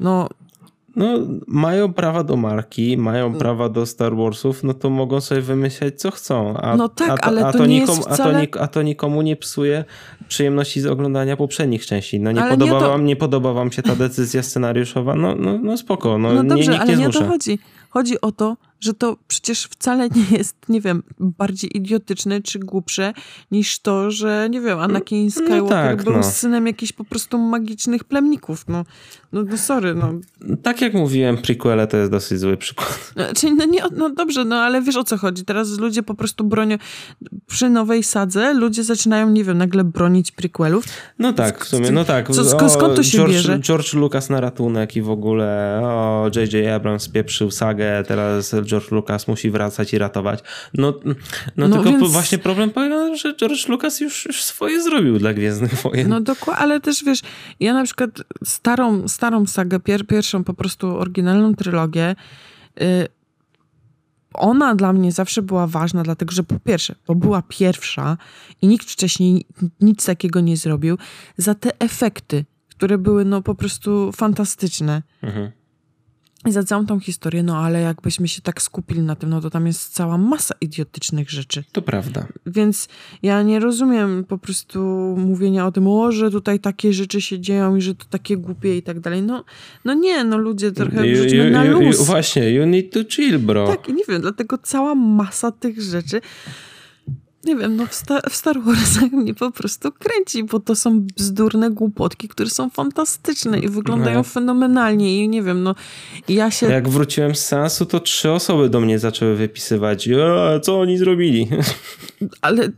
No, 0.00 0.28
no, 0.98 1.18
mają 1.46 1.92
prawa 1.92 2.24
do 2.24 2.36
marki, 2.36 2.96
mają 2.96 3.26
mm. 3.26 3.38
prawa 3.38 3.68
do 3.68 3.86
Star 3.86 4.16
Warsów, 4.16 4.64
no 4.64 4.74
to 4.74 4.90
mogą 4.90 5.20
sobie 5.20 5.40
wymyślać, 5.40 6.00
co 6.00 6.10
chcą. 6.10 6.56
A, 6.56 6.76
no 6.76 6.88
tak, 6.88 7.10
a 7.10 7.16
to, 7.16 7.24
ale 7.24 7.42
to, 7.42 7.58
to 7.58 7.66
nie 7.66 7.80
nikomu, 7.80 8.02
wcale... 8.02 8.38
a, 8.38 8.46
to, 8.46 8.60
a 8.60 8.66
to 8.66 8.82
nikomu 8.82 9.22
nie 9.22 9.36
psuje 9.36 9.84
przyjemności 10.28 10.80
z 10.80 10.86
oglądania 10.86 11.36
poprzednich 11.36 11.86
części. 11.86 12.20
No 12.20 12.32
nie, 12.32 12.42
podoba, 12.42 12.72
nie, 12.72 12.80
to... 12.80 12.88
wam, 12.88 13.04
nie 13.04 13.16
podoba 13.16 13.52
wam 13.52 13.72
się 13.72 13.82
ta 13.82 13.96
decyzja 13.96 14.42
scenariuszowa, 14.42 15.14
no, 15.14 15.34
no, 15.34 15.58
no 15.62 15.76
spoko, 15.76 16.18
no, 16.18 16.32
no 16.32 16.44
dobrze, 16.44 16.56
nie, 16.56 16.68
nikt 16.70 16.82
ale 16.82 16.92
nie, 16.92 16.98
nie 16.98 17.08
o 17.08 17.12
to 17.12 17.24
chodzi. 17.24 17.58
Chodzi 17.90 18.20
o 18.20 18.32
to, 18.32 18.56
że 18.80 18.94
to 18.94 19.16
przecież 19.28 19.64
wcale 19.64 20.08
nie 20.08 20.38
jest, 20.38 20.56
nie 20.68 20.80
wiem, 20.80 21.02
bardziej 21.18 21.76
idiotyczne 21.76 22.42
czy 22.42 22.58
głupsze 22.58 23.12
niż 23.50 23.78
to, 23.78 24.10
że, 24.10 24.48
nie 24.50 24.60
wiem, 24.60 24.78
Anakin 24.78 25.24
no 25.24 25.30
Skywalker 25.30 25.62
no 25.62 25.68
tak, 25.68 26.04
był 26.04 26.12
no. 26.12 26.22
synem 26.22 26.66
jakichś 26.66 26.92
po 26.92 27.04
prostu 27.04 27.38
magicznych 27.38 28.04
plemników. 28.04 28.64
No, 28.68 28.84
no, 29.32 29.42
no 29.42 29.58
sorry, 29.58 29.94
no. 29.94 30.12
Tak 30.62 30.80
jak 30.80 30.94
mówiłem, 30.94 31.38
prequele 31.38 31.86
to 31.86 31.96
jest 31.96 32.10
dosyć 32.10 32.38
zły 32.38 32.56
przykład. 32.56 33.12
No, 33.16 33.24
czyli 33.36 33.54
no, 33.54 33.64
nie, 33.64 33.82
no 33.96 34.10
dobrze, 34.10 34.44
no 34.44 34.56
ale 34.56 34.82
wiesz 34.82 34.96
o 34.96 35.04
co 35.04 35.16
chodzi. 35.16 35.44
Teraz 35.44 35.78
ludzie 35.78 36.02
po 36.02 36.14
prostu 36.14 36.44
bronią, 36.44 36.76
przy 37.46 37.70
nowej 37.70 38.02
sadze 38.02 38.54
ludzie 38.54 38.84
zaczynają, 38.84 39.30
nie 39.30 39.44
wiem, 39.44 39.58
nagle 39.58 39.84
bronić 39.84 40.32
prequelów. 40.32 40.84
No 41.18 41.32
tak, 41.32 41.64
w 41.64 41.68
sumie, 41.68 41.90
no 41.90 42.04
tak. 42.04 42.30
Co, 42.30 42.44
skąd, 42.44 42.72
skąd 42.72 42.96
to 42.96 43.02
się 43.02 43.18
George, 43.18 43.32
bierze? 43.32 43.58
George 43.60 43.94
Lucas 43.94 44.30
na 44.30 44.40
ratunek 44.40 44.96
i 44.96 45.02
w 45.02 45.10
ogóle 45.10 45.80
o, 45.84 46.30
J.J. 46.36 46.74
Abrams 46.74 47.08
pieprzył 47.08 47.50
sagę, 47.50 48.04
teraz 48.08 48.54
George 48.68 48.90
Lucas 48.90 49.28
musi 49.28 49.50
wracać 49.50 49.94
i 49.94 49.98
ratować. 49.98 50.40
No, 50.74 50.94
no, 51.04 51.68
no 51.68 51.76
tylko 51.76 51.90
więc... 51.90 52.12
właśnie 52.12 52.38
problem 52.38 52.70
polega 52.70 53.16
że 53.16 53.36
George 53.36 53.68
Lucas 53.68 54.00
już, 54.00 54.26
już 54.26 54.42
swoje 54.42 54.82
zrobił 54.82 55.18
dla 55.18 55.34
Gwiezdnych 55.34 55.74
Wojen. 55.74 56.08
No 56.08 56.20
dokładnie, 56.20 56.62
ale 56.62 56.80
też 56.80 57.04
wiesz, 57.04 57.20
ja 57.60 57.74
na 57.74 57.84
przykład 57.84 58.10
starą, 58.44 59.08
starą 59.08 59.46
sagę, 59.46 59.80
pier, 59.80 60.06
pierwszą 60.06 60.44
po 60.44 60.54
prostu 60.54 60.96
oryginalną 60.96 61.54
trylogię, 61.54 62.16
y, 62.80 63.08
ona 64.34 64.74
dla 64.74 64.92
mnie 64.92 65.12
zawsze 65.12 65.42
była 65.42 65.66
ważna, 65.66 66.02
dlatego 66.02 66.32
że 66.32 66.42
po 66.42 66.60
pierwsze, 66.60 66.94
bo 67.06 67.14
była 67.14 67.42
pierwsza 67.48 68.16
i 68.62 68.66
nikt 68.66 68.90
wcześniej 68.90 69.46
nic 69.80 70.06
takiego 70.06 70.40
nie 70.40 70.56
zrobił, 70.56 70.98
za 71.36 71.54
te 71.54 71.70
efekty, 71.78 72.44
które 72.68 72.98
były 72.98 73.24
no 73.24 73.42
po 73.42 73.54
prostu 73.54 74.12
fantastyczne. 74.12 75.02
Mhm 75.22 75.57
i 76.46 76.52
za 76.52 76.62
całą 76.62 76.86
tą 76.86 77.00
historię, 77.00 77.42
no 77.42 77.56
ale 77.56 77.80
jakbyśmy 77.80 78.28
się 78.28 78.42
tak 78.42 78.62
skupili 78.62 79.02
na 79.02 79.16
tym, 79.16 79.30
no 79.30 79.40
to 79.40 79.50
tam 79.50 79.66
jest 79.66 79.94
cała 79.94 80.18
masa 80.18 80.54
idiotycznych 80.60 81.30
rzeczy. 81.30 81.64
To 81.72 81.82
prawda. 81.82 82.26
Więc 82.46 82.88
ja 83.22 83.42
nie 83.42 83.58
rozumiem 83.60 84.24
po 84.24 84.38
prostu 84.38 84.78
mówienia 85.18 85.66
o 85.66 85.72
tym, 85.72 85.88
o, 85.88 86.12
że 86.12 86.30
tutaj 86.30 86.60
takie 86.60 86.92
rzeczy 86.92 87.20
się 87.20 87.40
dzieją 87.40 87.76
i 87.76 87.80
że 87.80 87.94
to 87.94 88.04
takie 88.10 88.36
głupie 88.36 88.76
i 88.76 88.82
tak 88.82 89.00
dalej. 89.00 89.22
No, 89.22 89.44
no 89.84 89.94
nie, 89.94 90.24
no 90.24 90.38
ludzie 90.38 90.72
trochę 90.72 91.06
you, 91.06 91.24
you, 91.24 91.50
na 91.50 91.64
luz. 91.64 91.98
You, 91.98 92.04
właśnie, 92.04 92.50
you 92.50 92.66
need 92.66 92.92
to 92.92 93.00
chill, 93.04 93.38
bro. 93.38 93.66
Tak, 93.66 93.88
i 93.88 93.94
nie 93.94 94.04
wiem, 94.08 94.22
dlatego 94.22 94.58
cała 94.58 94.94
masa 94.94 95.52
tych 95.52 95.82
rzeczy 95.82 96.20
nie 97.48 97.56
wiem, 97.56 97.76
no 97.76 97.86
w, 97.86 97.94
Star, 97.94 98.30
w 98.30 98.36
Star 98.36 98.60
Warsach 98.62 99.12
mnie 99.12 99.34
po 99.34 99.50
prostu 99.50 99.92
kręci, 99.92 100.44
bo 100.44 100.60
to 100.60 100.76
są 100.76 101.00
bzdurne 101.00 101.70
głupotki, 101.70 102.28
które 102.28 102.50
są 102.50 102.70
fantastyczne 102.70 103.58
i 103.58 103.68
wyglądają 103.68 104.16
no. 104.16 104.22
fenomenalnie 104.22 105.24
i 105.24 105.28
nie 105.28 105.42
wiem, 105.42 105.62
no 105.62 105.74
ja 106.28 106.50
się... 106.50 106.66
Jak 106.66 106.88
wróciłem 106.88 107.34
z 107.34 107.46
sensu, 107.46 107.86
to 107.86 108.00
trzy 108.00 108.30
osoby 108.30 108.68
do 108.68 108.80
mnie 108.80 108.98
zaczęły 108.98 109.36
wypisywać, 109.36 110.08
e, 110.08 110.60
co 110.62 110.80
oni 110.80 110.98
zrobili? 110.98 111.48
Ale 112.40 112.68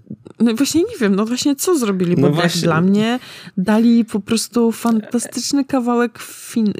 no 0.41 0.55
właśnie 0.55 0.81
nie 0.81 0.97
wiem, 1.01 1.17
no 1.17 1.27
właśnie 1.27 1.57
co 1.57 1.79
zrobili, 1.79 2.17
bo 2.17 2.23
no 2.23 2.31
właśnie... 2.31 2.63
dla 2.63 2.81
mnie 2.81 3.19
dali 3.57 4.05
po 4.05 4.21
prostu 4.21 4.73
fantastyczny 4.73 5.65
kawałek 5.65 6.19
fin, 6.19 6.73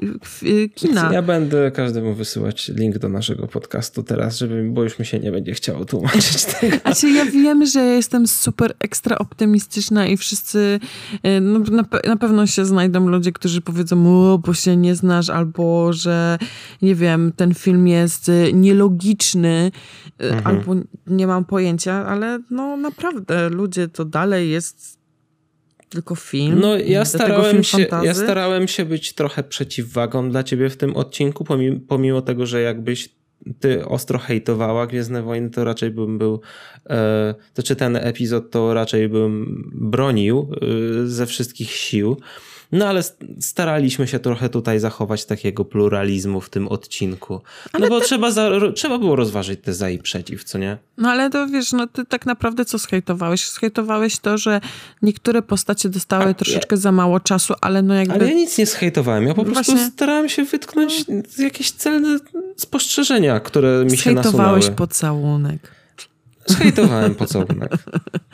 kina. 0.75 1.13
Ja 1.13 1.21
będę 1.21 1.71
każdemu 1.71 2.13
wysyłać 2.13 2.71
link 2.75 2.97
do 2.97 3.09
naszego 3.09 3.47
podcastu 3.47 4.03
teraz, 4.03 4.37
żeby, 4.37 4.63
bo 4.63 4.83
już 4.83 4.99
mi 4.99 5.05
się 5.05 5.19
nie 5.19 5.31
będzie 5.31 5.53
chciało 5.53 5.85
tłumaczyć 5.85 6.45
tego. 6.59 6.77
A 6.83 6.95
czy 6.95 7.09
ja 7.09 7.25
wiem, 7.25 7.65
że 7.65 7.80
ja 7.83 7.95
jestem 7.95 8.27
super 8.27 8.73
ekstra 8.79 9.17
optymistyczna 9.17 10.07
i 10.07 10.17
wszyscy, 10.17 10.79
y, 11.25 11.41
no, 11.41 11.59
na, 11.59 11.85
na 12.07 12.15
pewno 12.15 12.47
się 12.47 12.65
znajdą 12.65 13.07
ludzie, 13.07 13.31
którzy 13.31 13.61
powiedzą, 13.61 14.07
o, 14.07 14.37
bo 14.37 14.53
się 14.53 14.77
nie 14.77 14.95
znasz, 14.95 15.29
albo 15.29 15.93
że, 15.93 16.37
nie 16.81 16.95
wiem, 16.95 17.31
ten 17.35 17.53
film 17.53 17.87
jest 17.87 18.29
y, 18.29 18.51
nielogiczny, 18.53 19.71
y, 20.21 20.25
mhm. 20.25 20.47
albo 20.47 20.75
nie 21.07 21.27
mam 21.27 21.45
pojęcia, 21.45 22.05
ale 22.05 22.39
no 22.49 22.77
naprawdę, 22.77 23.49
ludzie, 23.49 23.87
to 23.87 24.05
dalej 24.05 24.49
jest 24.49 25.01
tylko 25.89 26.15
film. 26.15 26.59
No 26.59 26.77
ja 26.77 27.05
starałem, 27.05 27.63
się, 27.63 27.87
ja 28.03 28.13
starałem 28.13 28.67
się 28.67 28.85
być 28.85 29.13
trochę 29.13 29.43
przeciwwagą 29.43 30.29
dla 30.29 30.43
ciebie 30.43 30.69
w 30.69 30.77
tym 30.77 30.95
odcinku, 30.95 31.43
pomimo, 31.43 31.79
pomimo 31.87 32.21
tego, 32.21 32.45
że 32.45 32.61
jakbyś 32.61 33.20
ty 33.59 33.85
ostro 33.85 34.19
hejtowała 34.19 34.87
Gwiezdne 34.87 35.23
Wojny, 35.23 35.49
to 35.49 35.63
raczej 35.63 35.91
bym 35.91 36.17
był, 36.17 36.41
e, 36.89 37.35
to 37.53 37.63
czy 37.63 37.75
ten 37.75 37.95
epizod, 37.95 38.51
to 38.51 38.73
raczej 38.73 39.09
bym 39.09 39.63
bronił 39.75 40.51
e, 40.61 41.07
ze 41.07 41.25
wszystkich 41.25 41.71
sił. 41.71 42.17
No 42.71 42.87
ale 42.87 43.03
staraliśmy 43.39 44.07
się 44.07 44.19
trochę 44.19 44.49
tutaj 44.49 44.79
zachować 44.79 45.25
takiego 45.25 45.65
pluralizmu 45.65 46.41
w 46.41 46.49
tym 46.49 46.67
odcinku. 46.67 47.41
Ale 47.73 47.83
no 47.83 47.89
bo 47.89 47.99
te... 47.99 48.05
trzeba, 48.05 48.31
za, 48.31 48.49
trzeba 48.75 48.97
było 48.97 49.15
rozważyć 49.15 49.59
te 49.63 49.73
za 49.73 49.89
i 49.89 49.97
przeciw, 49.97 50.43
co 50.43 50.57
nie? 50.57 50.77
No 50.97 51.09
ale 51.09 51.29
to 51.29 51.47
wiesz, 51.47 51.71
no 51.71 51.87
ty 51.87 52.05
tak 52.05 52.25
naprawdę 52.25 52.65
co 52.65 52.79
schejtowałeś? 52.79 53.45
Schejtowałeś 53.45 54.19
to, 54.19 54.37
że 54.37 54.61
niektóre 55.01 55.41
postacie 55.41 55.89
dostały 55.89 56.25
A, 56.25 56.33
troszeczkę 56.33 56.75
ja... 56.75 56.81
za 56.81 56.91
mało 56.91 57.19
czasu, 57.19 57.53
ale 57.61 57.81
no 57.81 57.93
jakby... 57.93 58.13
Ale 58.13 58.27
ja 58.27 58.33
nic 58.33 58.57
nie 58.57 58.65
schejtowałem, 58.65 59.27
ja 59.27 59.33
po 59.33 59.43
no 59.43 59.51
prostu 59.51 59.71
Właśnie... 59.71 59.91
starałem 59.91 60.29
się 60.29 60.43
wytknąć 60.43 61.07
no. 61.07 61.43
jakieś 61.43 61.71
celne 61.71 62.19
spostrzeżenia, 62.55 63.39
które 63.39 63.85
mi 63.85 63.97
się 63.97 64.11
nasunęły. 64.11 64.21
Schejtowałeś 64.21 64.69
pocałunek. 64.69 65.71
Schejtowałem 66.49 67.15
pocałunek. 67.15 67.71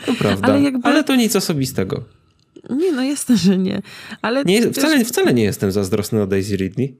To 0.05 0.13
prawda. 0.13 0.47
Ale, 0.53 0.61
jakby... 0.61 0.89
ale 0.89 1.03
to 1.03 1.15
nic 1.15 1.35
osobistego. 1.35 2.03
Nie, 2.69 2.91
no 2.91 3.03
jasne, 3.03 3.37
że 3.37 3.57
nie. 3.57 3.81
Ale 4.21 4.43
nie, 4.43 4.71
wcale, 4.71 5.05
wcale 5.05 5.33
nie 5.33 5.43
jestem 5.43 5.71
zazdrosny 5.71 6.21
o 6.21 6.27
Daisy 6.27 6.57
Ridley. 6.57 6.97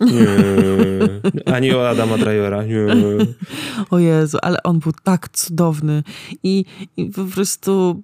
Nie. 0.00 1.52
Ani 1.54 1.74
o 1.74 1.88
Adama 1.88 2.18
Drivera. 2.18 2.64
Nie. 2.64 2.86
O 3.90 3.98
Jezu, 3.98 4.38
ale 4.42 4.62
on 4.62 4.78
był 4.78 4.92
tak 5.04 5.28
cudowny. 5.28 6.02
I, 6.42 6.64
i 6.96 7.06
po 7.06 7.24
prostu 7.24 8.02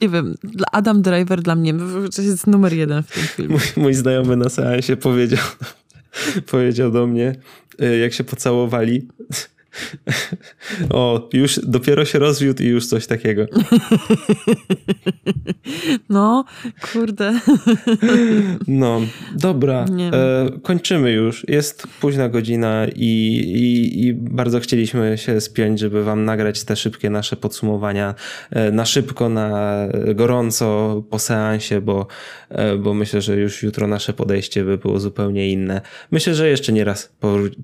nie 0.00 0.08
wiem, 0.08 0.34
Adam 0.72 1.02
Driver 1.02 1.42
dla 1.42 1.54
mnie 1.54 1.74
to 2.16 2.22
jest 2.22 2.46
numer 2.46 2.72
jeden 2.72 3.02
w 3.02 3.12
tym 3.12 3.22
filmie. 3.22 3.52
Mój, 3.52 3.82
mój 3.82 3.94
znajomy 3.94 4.36
na 4.36 4.48
seansie 4.48 4.96
powiedział, 4.96 5.44
powiedział 6.50 6.90
do 6.90 7.06
mnie, 7.06 7.34
y, 7.82 7.98
jak 7.98 8.12
się 8.12 8.24
pocałowali, 8.24 9.08
o, 10.90 11.28
już 11.32 11.60
dopiero 11.62 12.04
się 12.04 12.18
rozwiódł 12.18 12.62
i 12.62 12.66
już 12.66 12.86
coś 12.86 13.06
takiego. 13.06 13.46
No, 16.08 16.44
kurde. 16.92 17.40
No, 18.68 19.00
dobra. 19.34 19.84
E, 20.12 20.48
kończymy 20.62 21.12
już. 21.12 21.48
Jest 21.48 21.86
późna 22.00 22.28
godzina 22.28 22.86
i, 22.96 23.06
i, 23.36 24.06
i, 24.06 24.14
bardzo 24.14 24.60
chcieliśmy 24.60 25.18
się 25.18 25.40
spiąć, 25.40 25.80
żeby 25.80 26.04
wam 26.04 26.24
nagrać 26.24 26.64
te 26.64 26.76
szybkie 26.76 27.10
nasze 27.10 27.36
podsumowania 27.36 28.14
e, 28.50 28.70
na 28.70 28.84
szybko, 28.84 29.28
na 29.28 29.78
gorąco 30.14 31.02
po 31.10 31.18
seansie, 31.18 31.80
bo, 31.80 32.06
e, 32.48 32.76
bo 32.76 32.94
myślę, 32.94 33.22
że 33.22 33.36
już 33.36 33.62
jutro 33.62 33.86
nasze 33.86 34.12
podejście 34.12 34.64
by 34.64 34.78
było 34.78 35.00
zupełnie 35.00 35.50
inne. 35.50 35.80
Myślę, 36.10 36.34
że 36.34 36.48
jeszcze 36.48 36.72
nie 36.72 36.84
raz 36.84 37.12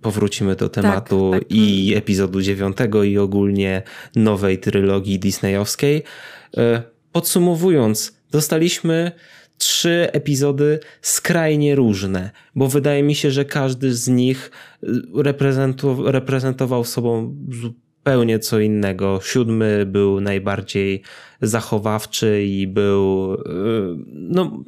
powrócimy 0.03 0.57
do 0.57 0.69
tematu 0.69 1.31
tak, 1.33 1.41
tak. 1.41 1.53
i 1.53 1.94
epizodu 1.95 2.43
dziewiątego 2.43 3.05
i 3.05 3.19
ogólnie 3.19 3.83
nowej 4.17 4.59
trylogii 4.59 5.19
disneyowskiej. 5.19 6.03
E, 6.57 6.83
podsumowując, 7.13 8.21
dostaliśmy 8.31 9.13
trzy 9.59 10.09
epizody 10.13 10.81
skrajnie 11.03 11.75
różne, 11.75 12.31
bo 12.55 12.69
wydaje 12.69 13.03
mi 13.03 13.15
się, 13.15 13.31
że 13.31 13.45
każdy 13.45 13.95
z 13.95 14.09
nich 14.09 14.51
reprezentował, 15.15 16.13
reprezentował 16.13 16.85
sobą 16.85 17.37
zupełnie 18.05 18.39
co 18.39 18.61
innego. 18.61 19.21
Siódmy 19.23 19.87
był 19.87 20.21
najbardziej 20.21 21.03
zachowawczy 21.43 22.45
i 22.45 22.67
był 22.67 23.35
e, 23.35 23.39
no, 24.07 24.65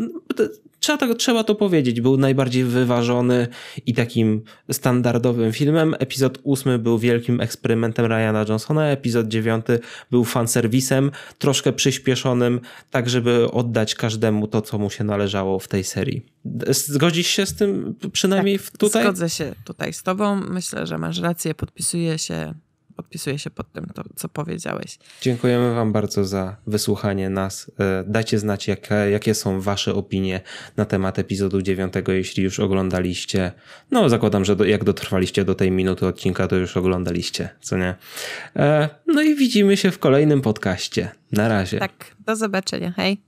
trzeba, 0.87 0.99
to, 0.99 1.15
trzeba 1.15 1.45
to 1.45 1.55
powiedzieć, 1.55 2.01
był 2.01 2.17
najbardziej 2.17 2.65
wyważony 2.65 3.49
i 3.87 3.95
takim 3.95 4.43
standardowym 4.73 5.53
filmem. 5.53 5.95
Epizod 5.99 6.39
ósmy 6.43 6.79
był 6.79 6.99
wielkim 6.99 7.41
eksperymentem 7.41 8.07
Ryana 8.07 8.45
Johnsona, 8.49 8.87
epizod 8.87 9.29
dziewiąty 9.29 9.81
był 10.11 10.25
fanserwisem, 10.25 11.11
troszkę 11.39 11.73
przyspieszonym, 11.73 12.61
tak 12.91 13.11
żeby 13.11 13.51
oddać 13.51 13.95
każdemu 13.95 14.47
to, 14.47 14.63
co 14.63 14.79
mu 14.79 14.91
się 14.91 15.05
należało 15.05 15.59
w 15.59 15.69
tej 15.69 15.85
serii. 15.85 16.27
Zgodzisz 16.69 17.27
się 17.27 17.47
z 17.47 17.55
tym 17.55 17.95
przynajmniej 18.13 18.59
tak, 18.59 18.79
tutaj? 18.79 19.03
Zgodzę 19.03 19.31
się 19.31 19.55
tutaj 19.65 19.93
z 19.93 20.03
tobą. 20.03 20.37
Myślę, 20.37 20.87
że 20.87 20.99
masz 20.99 21.21
rację, 21.21 21.55
podpisuję 21.55 22.19
się 22.19 22.55
podpisuję 22.97 23.39
się 23.39 23.51
pod 23.51 23.73
tym, 23.73 23.87
to, 23.95 24.05
co 24.17 24.29
powiedziałeś. 24.29 24.99
Dziękujemy 25.21 25.75
Wam 25.75 25.93
bardzo 25.93 26.25
za 26.25 26.57
wysłuchanie 26.67 27.31
nas. 27.31 27.71
E, 27.79 28.05
dajcie 28.07 28.39
znać, 28.39 28.69
jakie, 28.69 28.95
jakie 28.95 29.35
są 29.35 29.61
Wasze 29.61 29.95
opinie 29.95 30.41
na 30.77 30.85
temat 30.85 31.19
epizodu 31.19 31.63
9, 31.63 31.93
jeśli 32.09 32.43
już 32.43 32.61
oglądaliście. 32.61 33.53
No, 33.91 34.09
zakładam, 34.09 34.45
że 34.45 34.57
do, 34.57 34.65
jak 34.65 34.85
dotrwaliście 34.85 35.45
do 35.45 35.55
tej 35.55 35.71
minuty 35.71 36.07
odcinka, 36.07 36.49
to 36.49 36.57
już 36.57 36.77
oglądaliście, 36.77 37.49
co 37.61 37.77
nie? 37.77 37.95
E, 38.57 38.89
no 39.07 39.23
i 39.23 39.35
widzimy 39.35 39.77
się 39.77 39.91
w 39.91 39.99
kolejnym 39.99 40.43
podcaście. 40.43 41.09
Na 41.33 41.49
razie. 41.49 41.79
Tak, 41.79 42.17
do 42.27 42.37
zobaczenia. 42.37 42.93
Hej. 42.97 43.26